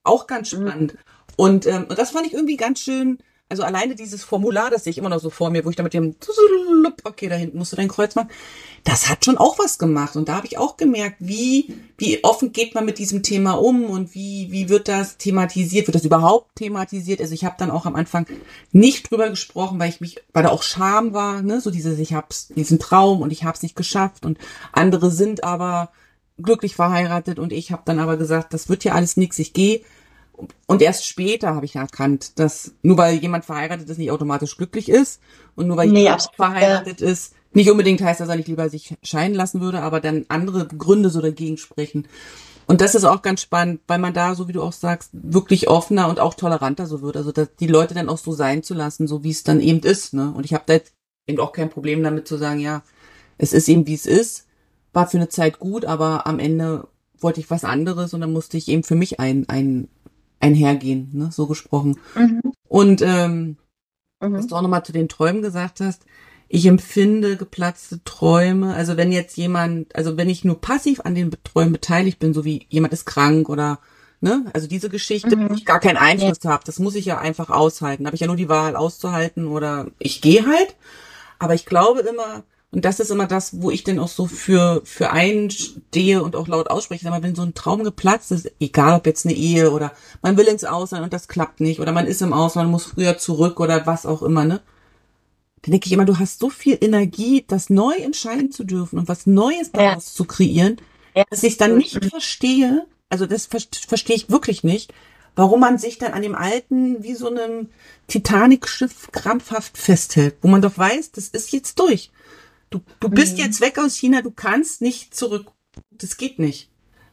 [0.03, 0.69] Auch ganz mhm.
[0.69, 0.95] spannend.
[0.95, 0.99] Mhm.
[1.37, 3.19] Und, ähm, das fand ich irgendwie ganz schön.
[3.49, 5.83] Also alleine dieses Formular, das sehe ich immer noch so vor mir, wo ich da
[5.83, 6.17] mit dem
[7.05, 8.31] okay, da hinten musst du dein Kreuz machen.
[8.85, 10.17] Das hat schon auch was gemacht.
[10.17, 13.85] Und da habe ich auch gemerkt, wie, wie offen geht man mit diesem Thema um
[13.85, 15.87] und wie, wie wird das thematisiert?
[15.87, 17.21] Wird das überhaupt thematisiert?
[17.21, 18.27] Also ich habe dann auch am Anfang
[18.73, 21.61] nicht drüber gesprochen, weil ich mich, weil da auch Scham war, ne?
[21.61, 24.39] So dieses, ich hab's, diesen Traum und ich hab's nicht geschafft und
[24.73, 25.91] andere sind aber
[26.43, 29.83] glücklich verheiratet und ich habe dann aber gesagt, das wird ja alles nix, ich gehe.
[30.67, 34.89] Und erst später habe ich erkannt, dass nur weil jemand verheiratet ist, nicht automatisch glücklich
[34.89, 35.21] ist
[35.55, 37.09] und nur weil nee, jemand verheiratet ja.
[37.09, 40.67] ist, nicht unbedingt heißt, dass er nicht lieber sich scheiden lassen würde, aber dann andere
[40.67, 42.09] Gründe so dagegen sprechen.
[42.67, 45.69] Und das ist auch ganz spannend, weil man da, so wie du auch sagst, wirklich
[45.69, 47.17] offener und auch toleranter so wird.
[47.17, 49.81] Also dass die Leute dann auch so sein zu lassen, so wie es dann eben
[49.81, 50.15] ist.
[50.15, 50.33] Ne?
[50.35, 50.79] Und ich habe da
[51.29, 52.83] eben auch kein Problem damit zu sagen, ja,
[53.39, 54.47] es ist eben wie es ist
[54.95, 56.89] war für eine Zeit gut, aber am Ende
[57.19, 59.89] wollte ich was anderes und dann musste ich eben für mich ein, ein,
[60.41, 61.99] einhergehen, ne, so gesprochen.
[62.15, 62.53] Mhm.
[62.69, 63.57] Und ähm,
[64.21, 64.33] mhm.
[64.35, 66.05] was du auch nochmal zu den Träumen gesagt hast,
[66.49, 71.31] ich empfinde geplatzte Träume, also wenn jetzt jemand, also wenn ich nur passiv an den
[71.43, 73.81] Träumen beteiligt bin, so wie jemand ist krank oder
[74.21, 75.51] ne, also diese Geschichte, mhm.
[75.51, 76.51] wo ich gar keinen Einfluss ja.
[76.51, 78.07] habe, das muss ich ja einfach aushalten.
[78.07, 80.77] Habe ich ja nur die Wahl auszuhalten oder ich gehe halt.
[81.39, 82.45] Aber ich glaube immer,
[82.75, 86.49] und das ist immer das, wo ich denn auch so für, für einstehe und auch
[86.49, 87.07] laut ausspreche.
[87.07, 89.93] Aber wenn so ein Traum geplatzt ist, egal ob jetzt eine Ehe oder
[90.23, 93.17] man will ins Ausland und das klappt nicht oder man ist im Ausland, muss früher
[93.17, 94.61] zurück oder was auch immer, ne?
[95.63, 99.07] Dann denke ich immer, du hast so viel Energie, das neu entscheiden zu dürfen und
[99.07, 100.17] was Neues daraus ja.
[100.17, 100.77] zu kreieren,
[101.15, 101.23] ja.
[101.31, 104.93] dass ich dann nicht verstehe, also das verstehe ich wirklich nicht,
[105.37, 107.69] warum man sich dann an dem alten, wie so einem
[108.09, 112.11] Titanic-Schiff krampfhaft festhält, wo man doch weiß, das ist jetzt durch.
[112.75, 113.45] Du, du bist mhm.
[113.45, 115.47] jetzt weg aus China, du kannst nicht zurück.
[115.93, 116.71] Das geht nicht.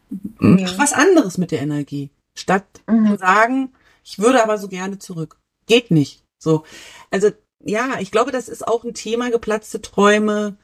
[0.09, 0.59] Mhm.
[0.61, 2.09] Mach was anderes mit der Energie.
[2.35, 3.07] Statt mhm.
[3.07, 3.71] zu sagen,
[4.03, 5.39] ich würde aber so gerne zurück.
[5.67, 6.23] Geht nicht.
[6.39, 6.63] So.
[7.11, 7.29] Also,
[7.63, 10.57] ja, ich glaube, das ist auch ein Thema, geplatzte Träume,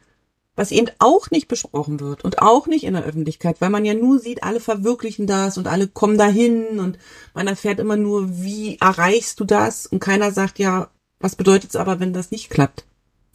[0.56, 3.94] was eben auch nicht besprochen wird und auch nicht in der Öffentlichkeit, weil man ja
[3.94, 6.98] nur sieht, alle verwirklichen das und alle kommen dahin und
[7.36, 11.76] man erfährt immer nur, wie erreichst du das und keiner sagt ja, was bedeutet es
[11.76, 12.87] aber, wenn das nicht klappt?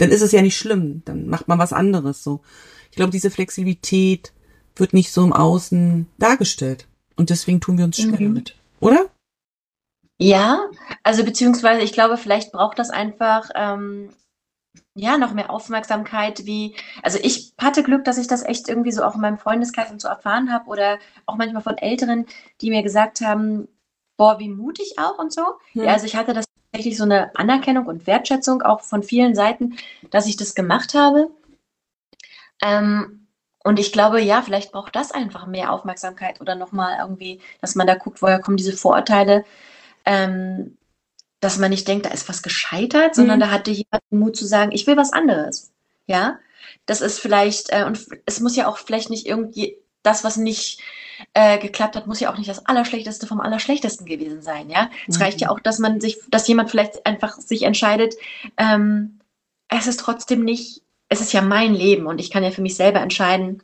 [0.02, 1.02] Dann ist es ja nicht schlimm.
[1.04, 2.40] Dann macht man was anderes so.
[2.90, 4.32] Ich glaube, diese Flexibilität
[4.74, 6.88] wird nicht so im Außen dargestellt.
[7.14, 8.34] Und deswegen tun wir uns schwer mhm.
[8.34, 8.56] damit.
[8.80, 9.06] Oder?
[10.18, 10.66] Ja,
[11.04, 14.10] also beziehungsweise ich glaube, vielleicht braucht das einfach ähm,
[14.94, 16.74] ja noch mehr Aufmerksamkeit, wie,
[17.04, 20.00] also ich hatte Glück, dass ich das echt irgendwie so auch in meinem Freundeskreis und
[20.00, 22.26] so erfahren habe oder auch manchmal von Älteren,
[22.60, 23.68] die mir gesagt haben,
[24.16, 25.42] boah, wie mutig auch und so.
[25.74, 25.84] Hm.
[25.84, 29.76] Ja, also ich hatte das tatsächlich so eine Anerkennung und Wertschätzung auch von vielen Seiten,
[30.10, 31.30] dass ich das gemacht habe.
[32.62, 33.28] Ähm,
[33.62, 37.86] und ich glaube, ja, vielleicht braucht das einfach mehr Aufmerksamkeit oder nochmal irgendwie, dass man
[37.86, 39.44] da guckt, woher kommen diese Vorurteile.
[40.04, 40.78] Ähm,
[41.40, 43.40] dass man nicht denkt, da ist was gescheitert, sondern mhm.
[43.40, 45.72] da hatte jemand den Mut zu sagen, ich will was anderes.
[46.06, 46.38] Ja,
[46.86, 50.80] das ist vielleicht, äh, und es muss ja auch vielleicht nicht irgendwie das, was nicht
[51.34, 54.90] äh, geklappt hat, muss ja auch nicht das Allerschlechteste vom Allerschlechtesten gewesen sein, ja.
[55.06, 55.22] Es mhm.
[55.22, 58.14] reicht ja auch, dass man sich, dass jemand vielleicht einfach sich entscheidet,
[58.56, 59.20] ähm,
[59.68, 62.76] es ist trotzdem nicht, es ist ja mein Leben und ich kann ja für mich
[62.76, 63.62] selber entscheiden,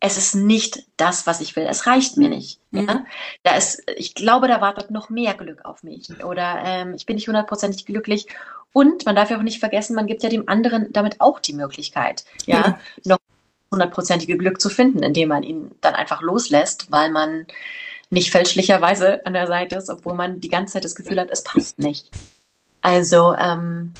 [0.00, 1.66] es ist nicht das, was ich will.
[1.66, 2.60] Es reicht mir nicht.
[2.72, 2.86] Mhm.
[2.86, 3.04] Ja?
[3.42, 6.22] Da ist, ich glaube, da wartet noch mehr Glück auf mich.
[6.22, 8.26] Oder ähm, ich bin nicht hundertprozentig glücklich.
[8.74, 11.52] Und man darf ja auch nicht vergessen, man gibt ja dem anderen damit auch die
[11.52, 12.78] Möglichkeit, ja, ja.
[13.04, 13.18] noch
[13.74, 17.46] hundertprozentige Glück zu finden, indem man ihn dann einfach loslässt, weil man
[18.10, 21.42] nicht fälschlicherweise an der Seite ist, obwohl man die ganze Zeit das Gefühl hat, es
[21.42, 22.10] passt nicht.
[22.80, 23.92] Also ähm,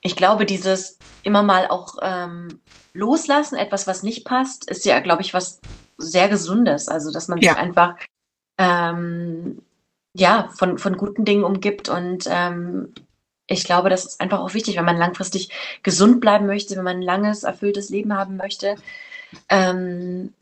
[0.00, 2.60] ich glaube, dieses immer mal auch ähm,
[2.92, 5.60] loslassen, etwas, was nicht passt, ist ja, glaube ich, was
[5.98, 6.88] sehr Gesundes.
[6.88, 7.52] Also dass man ja.
[7.52, 7.96] sich einfach
[8.58, 9.62] ähm,
[10.14, 12.94] ja von, von guten Dingen umgibt und ähm,
[13.46, 15.50] ich glaube, das ist einfach auch wichtig, wenn man langfristig
[15.82, 18.76] gesund bleiben möchte, wenn man ein langes, erfülltes Leben haben möchte.
[19.48, 20.32] Ähm,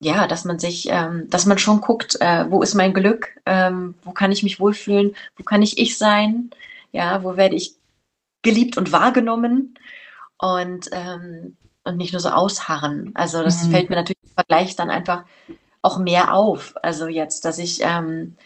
[0.00, 3.94] ja, dass man sich, ähm, dass man schon guckt, äh, wo ist mein Glück, ähm,
[4.02, 6.50] wo kann ich mich wohlfühlen, wo kann ich ich sein,
[6.90, 7.76] ja, wo werde ich
[8.42, 9.78] geliebt und wahrgenommen
[10.38, 13.12] und, ähm, und nicht nur so ausharren.
[13.14, 13.70] Also das mhm.
[13.70, 15.24] fällt mir natürlich im Vergleich dann einfach
[15.82, 16.74] auch mehr auf.
[16.82, 18.36] Also jetzt, dass ich ähm,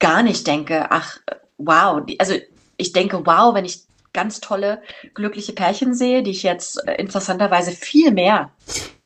[0.00, 1.20] gar nicht denke, ach,
[1.58, 2.34] wow, die, also
[2.76, 3.82] ich denke, wow, wenn ich
[4.12, 4.82] ganz tolle,
[5.14, 8.50] glückliche Pärchen sehe, die ich jetzt äh, interessanterweise viel mehr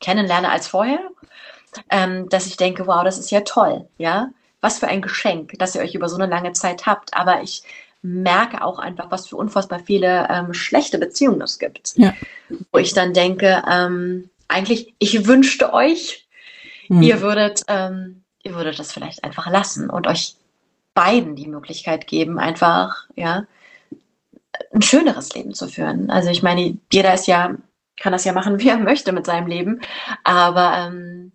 [0.01, 1.01] kennenlerne als vorher,
[1.91, 4.31] ähm, dass ich denke, wow, das ist ja toll, ja.
[4.61, 7.15] Was für ein Geschenk, dass ihr euch über so eine lange Zeit habt.
[7.15, 7.63] Aber ich
[8.03, 11.95] merke auch einfach, was für unfassbar viele ähm, schlechte Beziehungen es gibt.
[11.97, 12.15] Ja.
[12.71, 16.29] Wo ich dann denke, ähm, eigentlich, ich wünschte euch,
[16.87, 17.03] hm.
[17.03, 20.37] ihr würdet, ähm, ihr würdet das vielleicht einfach lassen und euch
[20.95, 23.45] beiden die Möglichkeit geben, einfach, ja,
[24.73, 26.11] ein schöneres Leben zu führen.
[26.11, 27.57] Also ich meine, jeder ist ja,
[27.99, 29.81] kann das ja machen, wie er möchte mit seinem Leben.
[30.25, 31.33] Aber ähm,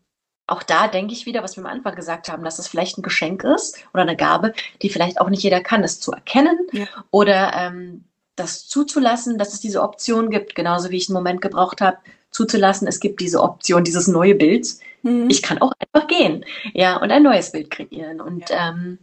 [0.47, 3.03] auch da denke ich wieder, was wir am Anfang gesagt haben, dass es vielleicht ein
[3.03, 6.85] Geschenk ist oder eine Gabe, die vielleicht auch nicht jeder kann, es zu erkennen ja.
[7.10, 11.81] oder ähm, das zuzulassen, dass es diese Option gibt, genauso wie ich einen Moment gebraucht
[11.81, 11.97] habe,
[12.31, 14.68] zuzulassen, es gibt diese Option, dieses neue Bild.
[15.03, 15.30] Mhm.
[15.30, 18.19] Ich kann auch einfach gehen, ja, und ein neues Bild kreieren.
[18.19, 18.69] Und ja.
[18.69, 18.99] ähm,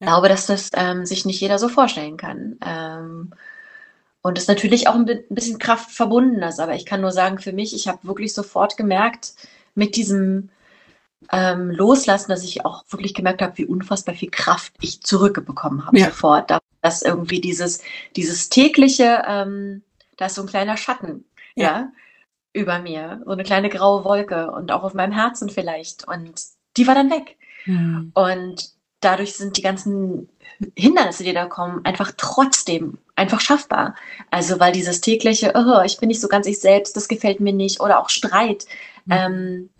[0.00, 0.06] ja.
[0.06, 2.58] glaube, dass das ähm, sich nicht jeder so vorstellen kann.
[2.64, 3.32] Ähm,
[4.22, 6.58] und es natürlich auch ein bisschen Kraft verbunden ist.
[6.58, 9.34] Aber ich kann nur sagen, für mich, ich habe wirklich sofort gemerkt,
[9.74, 10.50] mit diesem
[11.30, 15.98] ähm, Loslassen, dass ich auch wirklich gemerkt habe, wie unfassbar viel Kraft ich zurückbekommen habe
[15.98, 16.06] ja.
[16.06, 16.50] sofort.
[16.82, 17.82] Dass irgendwie dieses,
[18.16, 19.82] dieses tägliche, ähm,
[20.16, 21.24] da ist so ein kleiner Schatten,
[21.54, 21.64] ja.
[21.64, 21.92] ja,
[22.52, 26.06] über mir, so eine kleine graue Wolke und auch auf meinem Herzen vielleicht.
[26.08, 26.40] Und
[26.76, 27.36] die war dann weg.
[28.14, 28.75] Und
[29.06, 30.28] dadurch sind die ganzen
[30.74, 33.94] Hindernisse, die da kommen, einfach trotzdem einfach schaffbar.
[34.30, 37.52] Also weil dieses tägliche, oh, ich bin nicht so ganz ich selbst, das gefällt mir
[37.52, 38.66] nicht, oder auch Streit,
[39.04, 39.12] mhm.
[39.12, 39.70] ähm,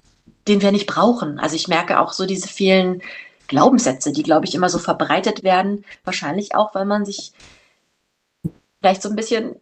[0.47, 1.39] den wir nicht brauchen.
[1.40, 3.03] Also ich merke auch so diese vielen
[3.48, 5.85] Glaubenssätze, die, glaube ich, immer so verbreitet werden.
[6.05, 7.32] Wahrscheinlich auch, weil man sich
[8.81, 9.57] vielleicht so ein bisschen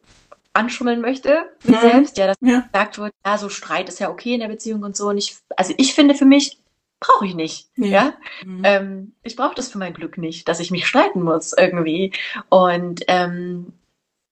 [0.52, 1.76] anschummeln möchte mhm.
[1.80, 2.60] selbst, ja, dass ja.
[2.60, 5.08] gesagt wird, ja, so Streit ist ja okay in der Beziehung und so.
[5.08, 6.58] Und ich, also ich finde für mich,
[7.00, 7.68] brauche ich nicht.
[7.76, 7.86] Ja.
[7.86, 8.14] ja?
[8.44, 8.62] Mhm.
[8.64, 12.12] Ähm, ich brauche das für mein Glück nicht, dass ich mich streiten muss irgendwie.
[12.48, 13.72] Und ähm,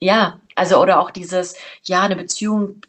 [0.00, 2.80] ja, also oder auch dieses, ja, eine Beziehung,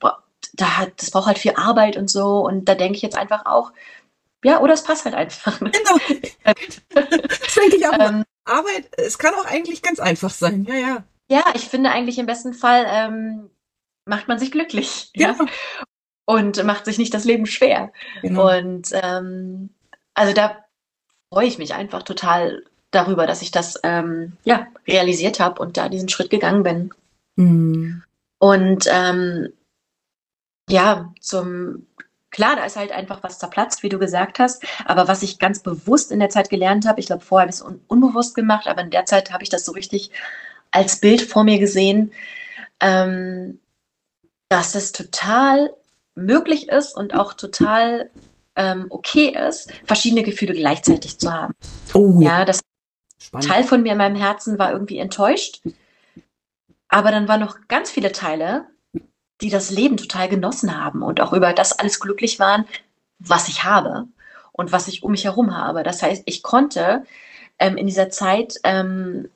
[0.54, 2.40] da hat, das braucht halt viel Arbeit und so.
[2.40, 3.72] Und da denke ich jetzt einfach auch,
[4.44, 5.60] ja, oder es passt halt einfach.
[5.72, 5.98] Genau.
[6.94, 7.98] das denke ich auch.
[8.00, 10.66] Ähm, Arbeit, es kann auch eigentlich ganz einfach sein.
[10.66, 11.04] Ja, ja.
[11.30, 13.50] Ja, ich finde eigentlich im besten Fall ähm,
[14.06, 15.10] macht man sich glücklich.
[15.16, 15.30] Ja.
[15.30, 15.46] ja.
[16.26, 17.92] Und macht sich nicht das Leben schwer.
[18.22, 18.56] Genau.
[18.58, 19.70] Und ähm,
[20.14, 20.64] also da
[21.30, 25.90] freue ich mich einfach total darüber, dass ich das ähm, ja, realisiert habe und da
[25.90, 26.94] diesen Schritt gegangen bin.
[27.36, 28.04] Mhm.
[28.38, 29.52] Und ähm,
[30.70, 31.88] ja, zum
[32.30, 34.66] klar, da ist halt einfach was zerplatzt, wie du gesagt hast.
[34.86, 37.58] Aber was ich ganz bewusst in der Zeit gelernt habe, ich glaube, vorher habe ich
[37.58, 40.12] es un unbewusst gemacht, aber in der Zeit habe ich das so richtig
[40.72, 42.12] als Bild vor mir gesehen,
[42.80, 43.60] ähm,
[44.50, 45.74] dass es total
[46.16, 48.10] möglich ist und auch total
[48.56, 51.54] ähm, okay ist, verschiedene Gefühle gleichzeitig zu haben.
[51.94, 52.62] Oh, ja, das
[53.20, 53.48] Spannend.
[53.48, 55.62] Teil von mir in meinem Herzen war irgendwie enttäuscht,
[56.88, 58.68] aber dann waren noch ganz viele Teile,
[59.42, 62.66] die das Leben total genossen haben und auch über das alles glücklich waren,
[63.20, 64.08] was ich habe
[64.52, 65.84] und was ich um mich herum habe.
[65.84, 67.04] Das heißt, ich konnte
[67.60, 69.30] ähm, in dieser Zeit ähm,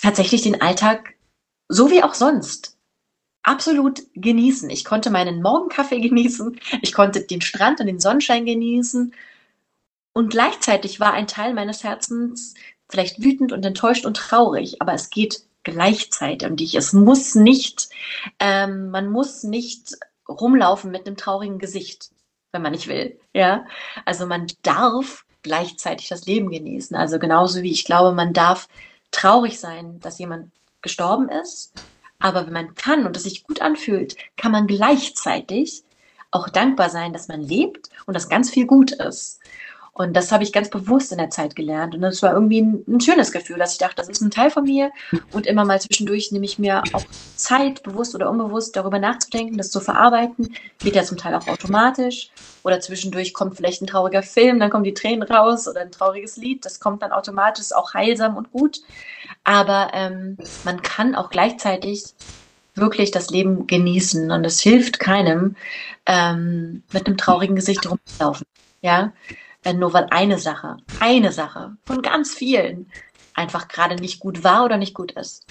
[0.00, 1.14] tatsächlich den Alltag
[1.68, 2.73] so wie auch sonst
[3.44, 4.68] absolut genießen.
[4.70, 9.14] Ich konnte meinen Morgenkaffee genießen, ich konnte den Strand und den Sonnenschein genießen.
[10.12, 12.54] Und gleichzeitig war ein Teil meines Herzens
[12.88, 16.74] vielleicht wütend und enttäuscht und traurig, aber es geht gleichzeitig um dich.
[16.74, 17.88] Es muss nicht,
[18.38, 19.94] ähm, man muss nicht
[20.28, 22.10] rumlaufen mit einem traurigen Gesicht,
[22.52, 23.18] wenn man nicht will.
[23.32, 23.66] Ja,
[24.04, 26.96] also man darf gleichzeitig das Leben genießen.
[26.96, 28.68] Also genauso wie ich glaube, man darf
[29.10, 30.52] traurig sein, dass jemand
[30.82, 31.72] gestorben ist
[32.18, 35.84] aber wenn man kann und es sich gut anfühlt, kann man gleichzeitig
[36.30, 39.40] auch dankbar sein, dass man lebt und dass ganz viel gut ist.
[39.96, 41.94] Und das habe ich ganz bewusst in der Zeit gelernt.
[41.94, 44.50] Und das war irgendwie ein, ein, schönes Gefühl, dass ich dachte, das ist ein Teil
[44.50, 44.90] von mir.
[45.32, 47.04] Und immer mal zwischendurch nehme ich mir auch
[47.36, 50.52] Zeit, bewusst oder unbewusst, darüber nachzudenken, das zu verarbeiten.
[50.80, 52.30] Geht ja zum Teil auch automatisch.
[52.64, 56.36] Oder zwischendurch kommt vielleicht ein trauriger Film, dann kommen die Tränen raus oder ein trauriges
[56.36, 56.64] Lied.
[56.64, 58.80] Das kommt dann automatisch, auch heilsam und gut.
[59.44, 62.02] Aber ähm, man kann auch gleichzeitig
[62.74, 64.32] wirklich das Leben genießen.
[64.32, 65.54] Und es hilft keinem,
[66.06, 68.44] ähm, mit einem traurigen Gesicht rumzulaufen.
[68.82, 69.12] Ja,
[69.64, 72.90] äh, nur weil eine Sache, eine Sache von ganz vielen
[73.34, 75.46] einfach gerade nicht gut war oder nicht gut ist.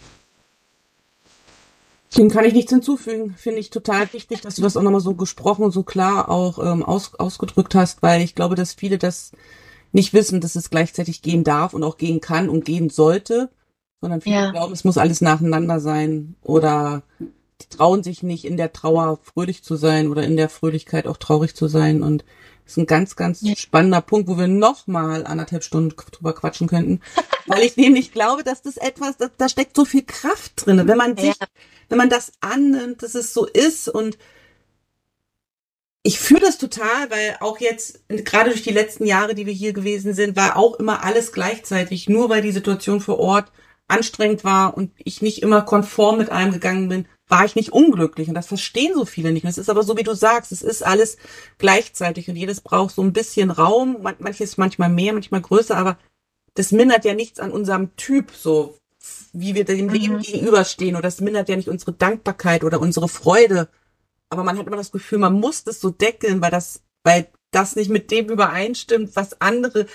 [2.16, 3.36] Dem kann ich nichts hinzufügen.
[3.36, 6.84] Finde ich total wichtig, dass du das auch nochmal so gesprochen, so klar auch ähm,
[6.84, 9.32] aus, ausgedrückt hast, weil ich glaube, dass viele das
[9.92, 13.50] nicht wissen, dass es gleichzeitig gehen darf und auch gehen kann und gehen sollte
[14.04, 14.52] sondern viele ja.
[14.52, 17.04] glauben, es muss alles nacheinander sein oder
[17.62, 21.16] die trauen sich nicht in der Trauer fröhlich zu sein oder in der Fröhlichkeit auch
[21.16, 22.26] traurig zu sein und
[22.64, 23.56] das ist ein ganz, ganz ja.
[23.56, 27.02] spannender Punkt, wo wir noch mal anderthalb Stunden drüber quatschen könnten,
[27.48, 30.98] weil ich nämlich glaube, dass das etwas, da, da steckt so viel Kraft drin, wenn
[30.98, 31.48] man sich, ja.
[31.90, 34.18] wenn man das annimmt, dass es so ist und
[36.06, 39.72] ich fühle das total, weil auch jetzt, gerade durch die letzten Jahre, die wir hier
[39.72, 43.52] gewesen sind, war auch immer alles gleichzeitig, nur weil die Situation vor Ort
[43.88, 48.28] anstrengend war und ich nicht immer konform mit einem gegangen bin, war ich nicht unglücklich.
[48.28, 49.44] Und das verstehen so viele nicht.
[49.44, 51.18] Und es ist aber so, wie du sagst, es ist alles
[51.58, 54.06] gleichzeitig und jedes braucht so ein bisschen Raum.
[54.20, 55.98] Manches manchmal mehr, manchmal größer, aber
[56.54, 58.78] das mindert ja nichts an unserem Typ, so
[59.34, 60.22] wie wir dem Leben mhm.
[60.22, 60.96] gegenüberstehen.
[60.96, 63.68] Oder das mindert ja nicht unsere Dankbarkeit oder unsere Freude.
[64.30, 67.76] Aber man hat immer das Gefühl, man muss das so deckeln, weil das, weil das
[67.76, 69.88] nicht mit dem übereinstimmt, was andere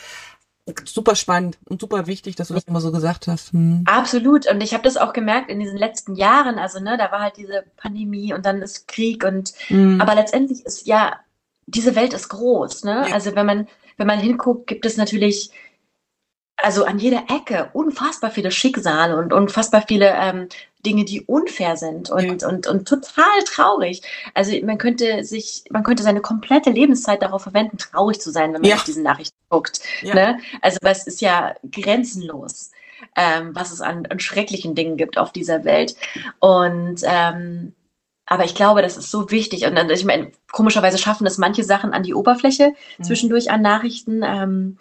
[0.85, 3.53] super spannend und super wichtig, dass du das immer so gesagt hast.
[3.53, 3.85] Hm.
[3.87, 4.51] Absolut.
[4.51, 6.59] Und ich habe das auch gemerkt in diesen letzten Jahren.
[6.59, 10.01] Also, ne, da war halt diese Pandemie und dann ist Krieg und hm.
[10.01, 11.19] aber letztendlich ist ja,
[11.67, 13.05] diese Welt ist groß, ne?
[13.09, 13.15] Ja.
[13.15, 13.69] Also wenn man,
[13.99, 15.51] wenn man hinguckt, gibt es natürlich
[16.57, 20.49] also an jeder Ecke unfassbar viele Schicksale und unfassbar viele ähm,
[20.89, 22.49] Dinge, die unfair sind und, ja.
[22.49, 24.01] und, und total traurig.
[24.33, 28.63] Also man könnte sich, man könnte seine komplette Lebenszeit darauf verwenden, traurig zu sein, wenn
[28.63, 28.77] man ja.
[28.77, 29.81] auf diese Nachrichten guckt.
[30.03, 30.15] Ja.
[30.15, 30.39] Ne?
[30.63, 32.71] Also es ist ja grenzenlos,
[33.17, 35.95] ähm, was es an, an schrecklichen Dingen gibt auf dieser Welt.
[36.39, 37.75] Und ähm,
[38.25, 39.67] aber ich glaube, das ist so wichtig.
[39.67, 43.05] Und dann, ich meine, komischerweise schaffen es manche Sachen an die Oberfläche mhm.
[43.05, 44.79] zwischendurch an Nachrichten, ähm,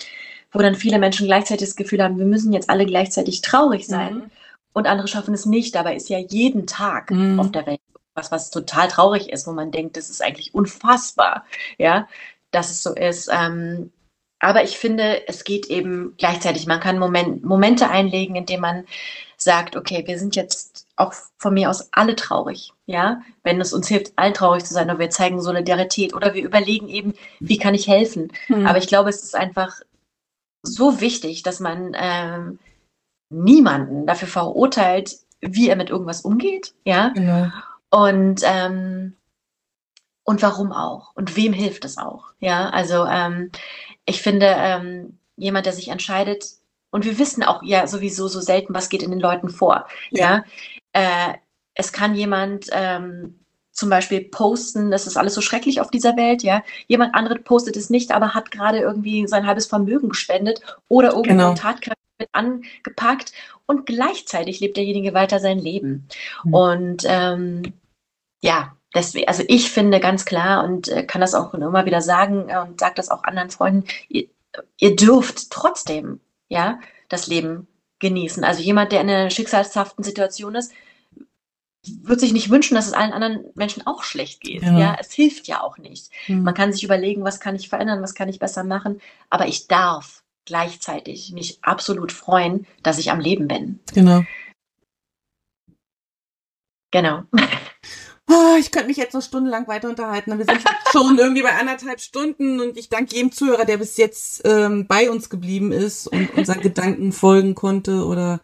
[0.52, 4.16] wo dann viele Menschen gleichzeitig das Gefühl haben, wir müssen jetzt alle gleichzeitig traurig sein.
[4.16, 4.32] Mhm
[4.78, 5.76] und andere schaffen es nicht.
[5.76, 7.40] Dabei ist ja jeden Tag mhm.
[7.40, 7.82] auf der Welt
[8.18, 11.46] was, was total traurig ist, wo man denkt, das ist eigentlich unfassbar,
[11.78, 12.08] ja,
[12.52, 13.30] dass es so ist.
[13.32, 13.92] Ähm,
[14.40, 16.68] aber ich finde, es geht eben gleichzeitig.
[16.68, 18.86] Man kann Moment, Momente einlegen, in denen man
[19.38, 23.88] sagt, okay, wir sind jetzt auch von mir aus alle traurig, ja, wenn es uns
[23.88, 27.76] hilft, allen traurig zu sein, oder wir zeigen Solidarität oder wir überlegen eben, wie kann
[27.76, 28.32] ich helfen.
[28.48, 28.66] Mhm.
[28.66, 29.80] Aber ich glaube, es ist einfach
[30.64, 32.60] so wichtig, dass man ähm,
[33.30, 37.10] niemanden dafür verurteilt, wie er mit irgendwas umgeht, ja.
[37.10, 37.48] Genau.
[37.90, 39.16] Und ähm,
[40.24, 42.70] und warum auch und wem hilft es auch, ja.
[42.70, 43.52] Also ähm,
[44.06, 46.46] ich finde ähm, jemand, der sich entscheidet
[46.90, 50.44] und wir wissen auch ja sowieso so selten, was geht in den Leuten vor, ja.
[50.94, 51.30] ja?
[51.30, 51.34] Äh,
[51.76, 53.40] es kann jemand ähm,
[53.72, 56.64] zum Beispiel posten, das ist alles so schrecklich auf dieser Welt, ja.
[56.88, 61.30] Jemand andere postet es nicht, aber hat gerade irgendwie sein halbes Vermögen gespendet oder irgendwo
[61.30, 61.54] genau.
[61.54, 63.34] tatkräftig mit angepackt
[63.66, 66.08] und gleichzeitig lebt derjenige weiter sein Leben.
[66.44, 66.54] Mhm.
[66.54, 67.74] Und ähm,
[68.42, 72.50] ja, deswegen, also ich finde ganz klar und äh, kann das auch immer wieder sagen
[72.50, 74.28] äh, und sage das auch anderen Freunden, ihr,
[74.78, 76.20] ihr dürft trotzdem,
[76.50, 76.80] ja,
[77.10, 77.68] das Leben
[78.00, 78.44] genießen.
[78.44, 80.72] Also jemand, der in einer schicksalshaften Situation ist,
[82.02, 84.62] wird sich nicht wünschen, dass es allen anderen Menschen auch schlecht geht.
[84.62, 86.12] Ja, ja es hilft ja auch nicht.
[86.28, 86.44] Mhm.
[86.44, 89.68] Man kann sich überlegen, was kann ich verändern, was kann ich besser machen, aber ich
[89.68, 93.80] darf gleichzeitig mich absolut freuen, dass ich am Leben bin.
[93.94, 94.24] Genau.
[96.92, 97.24] Genau.
[98.30, 100.38] Oh, ich könnte mich jetzt noch stundenlang weiter unterhalten.
[100.38, 104.42] Wir sind schon irgendwie bei anderthalb Stunden und ich danke jedem Zuhörer, der bis jetzt
[104.46, 108.42] ähm, bei uns geblieben ist und unseren Gedanken folgen konnte oder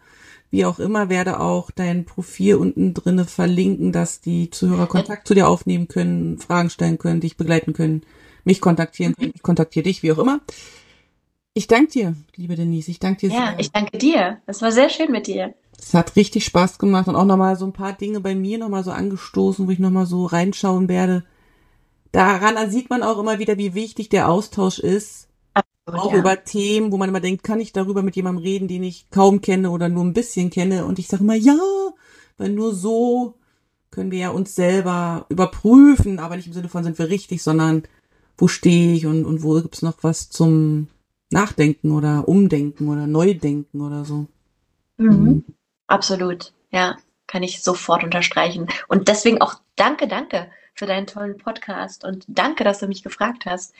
[0.51, 5.33] wie auch immer, werde auch dein Profil unten drinne verlinken, dass die Zuhörer Kontakt zu
[5.33, 8.03] dir aufnehmen können, Fragen stellen können, dich begleiten können,
[8.43, 10.41] mich kontaktieren können, ich kontaktiere dich, wie auch immer.
[11.55, 12.89] Ich danke dir, liebe Denise.
[12.89, 13.51] Ich danke dir ja, sehr.
[13.51, 14.41] Ja, ich danke dir.
[14.47, 15.53] Das war sehr schön mit dir.
[15.77, 18.83] Es hat richtig Spaß gemacht und auch nochmal so ein paar Dinge bei mir nochmal
[18.83, 21.23] so angestoßen, wo ich nochmal so reinschauen werde.
[22.11, 25.27] Daran sieht man auch immer wieder, wie wichtig der Austausch ist.
[25.53, 26.19] Absolut, auch ja.
[26.19, 29.41] über Themen, wo man immer denkt, kann ich darüber mit jemandem reden, den ich kaum
[29.41, 30.85] kenne oder nur ein bisschen kenne.
[30.85, 31.59] Und ich sage immer, ja,
[32.37, 33.35] weil nur so
[33.91, 37.83] können wir ja uns selber überprüfen, aber nicht im Sinne von sind wir richtig, sondern
[38.37, 40.87] wo stehe ich und, und wo gibt's noch was zum
[41.33, 44.27] nachdenken oder umdenken oder neu denken oder so.
[44.97, 45.43] Mhm.
[45.87, 46.97] Absolut, ja,
[47.27, 48.67] kann ich sofort unterstreichen.
[48.87, 53.45] Und deswegen auch danke, danke für deinen tollen Podcast und danke, dass du mich gefragt
[53.45, 53.73] hast,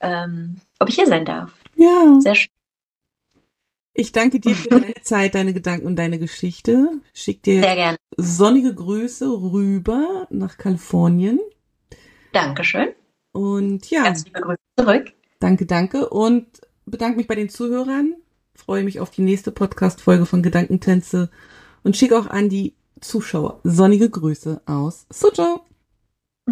[0.00, 1.52] ähm, ob ich hier sein darf.
[1.76, 2.18] Ja.
[2.20, 2.50] Sehr schön.
[3.92, 7.00] Ich danke dir für deine Zeit, deine Gedanken und deine Geschichte.
[7.12, 7.96] Schick dir Sehr gerne.
[8.16, 11.40] sonnige Grüße rüber nach Kalifornien.
[12.32, 12.90] Dankeschön.
[13.32, 15.12] Und ja, Ganz liebe Grüße zurück.
[15.40, 16.08] danke, danke.
[16.08, 16.46] Und
[16.90, 18.14] bedanke mich bei den Zuhörern.
[18.54, 21.30] Freue mich auf die nächste Podcast-Folge von Gedankentänze
[21.82, 25.60] und schicke auch an die Zuschauer sonnige Grüße aus Suzhou.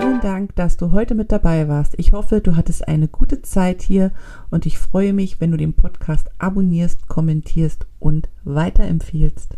[0.00, 1.94] Vielen Dank, dass du heute mit dabei warst.
[1.96, 4.12] Ich hoffe, du hattest eine gute Zeit hier
[4.50, 9.56] und ich freue mich, wenn du den Podcast abonnierst, kommentierst und weiterempfiehlst.